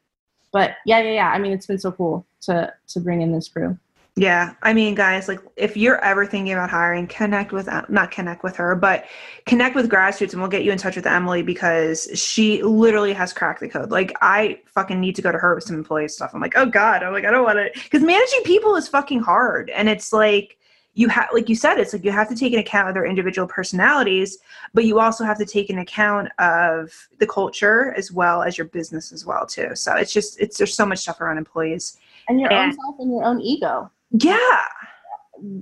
But 0.53 0.77
yeah, 0.85 1.01
yeah, 1.01 1.13
yeah. 1.13 1.31
I 1.31 1.39
mean, 1.39 1.53
it's 1.53 1.67
been 1.67 1.79
so 1.79 1.93
cool 1.93 2.27
to 2.43 2.73
to 2.89 3.01
bring 3.01 3.23
in 3.23 3.33
this 3.33 3.49
crew. 3.49 3.79
Yeah, 4.17 4.55
I 4.63 4.75
mean, 4.75 4.97
guys, 4.97 5.29
like 5.29 5.39
if 5.57 5.77
you're 5.77 6.03
ever 6.05 6.27
thinking 6.27 6.53
about 6.53 6.69
hiring, 6.69 7.07
connect 7.07 7.53
with 7.53 7.69
not 7.89 8.11
connect 8.11 8.43
with 8.43 8.57
her, 8.57 8.75
but 8.75 9.07
connect 9.47 9.77
with 9.77 9.89
grassroots, 9.89 10.33
and 10.33 10.43
we'll 10.43 10.51
get 10.51 10.65
you 10.65 10.73
in 10.73 10.79
touch 10.79 10.97
with 10.97 11.07
Emily 11.07 11.43
because 11.43 12.09
she 12.15 12.61
literally 12.63 13.13
has 13.13 13.33
cracked 13.33 13.61
the 13.61 13.69
code. 13.69 13.91
Like, 13.91 14.13
I 14.21 14.61
fucking 14.67 15.01
need 15.01 15.15
to 15.17 15.23
go 15.23 15.31
to 15.31 15.39
her 15.39 15.55
with 15.55 15.65
some 15.65 15.77
employee 15.77 16.09
stuff. 16.09 16.33
I'm 16.35 16.41
like, 16.41 16.55
oh 16.57 16.67
god, 16.67 17.05
I'm 17.05 17.13
like, 17.13 17.25
I 17.25 17.31
don't 17.31 17.45
want 17.45 17.59
to, 17.59 17.71
because 17.83 18.03
managing 18.03 18.43
people 18.43 18.75
is 18.75 18.89
fucking 18.89 19.21
hard, 19.21 19.71
and 19.71 19.89
it's 19.89 20.13
like 20.13 20.59
you 20.95 21.09
have, 21.09 21.28
like 21.32 21.49
you 21.49 21.55
said, 21.55 21.78
it's 21.78 21.93
like 21.93 22.05
you 22.05 22.11
have 22.11 22.28
to 22.28 22.34
take 22.34 22.53
an 22.53 22.59
account 22.59 22.88
of 22.88 22.95
their 22.95 23.07
individual 23.07 23.47
personalities, 23.47 24.38
but 24.74 24.84
you 24.84 24.99
also 24.99 25.24
have 25.24 25.38
to 25.38 25.47
take 25.47 25.70
an 25.70 25.78
account 25.78 26.28
of 26.38 27.09
the 27.18 27.26
culture 27.26 27.95
as 27.97 28.11
well 28.11 28.43
as 28.43 28.59
your 28.59 28.66
business 28.66 29.12
as 29.12 29.24
well 29.24 29.47
too. 29.47 29.74
So 29.74 29.95
it's 29.95 30.12
just, 30.12 30.41
it's 30.41 30.59
there's 30.59 30.74
so 30.74 30.84
much 30.84 30.99
stuff 30.99 31.20
around 31.20 31.38
employees. 31.38 31.99
And 32.28 32.41
your 32.41 32.53
own 32.53 32.72
self 32.72 32.97
and 32.99 33.11
your 33.11 33.24
own 33.24 33.41
ego. 33.41 33.91
Yeah. 34.11 34.64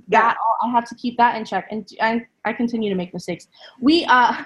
that 0.09 0.37
I 0.63 0.71
have 0.71 0.89
to 0.89 0.95
keep 0.95 1.17
that 1.19 1.37
in 1.37 1.45
check, 1.45 1.69
and 1.71 1.89
I, 2.01 2.27
I 2.45 2.53
continue 2.53 2.91
to 2.91 2.97
make 2.97 3.13
mistakes. 3.15 3.49
We, 3.81 4.05
uh, 4.07 4.43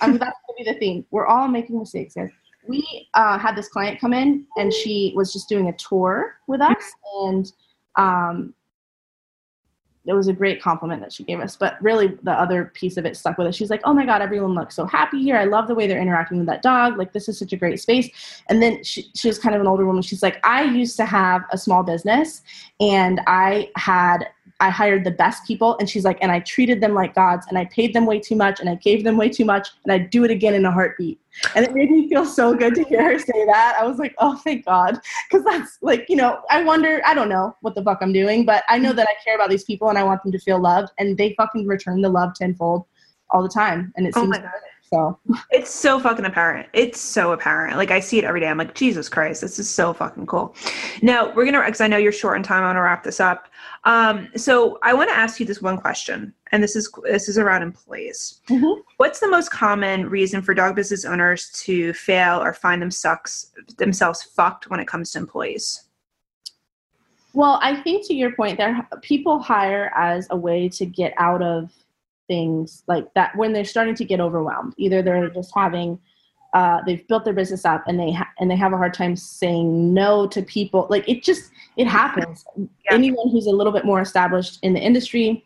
I 0.00 0.06
mean, 0.06 0.18
that's 0.18 0.38
gonna 0.46 0.58
be 0.58 0.64
the 0.64 0.78
theme. 0.78 1.04
We're 1.10 1.26
all 1.26 1.48
making 1.48 1.78
mistakes, 1.78 2.14
guys. 2.14 2.30
We 2.68 3.08
uh, 3.14 3.38
had 3.38 3.56
this 3.56 3.68
client 3.68 4.00
come 4.00 4.12
in, 4.12 4.46
and 4.56 4.72
she 4.72 5.12
was 5.16 5.32
just 5.32 5.48
doing 5.48 5.68
a 5.68 5.72
tour 5.72 6.36
with 6.46 6.60
us, 6.60 6.92
and 7.22 7.52
um, 7.96 8.54
it 10.06 10.12
was 10.12 10.28
a 10.28 10.32
great 10.32 10.62
compliment 10.62 11.00
that 11.00 11.12
she 11.12 11.24
gave 11.24 11.40
us. 11.40 11.56
But 11.56 11.76
really, 11.82 12.16
the 12.22 12.32
other 12.32 12.70
piece 12.74 12.96
of 12.96 13.04
it 13.04 13.16
stuck 13.16 13.38
with 13.38 13.46
us. 13.46 13.54
She's 13.56 13.70
like, 13.70 13.82
"Oh 13.84 13.92
my 13.92 14.06
god, 14.06 14.22
everyone 14.22 14.54
looks 14.54 14.74
so 14.74 14.86
happy 14.86 15.22
here. 15.22 15.36
I 15.36 15.44
love 15.44 15.68
the 15.68 15.74
way 15.74 15.86
they're 15.86 16.00
interacting 16.00 16.38
with 16.38 16.46
that 16.46 16.62
dog. 16.62 16.96
Like, 16.96 17.12
this 17.12 17.28
is 17.28 17.38
such 17.38 17.52
a 17.52 17.56
great 17.56 17.80
space." 17.80 18.10
And 18.48 18.62
then 18.62 18.82
she, 18.84 19.10
she 19.14 19.28
was 19.28 19.38
kind 19.38 19.54
of 19.54 19.60
an 19.60 19.66
older 19.66 19.86
woman. 19.86 20.02
She's 20.02 20.22
like, 20.22 20.38
"I 20.44 20.62
used 20.64 20.96
to 20.96 21.04
have 21.06 21.42
a 21.52 21.58
small 21.58 21.82
business, 21.82 22.42
and 22.80 23.20
I 23.26 23.70
had." 23.76 24.28
I 24.58 24.70
hired 24.70 25.04
the 25.04 25.10
best 25.10 25.46
people, 25.46 25.76
and 25.78 25.88
she's 25.88 26.04
like, 26.04 26.18
and 26.22 26.32
I 26.32 26.40
treated 26.40 26.80
them 26.80 26.94
like 26.94 27.14
gods, 27.14 27.46
and 27.48 27.58
I 27.58 27.66
paid 27.66 27.92
them 27.94 28.06
way 28.06 28.18
too 28.18 28.36
much, 28.36 28.58
and 28.58 28.68
I 28.68 28.76
gave 28.76 29.04
them 29.04 29.16
way 29.16 29.28
too 29.28 29.44
much, 29.44 29.68
and 29.84 29.92
I'd 29.92 30.10
do 30.10 30.24
it 30.24 30.30
again 30.30 30.54
in 30.54 30.64
a 30.64 30.72
heartbeat. 30.72 31.20
And 31.54 31.66
it 31.66 31.74
made 31.74 31.90
me 31.90 32.08
feel 32.08 32.24
so 32.24 32.54
good 32.54 32.74
to 32.76 32.84
hear 32.84 33.02
her 33.02 33.18
say 33.18 33.44
that. 33.44 33.76
I 33.78 33.86
was 33.86 33.98
like, 33.98 34.14
oh, 34.18 34.36
thank 34.36 34.64
God. 34.64 34.98
Because 35.28 35.44
that's 35.44 35.78
like, 35.82 36.06
you 36.08 36.16
know, 36.16 36.40
I 36.48 36.62
wonder, 36.62 37.02
I 37.04 37.12
don't 37.12 37.28
know 37.28 37.54
what 37.60 37.74
the 37.74 37.82
fuck 37.82 37.98
I'm 38.00 38.12
doing, 38.12 38.46
but 38.46 38.64
I 38.70 38.78
know 38.78 38.94
that 38.94 39.06
I 39.06 39.14
care 39.22 39.34
about 39.34 39.50
these 39.50 39.64
people 39.64 39.90
and 39.90 39.98
I 39.98 40.04
want 40.04 40.22
them 40.22 40.32
to 40.32 40.38
feel 40.38 40.58
loved, 40.58 40.90
and 40.98 41.18
they 41.18 41.34
fucking 41.34 41.66
return 41.66 42.00
the 42.00 42.08
love 42.08 42.34
tenfold 42.34 42.86
all 43.30 43.42
the 43.42 43.48
time. 43.48 43.92
And 43.96 44.06
it 44.06 44.14
Oh 44.16 44.20
seems 44.20 44.30
my 44.30 44.38
God. 44.38 44.50
So. 44.90 45.18
It's 45.50 45.70
so 45.70 45.98
fucking 45.98 46.24
apparent. 46.24 46.68
It's 46.72 47.00
so 47.00 47.32
apparent. 47.32 47.76
Like 47.76 47.90
I 47.90 48.00
see 48.00 48.18
it 48.18 48.24
every 48.24 48.40
day. 48.40 48.46
I'm 48.46 48.58
like, 48.58 48.74
Jesus 48.74 49.08
Christ, 49.08 49.40
this 49.40 49.58
is 49.58 49.68
so 49.68 49.92
fucking 49.92 50.26
cool. 50.26 50.54
Now 51.02 51.32
we're 51.34 51.44
gonna, 51.44 51.62
because 51.64 51.80
I 51.80 51.86
know 51.86 51.96
you're 51.96 52.12
short 52.12 52.36
on 52.36 52.42
time. 52.42 52.62
I 52.62 52.66
want 52.66 52.76
to 52.76 52.82
wrap 52.82 53.04
this 53.04 53.20
up. 53.20 53.48
Um, 53.84 54.28
so 54.36 54.78
I 54.82 54.94
want 54.94 55.10
to 55.10 55.16
ask 55.16 55.38
you 55.38 55.46
this 55.46 55.62
one 55.62 55.78
question, 55.78 56.34
and 56.52 56.62
this 56.62 56.74
is 56.76 56.90
this 57.04 57.28
is 57.28 57.38
around 57.38 57.62
employees. 57.62 58.40
Mhm. 58.48 58.78
What's 58.96 59.20
the 59.20 59.28
most 59.28 59.50
common 59.50 60.08
reason 60.08 60.42
for 60.42 60.54
dog 60.54 60.74
business 60.74 61.04
owners 61.04 61.50
to 61.64 61.92
fail 61.92 62.42
or 62.42 62.52
find 62.52 62.82
them 62.82 62.90
sucks 62.90 63.52
themselves 63.78 64.22
fucked 64.22 64.70
when 64.70 64.80
it 64.80 64.88
comes 64.88 65.12
to 65.12 65.18
employees? 65.18 65.84
Well, 67.32 67.60
I 67.62 67.76
think 67.82 68.06
to 68.06 68.14
your 68.14 68.32
point, 68.32 68.56
there 68.56 68.88
people 69.02 69.38
hire 69.38 69.92
as 69.94 70.26
a 70.30 70.36
way 70.36 70.68
to 70.70 70.86
get 70.86 71.12
out 71.18 71.42
of 71.42 71.70
things 72.28 72.82
like 72.86 73.12
that 73.14 73.34
when 73.36 73.52
they're 73.52 73.64
starting 73.64 73.94
to 73.94 74.04
get 74.04 74.20
overwhelmed. 74.20 74.74
Either 74.76 75.02
they're 75.02 75.30
just 75.30 75.52
having 75.54 75.98
uh, 76.56 76.80
they've 76.86 77.06
built 77.06 77.24
their 77.24 77.34
business 77.34 77.66
up 77.66 77.84
and 77.86 78.00
they 78.00 78.12
ha- 78.12 78.30
and 78.38 78.50
they 78.50 78.56
have 78.56 78.72
a 78.72 78.78
hard 78.78 78.94
time 78.94 79.14
saying 79.14 79.92
no 79.92 80.26
to 80.26 80.40
people. 80.40 80.86
Like 80.88 81.06
it 81.08 81.22
just 81.22 81.50
it 81.76 81.86
happens. 81.86 82.46
Anyone 82.90 83.28
who's 83.30 83.46
a 83.46 83.50
little 83.50 83.72
bit 83.72 83.84
more 83.84 84.00
established 84.00 84.58
in 84.62 84.72
the 84.72 84.80
industry, 84.80 85.44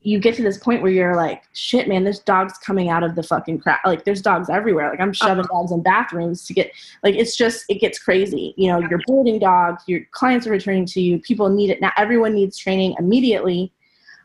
you 0.00 0.18
get 0.18 0.34
to 0.34 0.42
this 0.42 0.58
point 0.58 0.82
where 0.82 0.90
you're 0.90 1.14
like, 1.14 1.44
shit, 1.52 1.86
man, 1.86 2.02
there's 2.02 2.18
dogs 2.18 2.58
coming 2.58 2.88
out 2.88 3.04
of 3.04 3.14
the 3.14 3.22
fucking 3.22 3.60
crap. 3.60 3.86
Like 3.86 4.04
there's 4.04 4.20
dogs 4.20 4.50
everywhere. 4.50 4.90
Like 4.90 5.00
I'm 5.00 5.12
shoving 5.12 5.44
dogs 5.44 5.70
in 5.70 5.82
bathrooms 5.82 6.44
to 6.46 6.54
get 6.54 6.72
like 7.04 7.14
it's 7.14 7.36
just 7.36 7.64
it 7.68 7.76
gets 7.76 7.98
crazy. 7.98 8.52
You 8.56 8.72
know, 8.72 8.80
you're 8.80 9.00
boarding 9.06 9.38
dogs, 9.38 9.84
your 9.86 10.00
clients 10.10 10.46
are 10.46 10.50
returning 10.50 10.86
to 10.86 11.00
you, 11.00 11.20
people 11.20 11.48
need 11.50 11.70
it 11.70 11.80
now. 11.80 11.92
Everyone 11.96 12.34
needs 12.34 12.58
training 12.58 12.96
immediately. 12.98 13.72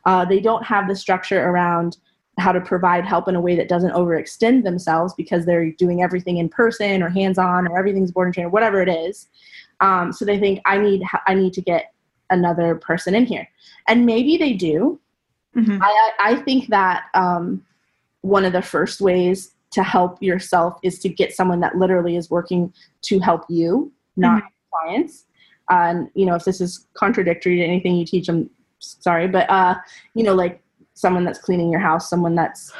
Uh, 0.08 0.24
they 0.24 0.40
don't 0.40 0.64
have 0.64 0.88
the 0.88 0.96
structure 0.96 1.50
around 1.50 1.98
how 2.38 2.50
to 2.50 2.62
provide 2.62 3.04
help 3.04 3.28
in 3.28 3.36
a 3.36 3.40
way 3.42 3.54
that 3.54 3.68
doesn't 3.68 3.92
overextend 3.92 4.64
themselves 4.64 5.12
because 5.18 5.44
they're 5.44 5.70
doing 5.72 6.02
everything 6.02 6.38
in 6.38 6.48
person 6.48 7.02
or 7.02 7.10
hands-on 7.10 7.68
or 7.68 7.78
everything's 7.78 8.10
board 8.10 8.26
and 8.26 8.32
train 8.32 8.46
or 8.46 8.48
whatever 8.48 8.80
it 8.80 8.88
is. 8.88 9.28
Um, 9.80 10.10
so 10.10 10.24
they 10.24 10.38
think 10.38 10.62
I 10.64 10.78
need 10.78 11.02
I 11.26 11.34
need 11.34 11.52
to 11.52 11.60
get 11.60 11.92
another 12.30 12.76
person 12.76 13.14
in 13.14 13.26
here, 13.26 13.46
and 13.86 14.06
maybe 14.06 14.38
they 14.38 14.54
do. 14.54 14.98
Mm-hmm. 15.54 15.82
I, 15.82 16.12
I 16.18 16.36
think 16.36 16.68
that 16.68 17.04
um, 17.12 17.62
one 18.22 18.46
of 18.46 18.54
the 18.54 18.62
first 18.62 19.02
ways 19.02 19.52
to 19.72 19.82
help 19.82 20.22
yourself 20.22 20.78
is 20.82 20.98
to 21.00 21.10
get 21.10 21.34
someone 21.34 21.60
that 21.60 21.76
literally 21.76 22.16
is 22.16 22.30
working 22.30 22.72
to 23.02 23.18
help 23.18 23.44
you, 23.50 23.92
not 24.16 24.42
mm-hmm. 24.42 24.86
clients. 24.86 25.26
and 25.68 26.08
you 26.14 26.24
know, 26.24 26.34
if 26.34 26.44
this 26.44 26.62
is 26.62 26.86
contradictory 26.94 27.56
to 27.56 27.62
anything 27.62 27.94
you 27.94 28.06
teach, 28.06 28.30
I'm 28.30 28.48
sorry, 28.78 29.28
but 29.28 29.48
uh, 29.50 29.74
you 30.14 30.22
know, 30.22 30.34
like 30.34 30.62
someone 30.94 31.24
that's 31.24 31.38
cleaning 31.38 31.70
your 31.70 31.80
house, 31.80 32.10
someone 32.10 32.34
that's 32.34 32.72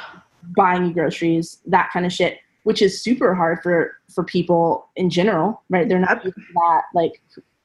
buying 0.55 0.85
you 0.85 0.93
groceries, 0.93 1.59
that 1.65 1.89
kind 1.91 2.05
of 2.05 2.11
shit, 2.11 2.39
which 2.63 2.81
is 2.81 3.01
super 3.01 3.33
hard 3.35 3.61
for 3.61 3.97
for 4.13 4.23
people 4.23 4.89
in 4.95 5.09
general, 5.09 5.61
right? 5.69 5.87
They're 5.87 5.99
not 5.99 6.23
that, 6.23 6.81
like 6.93 7.21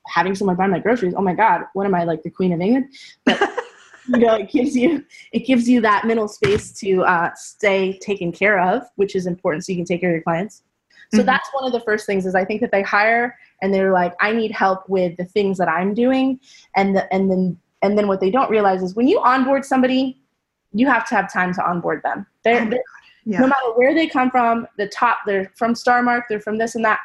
having 0.07 0.35
someone 0.35 0.57
buy 0.57 0.67
my 0.67 0.79
groceries. 0.79 1.15
Oh 1.17 1.23
my 1.23 1.35
god, 1.35 1.63
what 1.73 1.87
am 1.87 1.95
I 1.95 2.05
like 2.05 2.23
the 2.23 2.31
queen 2.31 2.53
of 2.53 2.61
England? 2.61 2.95
But 3.25 3.41
you 4.09 4.19
know, 4.19 4.35
it 4.35 4.51
gives 4.51 4.77
you 4.77 5.05
it 5.33 5.41
gives 5.41 5.69
you 5.69 5.81
that 5.81 6.07
mental 6.07 6.29
space 6.29 6.73
to 6.81 7.03
uh, 7.03 7.31
stay 7.35 7.99
taken 7.99 8.33
care 8.33 8.61
of, 8.61 8.83
which 8.97 9.17
is 9.17 9.27
important, 9.27 9.65
so 9.65 9.73
you 9.73 9.79
can 9.79 9.85
take 9.85 10.01
care 10.01 10.11
of 10.11 10.15
your 10.15 10.23
clients. 10.23 10.63
So 11.13 11.19
mm-hmm. 11.19 11.27
that's 11.27 11.49
one 11.53 11.65
of 11.65 11.73
the 11.73 11.81
first 11.81 12.07
things 12.07 12.27
is 12.27 12.35
I 12.35 12.45
think 12.45 12.61
that 12.61 12.73
they 12.73 12.83
hire 12.83 13.37
and 13.63 13.73
they're 13.73 13.93
like, 13.93 14.15
I 14.21 14.33
need 14.33 14.51
help 14.51 14.89
with 14.89 15.17
the 15.17 15.25
things 15.25 15.59
that 15.59 15.69
I'm 15.69 15.95
doing, 15.95 16.41
and 16.77 16.97
the, 16.97 17.13
and 17.13 17.31
then 17.31 17.59
and 17.85 17.99
then 17.99 18.09
what 18.09 18.19
they 18.19 18.31
don't 18.31 18.51
realize 18.51 18.83
is 18.83 18.97
when 18.97 19.07
you 19.07 19.21
onboard 19.21 19.63
somebody, 19.65 20.19
you 20.73 20.87
have 20.87 21.07
to 21.09 21.15
have 21.15 21.31
time 21.31 21.53
to 21.53 21.65
onboard 21.65 22.03
them. 22.03 22.27
They're, 22.43 22.69
they're 22.69 22.81
yeah. 23.27 23.41
no 23.41 23.47
matter 23.47 23.73
where 23.77 23.95
they 23.95 24.07
come 24.07 24.31
from, 24.31 24.67
the 24.79 24.89
top, 24.89 25.19
they're 25.27 25.53
from 25.55 25.75
Starmark, 25.75 26.23
they're 26.29 26.41
from 26.41 26.57
this 26.57 26.75
and 26.75 26.85
that. 26.87 26.99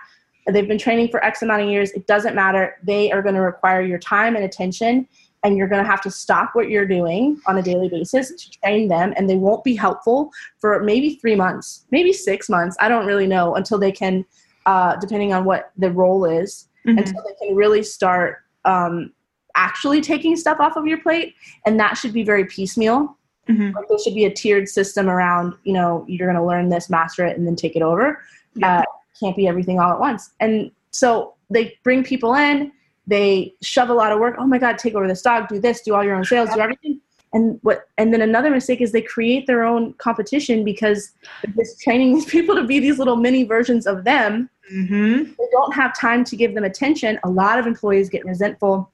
They've 0.47 0.67
been 0.67 0.77
training 0.79 1.09
for 1.09 1.23
X 1.23 1.41
amount 1.41 1.63
of 1.63 1.69
years. 1.69 1.91
It 1.91 2.07
doesn't 2.07 2.33
matter. 2.33 2.77
They 2.81 3.11
are 3.11 3.21
going 3.21 3.35
to 3.35 3.41
require 3.41 3.81
your 3.81 3.99
time 3.99 4.37
and 4.37 4.45
attention 4.45 5.05
and 5.43 5.57
you're 5.57 5.67
going 5.67 5.83
to 5.83 5.89
have 5.89 6.01
to 6.01 6.11
stop 6.11 6.51
what 6.53 6.69
you're 6.69 6.87
doing 6.87 7.39
on 7.45 7.57
a 7.57 7.61
daily 7.61 7.89
basis 7.89 8.31
to 8.31 8.51
train 8.59 8.87
them 8.87 9.13
and 9.17 9.29
they 9.29 9.35
won't 9.35 9.63
be 9.63 9.75
helpful 9.75 10.31
for 10.59 10.81
maybe 10.83 11.15
three 11.15 11.35
months 11.35 11.85
maybe 11.91 12.11
six 12.11 12.49
months 12.49 12.75
i 12.81 12.89
don't 12.89 13.05
really 13.05 13.25
know 13.25 13.55
until 13.55 13.79
they 13.79 13.91
can 13.91 14.25
uh, 14.65 14.97
depending 14.97 15.31
on 15.31 15.45
what 15.45 15.71
the 15.77 15.89
role 15.91 16.25
is 16.25 16.67
mm-hmm. 16.85 16.97
until 16.97 17.23
they 17.23 17.45
can 17.45 17.55
really 17.55 17.81
start 17.81 18.39
um, 18.65 19.13
actually 19.55 20.01
taking 20.01 20.35
stuff 20.35 20.59
off 20.59 20.75
of 20.75 20.85
your 20.85 20.99
plate 20.99 21.35
and 21.65 21.79
that 21.79 21.97
should 21.97 22.13
be 22.13 22.23
very 22.23 22.45
piecemeal. 22.45 23.15
Mm-hmm. 23.47 23.75
like 23.75 23.87
there 23.89 23.97
should 23.97 24.13
be 24.13 24.25
a 24.25 24.31
tiered 24.31 24.69
system 24.69 25.09
around 25.09 25.55
you 25.63 25.73
know 25.73 26.05
you're 26.07 26.27
going 26.27 26.39
to 26.39 26.45
learn 26.45 26.69
this 26.69 26.87
master 26.87 27.25
it 27.25 27.35
and 27.35 27.47
then 27.47 27.55
take 27.55 27.75
it 27.75 27.81
over. 27.81 28.21
Yeah. 28.53 28.79
uh, 28.79 28.83
can't 29.19 29.35
be 29.35 29.47
everything 29.47 29.79
all 29.79 29.91
at 29.91 29.99
once. 29.99 30.31
And 30.39 30.69
so 30.91 31.33
they 31.49 31.75
bring 31.83 32.03
people 32.03 32.35
in 32.35 32.71
they 33.07 33.55
shove 33.63 33.89
a 33.89 33.93
lot 33.93 34.11
of 34.11 34.19
work 34.19 34.35
oh 34.37 34.45
my 34.45 34.59
god 34.59 34.77
take 34.77 34.93
over 34.93 35.07
this 35.07 35.23
dog 35.23 35.47
do 35.47 35.59
this 35.59 35.81
do 35.81 35.95
all 35.95 36.03
your 36.03 36.15
own 36.15 36.23
sales 36.23 36.49
do 36.53 36.59
everything. 36.59 37.01
And 37.33 37.59
what 37.61 37.87
and 37.97 38.11
then 38.13 38.21
another 38.21 38.49
mistake 38.49 38.81
is 38.81 38.91
they 38.91 39.01
create 39.01 39.45
their 39.45 39.63
own 39.63 39.93
competition 39.93 40.63
because 40.63 41.11
they're 41.43 41.53
just 41.53 41.79
training 41.81 42.13
these 42.15 42.25
people 42.25 42.55
to 42.55 42.63
be 42.63 42.79
these 42.79 42.97
little 42.97 43.15
mini 43.15 43.43
versions 43.43 43.85
of 43.87 44.03
them. 44.03 44.49
Mm-hmm. 44.71 45.23
they 45.23 45.47
don't 45.51 45.73
have 45.73 45.97
time 45.97 46.23
to 46.25 46.35
give 46.35 46.53
them 46.53 46.63
attention. 46.63 47.19
A 47.23 47.29
lot 47.29 47.57
of 47.57 47.65
employees 47.65 48.07
get 48.07 48.23
resentful 48.23 48.91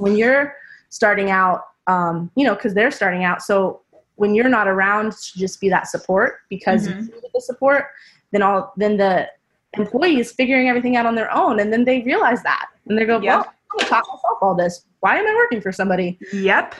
when 0.00 0.16
you're 0.16 0.54
starting 0.88 1.30
out 1.30 1.62
um, 1.86 2.30
you 2.36 2.44
know 2.44 2.54
because 2.54 2.74
they're 2.74 2.90
starting 2.90 3.24
out. 3.24 3.42
So 3.42 3.82
when 4.16 4.34
you're 4.34 4.48
not 4.48 4.68
around 4.68 5.12
to 5.12 5.38
just 5.38 5.60
be 5.60 5.68
that 5.70 5.88
support 5.88 6.40
because 6.48 6.88
mm-hmm. 6.88 7.06
the 7.32 7.40
support 7.40 7.86
then 8.32 8.42
all 8.42 8.72
then 8.76 8.96
the 8.96 9.28
employees 9.76 10.32
figuring 10.32 10.68
everything 10.68 10.96
out 10.96 11.06
on 11.06 11.14
their 11.14 11.32
own 11.32 11.60
and 11.60 11.72
then 11.72 11.84
they 11.84 12.02
realize 12.02 12.42
that. 12.42 12.66
And 12.86 12.98
they 12.98 13.04
go 13.04 13.20
yep. 13.20 13.22
well 13.22 13.38
i'm 13.38 13.78
going 13.78 13.84
to 13.84 13.86
taught 13.86 14.04
myself 14.08 14.38
all 14.42 14.54
this. 14.54 14.84
Why 15.00 15.16
am 15.16 15.26
i 15.26 15.34
working 15.34 15.60
for 15.60 15.72
somebody? 15.72 16.18
Yep. 16.32 16.74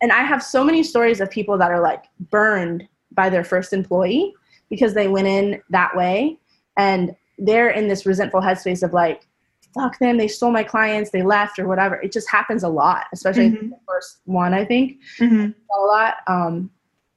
And 0.00 0.12
i 0.12 0.22
have 0.22 0.42
so 0.42 0.64
many 0.64 0.82
stories 0.82 1.20
of 1.20 1.30
people 1.30 1.58
that 1.58 1.70
are 1.70 1.82
like 1.82 2.04
burned 2.30 2.88
by 3.12 3.30
their 3.30 3.44
first 3.44 3.72
employee 3.72 4.34
because 4.68 4.94
they 4.94 5.08
went 5.08 5.26
in 5.26 5.62
that 5.70 5.96
way. 5.96 6.38
And 6.76 7.14
they're 7.38 7.70
in 7.70 7.88
this 7.88 8.06
resentful 8.06 8.40
headspace 8.40 8.82
of 8.82 8.92
like 8.92 9.25
fuck 9.76 9.98
them 9.98 10.16
they 10.16 10.28
stole 10.28 10.50
my 10.50 10.64
clients 10.64 11.10
they 11.10 11.22
left 11.22 11.58
or 11.58 11.68
whatever 11.68 11.96
it 11.96 12.10
just 12.10 12.28
happens 12.30 12.62
a 12.62 12.68
lot 12.68 13.06
especially 13.12 13.50
mm-hmm. 13.50 13.68
the 13.68 13.78
first 13.86 14.20
one 14.24 14.54
i 14.54 14.64
think 14.64 14.98
mm-hmm. 15.18 15.50
a 15.78 15.80
lot 15.86 16.16
um, 16.26 16.70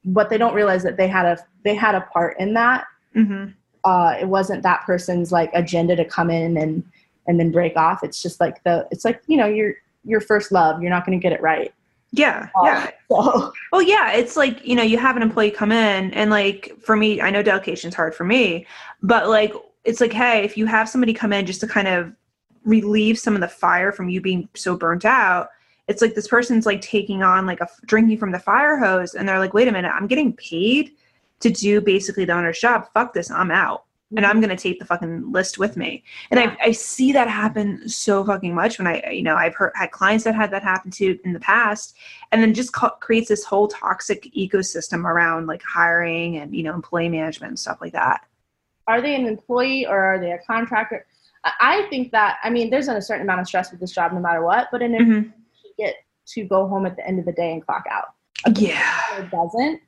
but 0.06 0.30
they 0.30 0.38
don't 0.38 0.54
realize 0.54 0.84
that 0.84 0.98
they 0.98 1.08
had 1.08 1.26
a 1.26 1.38
they 1.64 1.74
had 1.74 1.96
a 1.96 2.02
part 2.02 2.40
in 2.40 2.54
that 2.54 2.86
mm-hmm 3.16 3.50
uh, 3.84 4.16
it 4.20 4.28
wasn't 4.28 4.64
that 4.64 4.82
person's 4.86 5.32
like 5.32 5.50
agenda 5.54 5.96
to 5.96 6.06
come 6.06 6.30
in 6.30 6.58
and 6.58 6.84
and 7.28 7.40
then 7.40 7.52
break 7.52 7.78
off. 7.78 8.04
It's 8.04 8.22
just 8.22 8.40
like 8.40 8.64
the 8.64 8.88
it's 8.92 9.06
like 9.06 9.22
you 9.28 9.38
know 9.38 9.46
your 9.46 9.76
your 10.04 10.20
first 10.20 10.52
love. 10.52 10.82
You're 10.82 10.92
not 10.92 11.06
going 11.06 11.18
to 11.18 11.22
get 11.22 11.34
it 11.34 11.42
right. 11.42 11.74
Yeah, 12.12 12.50
um, 12.60 12.66
yeah. 12.66 12.90
So. 13.12 13.54
Well, 13.72 13.82
yeah, 13.82 14.14
it's 14.14 14.36
like 14.36 14.66
you 14.66 14.76
know 14.76 14.84
you 14.84 14.98
have 14.98 15.16
an 15.16 15.22
employee 15.22 15.52
come 15.52 15.72
in 15.72 16.14
and 16.14 16.30
like 16.30 16.74
for 16.82 16.96
me, 16.96 17.22
I 17.22 17.30
know 17.30 17.44
delegation's 17.44 17.96
hard 17.96 18.16
for 18.16 18.24
me, 18.24 18.66
but 19.02 19.30
like 19.30 19.54
it's 19.86 20.02
like 20.02 20.14
hey, 20.14 20.44
if 20.44 20.58
you 20.58 20.66
have 20.66 20.90
somebody 20.90 21.14
come 21.14 21.32
in 21.32 21.46
just 21.46 21.62
to 21.62 21.68
kind 21.68 21.88
of 21.88 22.12
relieve 22.64 23.18
some 23.18 23.36
of 23.36 23.42
the 23.42 23.48
fire 23.48 23.92
from 23.92 24.10
you 24.10 24.22
being 24.22 24.48
so 24.56 24.76
burnt 24.76 25.06
out 25.06 25.50
it's 25.88 26.04
like 26.04 26.14
this 26.14 26.28
person's 26.28 26.66
like 26.66 26.82
taking 26.82 27.24
on 27.24 27.46
like 27.46 27.62
a 27.62 27.68
drinking 27.86 28.18
from 28.18 28.32
the 28.32 28.40
fire 28.40 28.78
hose 28.78 29.16
and 29.16 29.28
they're 29.28 29.40
like 29.40 29.54
wait 29.54 29.68
a 29.68 29.72
minute 29.72 29.92
i'm 29.94 30.08
getting 30.08 30.34
paid 30.34 30.92
to 31.40 31.50
do 31.50 31.82
basically 31.82 32.26
the 32.26 32.34
owner's 32.34 32.60
job. 32.60 32.88
Fuck 32.94 33.14
this, 33.14 33.32
I'm 33.32 33.52
out. 33.52 33.86
And 34.16 34.26
I'm 34.26 34.34
mm-hmm. 34.34 34.42
gonna 34.42 34.58
take 34.58 34.80
the 34.80 34.86
fucking 34.86 35.32
list 35.32 35.60
with 35.60 35.78
me. 35.78 36.04
And 36.32 36.40
I, 36.40 36.58
I 36.62 36.72
see 36.72 37.12
that 37.12 37.28
happen 37.28 37.88
so 37.88 38.26
fucking 38.26 38.56
much 38.56 38.80
when 38.80 38.88
I, 38.88 39.08
you 39.12 39.22
know, 39.22 39.36
I've 39.36 39.54
heard 39.54 39.72
had 39.76 39.92
clients 39.92 40.24
that 40.24 40.34
had 40.34 40.50
that 40.52 40.64
happen 40.64 40.90
to 40.92 41.20
in 41.24 41.34
the 41.34 41.40
past, 41.40 41.96
and 42.32 42.42
then 42.42 42.56
just 42.56 42.74
co- 42.74 42.90
creates 42.90 43.28
this 43.28 43.44
whole 43.44 43.68
toxic 43.68 44.24
ecosystem 44.36 45.04
around 45.04 45.46
like 45.46 45.62
hiring 45.62 46.38
and 46.38 46.56
you 46.56 46.64
know 46.64 46.74
employee 46.74 47.10
management 47.10 47.52
and 47.52 47.60
stuff 47.60 47.82
like 47.82 47.94
that. 47.94 48.26
Are 48.88 49.00
they 49.00 49.14
an 49.14 49.28
employee 49.28 49.86
or 49.86 50.04
are 50.04 50.20
they 50.20 50.32
a 50.32 50.40
contractor? 50.40 51.06
I 51.44 51.88
think 51.90 52.12
that 52.12 52.38
I 52.44 52.50
mean, 52.50 52.70
there's 52.70 52.88
a 52.88 53.02
certain 53.02 53.24
amount 53.24 53.42
of 53.42 53.48
stress 53.48 53.72
with 53.72 53.80
this 53.80 53.92
job 53.92 54.14
no 54.14 54.20
matter 54.20 54.44
what, 54.44 54.68
but 54.72 54.82
an 54.82 54.94
mm-hmm. 54.94 55.30
get 55.78 55.96
to 56.28 56.44
go 56.44 56.68
home 56.68 56.86
at 56.86 56.96
the 56.96 57.08
end 57.08 57.20
of 57.20 57.26
the 57.26 57.32
day 57.32 57.54
and 57.54 57.66
clock 57.66 57.86
out. 57.90 58.14
yeah, 58.58 59.20
it 59.20 59.30
doesn't 59.32 59.82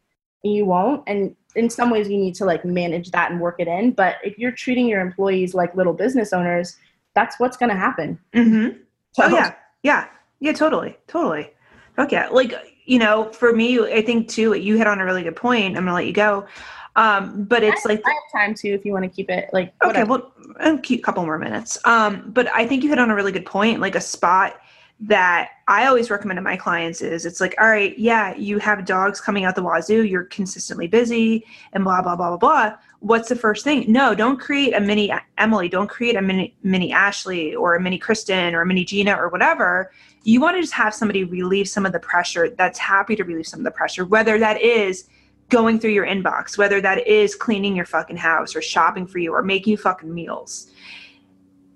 you 0.44 0.66
won't 0.66 1.04
and 1.08 1.36
in 1.56 1.70
some 1.70 1.90
ways 1.90 2.10
you 2.10 2.18
need 2.18 2.34
to 2.36 2.46
like 2.46 2.66
manage 2.66 3.12
that 3.12 3.32
and 3.32 3.40
work 3.40 3.56
it 3.60 3.68
in 3.68 3.92
but 3.92 4.16
if 4.24 4.38
you're 4.38 4.52
treating 4.52 4.88
your 4.88 5.02
employees 5.02 5.54
like 5.54 5.76
little 5.76 5.94
business 5.94 6.34
owners 6.34 6.78
that's 7.14 7.38
what's 7.42 7.58
going 7.58 7.70
to 7.70 7.76
happen. 7.76 8.18
Mm-hmm. 8.34 8.78
so, 9.12 9.24
oh 9.24 9.30
yeah. 9.30 9.54
Yeah. 9.84 10.08
Yeah 10.40 10.54
totally. 10.54 10.98
Totally. 11.08 11.52
Okay 11.98 12.28
like 12.30 12.54
you 12.86 12.98
know 12.98 13.32
for 13.32 13.54
me 13.54 13.80
i 13.94 14.02
think 14.02 14.28
too 14.28 14.54
you 14.54 14.78
hit 14.78 14.88
on 14.88 15.00
a 15.00 15.06
really 15.06 15.24
good 15.24 15.36
point. 15.36 15.78
I'm 15.78 15.84
gonna 15.84 15.94
let 15.94 16.08
you 16.08 16.14
go 16.14 16.48
um 16.96 17.44
but 17.46 17.64
it's 17.64 17.86
I, 17.86 17.90
like 17.90 18.02
i 18.06 18.10
have 18.10 18.42
time 18.42 18.56
too 18.56 18.70
if 18.70 18.86
you 18.86 18.92
want 18.92 19.04
to 19.04 19.10
keep 19.10 19.30
it 19.30 19.50
like 19.54 19.74
whatever. 19.82 20.14
okay 20.14 20.32
well 20.58 20.78
keep 20.80 21.00
a 21.00 21.04
couple 21.04 21.24
more 21.26 21.38
minutes 21.38 21.78
um 21.86 22.32
but 22.34 22.48
i 22.54 22.66
think 22.66 22.84
you 22.84 22.90
hit 22.90 23.00
on 23.00 23.10
a 23.10 23.16
really 23.16 23.32
good 23.32 23.46
point 23.46 23.80
like 23.80 23.96
a 23.96 24.02
spot 24.02 24.60
that 25.02 25.50
I 25.68 25.88
always 25.88 26.12
recommend 26.12 26.38
to 26.38 26.42
my 26.42 26.56
clients 26.56 27.02
is 27.02 27.26
it's 27.26 27.42
like, 27.42 27.56
all 27.60 27.68
right, 27.68 27.98
yeah, 27.98 28.36
you 28.36 28.60
have 28.60 28.86
dogs 28.86 29.20
coming 29.20 29.46
out 29.46 29.56
the 29.56 29.64
wazoo, 29.64 30.04
you're 30.04 30.26
consistently 30.26 30.86
busy 30.86 31.44
and 31.74 31.84
blah, 31.84 32.04
blah, 32.04 32.16
blah, 32.16 32.30
blah, 32.30 32.38
blah. 32.38 32.78
What's 33.00 33.28
the 33.28 33.36
first 33.36 33.64
thing? 33.64 33.92
No, 33.92 34.14
don't 34.14 34.40
create 34.40 34.76
a 34.76 34.80
mini 34.80 35.12
Emily, 35.40 35.70
don't 35.70 35.90
create 35.90 36.16
a 36.16 36.22
mini, 36.22 36.56
mini 36.62 36.94
Ashley 36.94 37.56
or 37.56 37.74
a 37.74 37.82
mini 37.82 37.98
Kristen 37.98 38.54
or 38.54 38.62
a 38.62 38.66
mini 38.66 38.86
Gina 38.86 39.16
or 39.16 39.30
whatever. 39.30 39.92
You 40.24 40.40
want 40.40 40.58
to 40.58 40.62
just 40.62 40.74
have 40.74 40.94
somebody 40.94 41.24
relieve 41.24 41.68
some 41.68 41.84
of 41.84 41.94
the 41.94 42.00
pressure 42.00 42.52
that's 42.52 42.78
happy 42.78 43.16
to 43.16 43.24
relieve 43.24 43.48
some 43.48 43.62
of 43.62 43.64
the 43.64 43.72
pressure, 43.72 44.06
whether 44.06 44.38
that 44.38 44.62
is 44.62 45.08
going 45.52 45.80
through 45.80 45.92
your 45.92 46.08
inbox, 46.08 46.58
whether 46.58 46.82
that 46.82 47.06
is 47.08 47.36
cleaning 47.36 47.76
your 47.76 47.86
fucking 47.86 48.18
house 48.18 48.56
or 48.56 48.62
shopping 48.62 49.06
for 49.06 49.20
you 49.20 49.32
or 49.32 49.44
making 49.44 49.72
you 49.72 49.78
fucking 49.78 50.12
meals. 50.12 50.72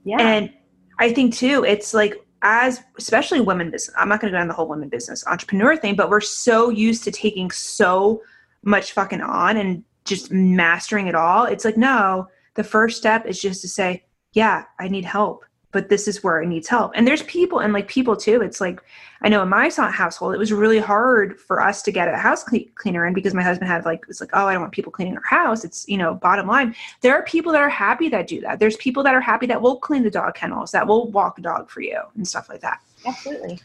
Yeah. 0.04 0.20
And 0.20 0.54
I 0.98 1.14
think 1.14 1.36
too, 1.36 1.64
it's 1.64 1.94
like 1.94 2.26
as 2.42 2.84
especially 3.00 3.42
women 3.42 3.72
business 3.72 3.96
i'm 3.98 4.08
not 4.08 4.22
going 4.22 4.32
to 4.32 4.36
go 4.36 4.40
down 4.40 4.48
the 4.48 4.54
whole 4.54 4.68
women 4.68 4.88
business 4.88 5.26
entrepreneur 5.26 5.76
thing 5.76 5.96
but 5.96 6.10
we're 6.10 6.22
so 6.22 6.70
used 6.70 7.04
to 7.04 7.12
taking 7.12 7.50
so 7.50 8.22
much 8.64 8.92
fucking 8.92 9.22
on 9.22 9.58
and 9.58 9.84
just 10.04 10.32
mastering 10.32 11.08
it 11.08 11.16
all 11.16 11.46
it's 11.46 11.66
like 11.66 11.78
no 11.78 12.28
the 12.54 12.64
first 12.64 12.98
step 12.98 13.26
is 13.26 13.42
just 13.42 13.62
to 13.62 13.68
say 13.68 14.04
yeah 14.34 14.64
i 14.80 14.88
need 14.88 15.06
help 15.06 15.44
but 15.76 15.90
this 15.90 16.08
is 16.08 16.24
where 16.24 16.42
it 16.42 16.48
needs 16.48 16.70
help. 16.70 16.94
And 16.96 17.06
there's 17.06 17.24
people 17.24 17.60
and 17.60 17.74
like 17.74 17.90
people 17.90 18.16
too. 18.16 18.42
It's 18.42 18.62
like 18.62 18.82
I 19.22 19.28
know 19.28 19.44
in 19.44 19.50
my 19.50 19.70
household, 19.70 20.34
it 20.34 20.38
was 20.38 20.54
really 20.54 20.80
hard 20.80 21.38
for 21.38 21.62
us 21.62 21.82
to 21.82 21.92
get 21.92 22.08
a 22.08 22.16
house 22.16 22.46
cleaner 22.76 23.06
in 23.06 23.14
because 23.14 23.34
my 23.34 23.44
husband 23.44 23.70
had 23.70 23.84
like 23.84 24.06
it's 24.08 24.22
like 24.22 24.30
oh 24.32 24.46
I 24.48 24.54
don't 24.54 24.62
want 24.62 24.72
people 24.72 24.94
cleaning 24.94 25.18
our 25.18 25.24
house. 25.26 25.66
It's 25.66 25.86
you 25.90 25.98
know 25.98 26.14
bottom 26.14 26.48
line. 26.48 26.74
There 27.02 27.14
are 27.14 27.24
people 27.24 27.52
that 27.52 27.62
are 27.62 27.68
happy 27.68 28.08
that 28.08 28.26
do 28.26 28.40
that. 28.40 28.58
There's 28.58 28.78
people 28.78 29.04
that 29.04 29.14
are 29.14 29.20
happy 29.20 29.48
that 29.48 29.62
will 29.62 29.76
clean 29.76 30.04
the 30.04 30.10
dog 30.10 30.36
kennels, 30.36 30.72
that 30.72 30.88
will 30.88 31.12
walk 31.12 31.40
a 31.40 31.42
dog 31.42 31.70
for 31.70 31.82
you 31.82 32.00
and 32.16 32.26
stuff 32.26 32.48
like 32.48 32.62
that. 32.62 32.80
Absolutely. 33.06 33.60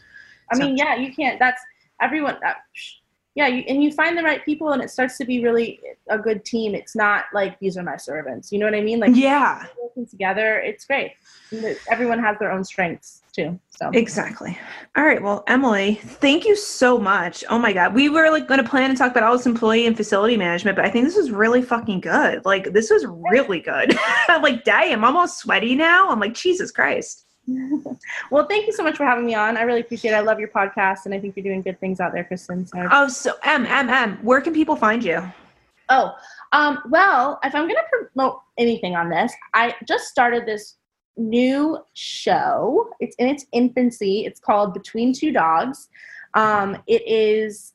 I 0.51 0.57
so. 0.57 0.65
mean, 0.65 0.75
yeah, 0.75 0.97
you 0.97 1.13
can't. 1.13 1.39
That's 1.39 1.61
everyone. 2.01 2.39
That, 2.41 2.57
yeah, 3.33 3.47
you, 3.47 3.63
and 3.67 3.81
you 3.81 3.91
find 3.91 4.17
the 4.17 4.23
right 4.23 4.43
people, 4.43 4.71
and 4.71 4.81
it 4.81 4.89
starts 4.89 5.17
to 5.17 5.25
be 5.25 5.41
really 5.41 5.79
a 6.09 6.17
good 6.17 6.43
team. 6.43 6.75
It's 6.75 6.95
not 6.95 7.25
like 7.33 7.57
these 7.59 7.77
are 7.77 7.83
my 7.83 7.95
servants. 7.95 8.51
You 8.51 8.59
know 8.59 8.65
what 8.65 8.75
I 8.75 8.81
mean? 8.81 8.99
Like 8.99 9.15
yeah, 9.15 9.65
working 9.81 10.05
together, 10.05 10.59
it's 10.59 10.85
great. 10.85 11.13
Everyone 11.89 12.19
has 12.19 12.37
their 12.39 12.51
own 12.51 12.63
strengths 12.65 13.21
too. 13.31 13.57
So 13.69 13.89
exactly. 13.93 14.57
All 14.97 15.05
right. 15.05 15.21
Well, 15.21 15.43
Emily, 15.47 15.95
thank 15.95 16.45
you 16.45 16.55
so 16.55 16.97
much. 16.97 17.43
Oh 17.49 17.57
my 17.57 17.71
God, 17.71 17.93
we 17.93 18.09
were 18.09 18.29
like 18.29 18.47
going 18.47 18.61
to 18.61 18.69
plan 18.69 18.89
and 18.89 18.97
talk 18.97 19.11
about 19.11 19.23
all 19.23 19.37
this 19.37 19.45
employee 19.45 19.85
and 19.85 19.95
facility 19.95 20.35
management, 20.35 20.75
but 20.75 20.85
I 20.85 20.89
think 20.89 21.05
this 21.05 21.15
was 21.15 21.31
really 21.31 21.61
fucking 21.61 22.01
good. 22.01 22.43
Like 22.45 22.73
this 22.73 22.89
was 22.89 23.05
really 23.07 23.61
good. 23.61 23.97
I'm 24.27 24.41
like, 24.41 24.65
damn, 24.65 25.05
I'm 25.05 25.15
almost 25.15 25.39
sweaty 25.39 25.75
now. 25.75 26.09
I'm 26.09 26.19
like, 26.19 26.33
Jesus 26.33 26.71
Christ. 26.71 27.25
well, 28.31 28.47
thank 28.47 28.67
you 28.67 28.73
so 28.73 28.83
much 28.83 28.97
for 28.97 29.05
having 29.05 29.25
me 29.25 29.35
on. 29.35 29.57
I 29.57 29.61
really 29.61 29.81
appreciate 29.81 30.11
it. 30.11 30.15
I 30.15 30.21
love 30.21 30.39
your 30.39 30.49
podcast, 30.49 31.05
and 31.05 31.13
I 31.13 31.19
think 31.19 31.35
you're 31.35 31.43
doing 31.43 31.61
good 31.61 31.79
things 31.79 31.99
out 31.99 32.13
there, 32.13 32.23
Kristen. 32.23 32.65
So. 32.65 32.87
Oh, 32.91 33.07
so 33.07 33.35
M 33.43 33.65
M 33.65 33.89
M, 33.89 34.17
where 34.21 34.41
can 34.41 34.53
people 34.53 34.75
find 34.75 35.03
you? 35.03 35.21
Oh, 35.89 36.15
um, 36.53 36.79
well, 36.89 37.39
if 37.43 37.53
I'm 37.53 37.63
going 37.63 37.75
to 37.75 38.07
promote 38.13 38.41
anything 38.57 38.95
on 38.95 39.09
this, 39.09 39.33
I 39.53 39.75
just 39.87 40.05
started 40.05 40.45
this 40.45 40.77
new 41.17 41.77
show. 41.93 42.89
It's 42.99 43.15
in 43.17 43.27
its 43.27 43.45
infancy. 43.51 44.25
It's 44.25 44.39
called 44.39 44.73
Between 44.73 45.13
Two 45.13 45.31
Dogs. 45.31 45.89
Um, 46.33 46.81
it 46.87 47.03
is 47.05 47.73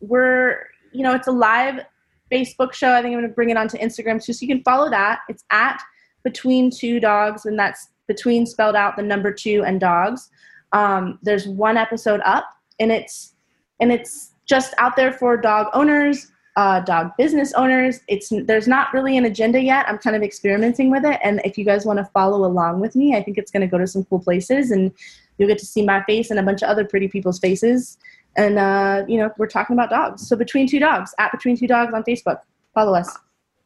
we're 0.00 0.66
you 0.92 1.02
know 1.02 1.14
it's 1.14 1.28
a 1.28 1.32
live 1.32 1.84
Facebook 2.32 2.72
show. 2.72 2.92
I 2.92 3.02
think 3.02 3.12
I'm 3.12 3.20
going 3.20 3.28
to 3.28 3.34
bring 3.34 3.50
it 3.50 3.56
onto 3.56 3.76
Instagram 3.78 4.24
too, 4.24 4.32
so 4.32 4.44
you 4.44 4.48
can 4.48 4.62
follow 4.62 4.88
that. 4.90 5.20
It's 5.28 5.44
at 5.50 5.82
Between 6.24 6.70
Two 6.70 7.00
Dogs, 7.00 7.46
and 7.46 7.58
that's 7.58 7.88
between 8.10 8.44
spelled 8.44 8.74
out 8.74 8.96
the 8.96 9.04
number 9.04 9.32
two 9.32 9.62
and 9.64 9.78
dogs. 9.78 10.30
Um, 10.72 11.20
there's 11.22 11.46
one 11.46 11.76
episode 11.76 12.20
up, 12.24 12.44
and 12.80 12.90
it's 12.90 13.34
and 13.78 13.92
it's 13.92 14.32
just 14.46 14.74
out 14.78 14.96
there 14.96 15.12
for 15.12 15.36
dog 15.36 15.68
owners, 15.74 16.26
uh, 16.56 16.80
dog 16.80 17.12
business 17.16 17.52
owners. 17.52 18.00
It's 18.08 18.32
there's 18.46 18.66
not 18.66 18.92
really 18.92 19.16
an 19.16 19.26
agenda 19.26 19.62
yet. 19.62 19.88
I'm 19.88 19.98
kind 19.98 20.16
of 20.16 20.24
experimenting 20.24 20.90
with 20.90 21.04
it, 21.04 21.20
and 21.22 21.40
if 21.44 21.56
you 21.56 21.64
guys 21.64 21.86
want 21.86 22.00
to 22.00 22.04
follow 22.06 22.44
along 22.44 22.80
with 22.80 22.96
me, 22.96 23.14
I 23.14 23.22
think 23.22 23.38
it's 23.38 23.52
going 23.52 23.62
to 23.62 23.68
go 23.68 23.78
to 23.78 23.86
some 23.86 24.04
cool 24.06 24.18
places, 24.18 24.72
and 24.72 24.90
you'll 25.38 25.48
get 25.48 25.58
to 25.58 25.66
see 25.66 25.84
my 25.84 26.02
face 26.02 26.30
and 26.30 26.40
a 26.40 26.42
bunch 26.42 26.62
of 26.62 26.68
other 26.68 26.84
pretty 26.84 27.06
people's 27.06 27.38
faces. 27.38 27.96
And 28.36 28.58
uh, 28.58 29.04
you 29.06 29.18
know, 29.18 29.30
we're 29.38 29.46
talking 29.46 29.74
about 29.74 29.90
dogs. 29.90 30.28
So 30.28 30.34
between 30.34 30.66
two 30.66 30.80
dogs, 30.80 31.14
at 31.18 31.30
between 31.30 31.56
two 31.56 31.68
dogs 31.68 31.94
on 31.94 32.02
Facebook, 32.02 32.40
follow 32.74 32.94
us. 32.96 33.16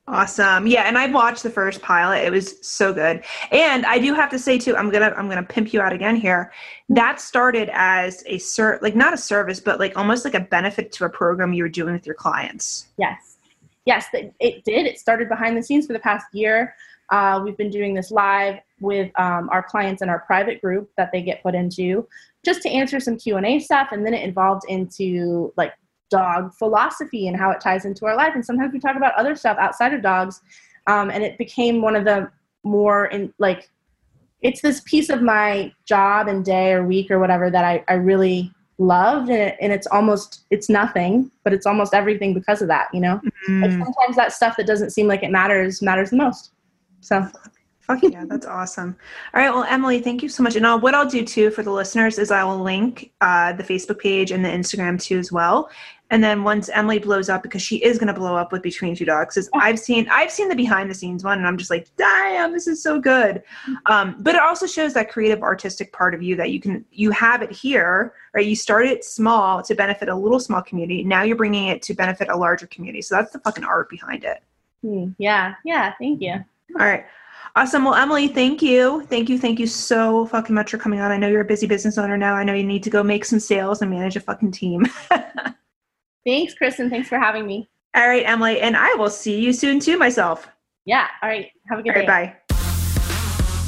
Awesome. 0.06 0.66
Yeah, 0.66 0.82
and 0.82 0.98
I've 0.98 1.14
watched 1.14 1.42
the 1.42 1.50
first 1.50 1.80
pilot. 1.80 2.24
It 2.24 2.30
was 2.30 2.56
so 2.66 2.92
good. 2.92 3.24
And 3.50 3.86
I 3.86 3.98
do 3.98 4.12
have 4.12 4.28
to 4.30 4.38
say 4.38 4.58
too, 4.58 4.76
I'm 4.76 4.90
going 4.90 5.00
to 5.00 5.16
I'm 5.16 5.30
going 5.30 5.42
to 5.42 5.42
pimp 5.42 5.72
you 5.72 5.80
out 5.80 5.94
again 5.94 6.14
here. 6.14 6.52
That 6.90 7.20
started 7.20 7.70
as 7.72 8.22
a 8.26 8.36
ser- 8.36 8.78
like 8.82 8.94
not 8.94 9.14
a 9.14 9.16
service, 9.16 9.60
but 9.60 9.78
like 9.78 9.96
almost 9.96 10.26
like 10.26 10.34
a 10.34 10.40
benefit 10.40 10.92
to 10.92 11.06
a 11.06 11.08
program 11.08 11.54
you 11.54 11.62
were 11.62 11.70
doing 11.70 11.94
with 11.94 12.04
your 12.04 12.16
clients. 12.16 12.88
Yes. 12.98 13.36
Yes, 13.86 14.06
it 14.12 14.64
did. 14.64 14.86
It 14.86 14.98
started 14.98 15.28
behind 15.28 15.56
the 15.56 15.62
scenes 15.62 15.86
for 15.86 15.92
the 15.94 15.98
past 15.98 16.26
year. 16.32 16.74
Uh, 17.10 17.40
we've 17.44 17.56
been 17.56 17.70
doing 17.70 17.94
this 17.94 18.10
live 18.10 18.60
with 18.80 19.10
um, 19.18 19.48
our 19.50 19.62
clients 19.62 20.02
in 20.02 20.08
our 20.08 20.20
private 20.20 20.60
group 20.60 20.90
that 20.96 21.12
they 21.12 21.22
get 21.22 21.42
put 21.42 21.54
into 21.54 22.06
just 22.44 22.62
to 22.62 22.68
answer 22.68 22.98
some 23.00 23.16
q&a 23.16 23.58
stuff 23.58 23.88
and 23.92 24.04
then 24.04 24.14
it 24.14 24.28
evolved 24.28 24.62
into 24.68 25.52
like 25.56 25.72
dog 26.14 26.54
philosophy 26.54 27.26
and 27.26 27.36
how 27.36 27.50
it 27.50 27.60
ties 27.60 27.84
into 27.84 28.06
our 28.06 28.16
life. 28.16 28.32
And 28.34 28.44
sometimes 28.44 28.72
we 28.72 28.78
talk 28.78 28.96
about 28.96 29.14
other 29.14 29.34
stuff 29.34 29.58
outside 29.58 29.92
of 29.92 30.02
dogs. 30.02 30.40
Um, 30.86 31.10
and 31.10 31.24
it 31.24 31.36
became 31.38 31.82
one 31.82 31.96
of 31.96 32.04
the 32.04 32.30
more 32.62 33.06
in 33.06 33.32
like 33.38 33.68
it's 34.42 34.60
this 34.60 34.80
piece 34.84 35.08
of 35.08 35.22
my 35.22 35.72
job 35.86 36.28
and 36.28 36.44
day 36.44 36.72
or 36.72 36.86
week 36.86 37.10
or 37.10 37.18
whatever 37.18 37.50
that 37.50 37.64
I, 37.64 37.82
I 37.88 37.94
really 37.94 38.52
loved 38.78 39.28
and, 39.28 39.40
it, 39.40 39.56
and 39.60 39.72
it's 39.72 39.86
almost 39.86 40.44
it's 40.50 40.68
nothing 40.68 41.30
but 41.44 41.52
it's 41.52 41.66
almost 41.66 41.94
everything 41.94 42.34
because 42.34 42.60
of 42.60 42.68
that 42.68 42.88
you 42.92 43.00
know 43.00 43.20
mm. 43.48 43.62
like 43.62 43.70
sometimes 43.70 44.16
that 44.16 44.32
stuff 44.32 44.56
that 44.56 44.66
doesn't 44.66 44.90
seem 44.90 45.06
like 45.06 45.22
it 45.22 45.30
matters 45.30 45.80
matters 45.80 46.10
the 46.10 46.16
most 46.16 46.52
so 47.00 47.24
Fuck 47.86 48.02
yeah, 48.02 48.24
that's 48.26 48.46
awesome. 48.58 48.96
All 49.34 49.42
right, 49.42 49.50
well, 49.50 49.64
Emily, 49.64 50.00
thank 50.00 50.22
you 50.22 50.28
so 50.28 50.42
much. 50.42 50.56
And 50.56 50.66
I'll, 50.66 50.80
what 50.80 50.94
I'll 50.94 51.08
do 51.08 51.24
too 51.24 51.50
for 51.50 51.62
the 51.62 51.70
listeners 51.70 52.18
is 52.18 52.30
I 52.30 52.42
will 52.44 52.60
link 52.60 53.12
uh, 53.20 53.52
the 53.52 53.62
Facebook 53.62 53.98
page 53.98 54.30
and 54.30 54.44
the 54.44 54.48
Instagram 54.48 55.00
too 55.00 55.18
as 55.18 55.30
well. 55.30 55.70
And 56.10 56.22
then 56.22 56.44
once 56.44 56.68
Emily 56.68 56.98
blows 56.98 57.28
up, 57.28 57.42
because 57.42 57.62
she 57.62 57.76
is 57.76 57.98
going 57.98 58.08
to 58.08 58.14
blow 58.14 58.36
up 58.36 58.52
with 58.52 58.62
Between 58.62 58.94
Two 58.94 59.04
Dogs, 59.04 59.36
is 59.36 59.50
I've 59.54 59.78
seen 59.78 60.06
I've 60.10 60.30
seen 60.30 60.48
the 60.48 60.54
behind 60.54 60.90
the 60.90 60.94
scenes 60.94 61.24
one, 61.24 61.38
and 61.38 61.46
I'm 61.46 61.58
just 61.58 61.70
like, 61.70 61.88
damn, 61.96 62.52
this 62.52 62.66
is 62.66 62.82
so 62.82 63.00
good. 63.00 63.42
Um, 63.86 64.16
but 64.20 64.34
it 64.34 64.40
also 64.40 64.66
shows 64.66 64.94
that 64.94 65.10
creative, 65.10 65.42
artistic 65.42 65.92
part 65.92 66.14
of 66.14 66.22
you 66.22 66.36
that 66.36 66.50
you 66.50 66.60
can 66.60 66.84
you 66.90 67.10
have 67.10 67.42
it 67.42 67.50
here, 67.50 68.14
right? 68.32 68.46
You 68.46 68.56
started 68.56 69.02
small 69.02 69.62
to 69.62 69.74
benefit 69.74 70.08
a 70.08 70.14
little 70.14 70.40
small 70.40 70.62
community. 70.62 71.04
Now 71.04 71.22
you're 71.22 71.36
bringing 71.36 71.68
it 71.68 71.82
to 71.82 71.94
benefit 71.94 72.28
a 72.28 72.36
larger 72.36 72.66
community. 72.66 73.02
So 73.02 73.16
that's 73.16 73.32
the 73.32 73.40
fucking 73.40 73.64
art 73.64 73.90
behind 73.90 74.24
it. 74.24 74.42
Hmm, 74.82 75.08
yeah, 75.18 75.54
yeah. 75.64 75.94
Thank 75.98 76.20
you. 76.20 76.34
All 76.78 76.86
right. 76.86 77.06
Awesome. 77.56 77.84
Well, 77.84 77.94
Emily, 77.94 78.28
thank 78.28 78.62
you. 78.62 79.06
Thank 79.06 79.28
you. 79.28 79.38
Thank 79.38 79.60
you 79.60 79.66
so 79.66 80.26
fucking 80.26 80.54
much 80.54 80.70
for 80.70 80.78
coming 80.78 81.00
on. 81.00 81.12
I 81.12 81.16
know 81.16 81.28
you're 81.28 81.40
a 81.40 81.44
busy 81.44 81.66
business 81.66 81.98
owner 81.98 82.16
now. 82.16 82.34
I 82.34 82.44
know 82.44 82.54
you 82.54 82.64
need 82.64 82.82
to 82.82 82.90
go 82.90 83.02
make 83.02 83.24
some 83.24 83.38
sales 83.38 83.80
and 83.80 83.90
manage 83.90 84.16
a 84.16 84.20
fucking 84.20 84.52
team. 84.52 84.86
Thanks, 86.26 86.54
Kristen. 86.54 86.90
Thanks 86.90 87.08
for 87.08 87.18
having 87.18 87.46
me. 87.46 87.68
All 87.94 88.08
right, 88.08 88.26
Emily. 88.26 88.60
And 88.60 88.76
I 88.76 88.94
will 88.94 89.10
see 89.10 89.40
you 89.40 89.52
soon 89.52 89.78
too, 89.78 89.96
myself. 89.98 90.48
Yeah. 90.84 91.06
All 91.22 91.28
right. 91.28 91.50
Have 91.68 91.78
a 91.78 91.82
good 91.82 91.96
All 91.96 92.02
day. 92.02 92.06
Right, 92.06 92.48
bye. 92.48 92.54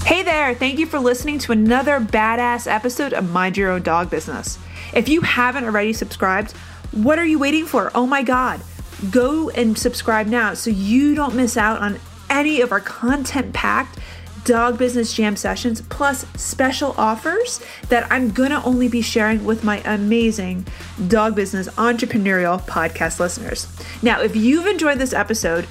Hey 0.05 0.22
there. 0.22 0.55
Thank 0.55 0.79
you 0.79 0.87
for 0.87 1.01
listening 1.01 1.39
to 1.41 1.53
another 1.53 1.99
badass 1.99 2.70
episode 2.70 3.12
of 3.12 3.31
Mind 3.31 3.57
Your 3.57 3.70
Own 3.70 3.83
Dog 3.83 4.09
Business. 4.09 4.59
If 4.95 5.09
you 5.09 5.20
haven't 5.20 5.64
already 5.64 5.93
subscribed, 5.93 6.53
what 6.93 7.18
are 7.18 7.24
you 7.24 7.39
waiting 7.39 7.66
for? 7.66 7.91
Oh 7.95 8.07
my 8.07 8.22
God. 8.22 8.61
Go 9.11 9.51
and 9.51 9.77
subscribe 9.77 10.29
now 10.29 10.55
so 10.55 10.70
you 10.70 11.14
don't 11.14 11.35
miss 11.35 11.57
out 11.57 11.83
on 11.83 11.99
any 12.31 12.61
of 12.61 12.72
our 12.72 12.81
content 12.81 13.53
packed 13.53 13.99
dog 14.45 14.79
business 14.79 15.12
jam 15.12 15.35
sessions 15.35 15.81
plus 15.81 16.24
special 16.37 16.95
offers 16.97 17.61
that 17.89 18.11
I'm 18.12 18.31
gonna 18.31 18.62
only 18.64 18.87
be 18.87 19.03
sharing 19.03 19.45
with 19.45 19.64
my 19.64 19.79
amazing 19.85 20.66
dog 21.09 21.35
business 21.35 21.68
entrepreneurial 21.70 22.64
podcast 22.64 23.18
listeners. 23.18 23.66
Now, 24.03 24.20
if 24.20 24.37
you've 24.37 24.66
enjoyed 24.66 24.99
this 24.99 25.12
episode, 25.12 25.66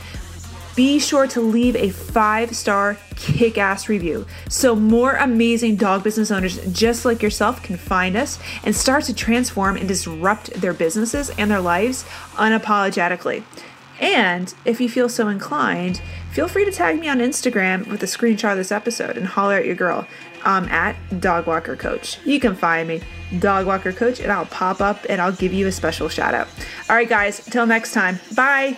be 0.76 1.00
sure 1.00 1.26
to 1.28 1.40
leave 1.40 1.78
a 1.78 1.90
five 1.90 2.54
star 2.54 2.98
kick 3.16 3.58
ass 3.58 3.88
review 3.88 4.26
so 4.50 4.76
more 4.76 5.14
amazing 5.14 5.78
dog 5.78 6.04
business 6.04 6.32
owners 6.32 6.60
just 6.74 7.06
like 7.06 7.22
yourself 7.22 7.64
can 7.64 7.78
find 7.78 8.18
us 8.18 8.38
and 8.66 8.76
start 8.76 9.06
to 9.06 9.14
transform 9.14 9.78
and 9.78 9.88
disrupt 9.88 10.52
their 10.52 10.74
businesses 10.74 11.30
and 11.38 11.50
their 11.50 11.62
lives 11.62 12.04
unapologetically. 12.34 13.44
And 14.02 14.54
if 14.66 14.82
you 14.82 14.90
feel 14.90 15.08
so 15.08 15.30
inclined, 15.30 16.02
feel 16.36 16.50
free 16.50 16.66
to 16.66 16.72
tag 16.72 17.00
me 17.00 17.08
on 17.08 17.20
Instagram 17.20 17.88
with 17.88 18.04
a 18.04 18.06
screenshot 18.06 18.52
of 18.52 18.58
this 18.58 18.70
episode 18.70 19.16
and 19.16 19.26
holler 19.26 19.56
at 19.56 19.66
your 19.66 19.74
girl. 19.74 20.06
I'm 20.44 20.66
at 20.66 20.98
Dogwalker 21.10 21.80
Coach. 21.80 22.20
You 22.26 22.42
can 22.42 22.58
find 22.58 22.90
me, 22.90 23.00
Dogwalker 23.32 23.96
Coach, 23.96 24.20
and 24.20 24.30
I'll 24.30 24.46
pop 24.48 24.82
up 24.82 25.06
and 25.08 25.22
I'll 25.22 25.32
give 25.32 25.54
you 25.54 25.68
a 25.68 25.72
special 25.72 26.10
shout 26.10 26.34
out. 26.34 26.50
All 26.90 26.96
right, 26.98 27.08
guys, 27.08 27.46
until 27.48 27.66
next 27.66 27.94
time, 27.94 28.20
bye. 28.36 28.76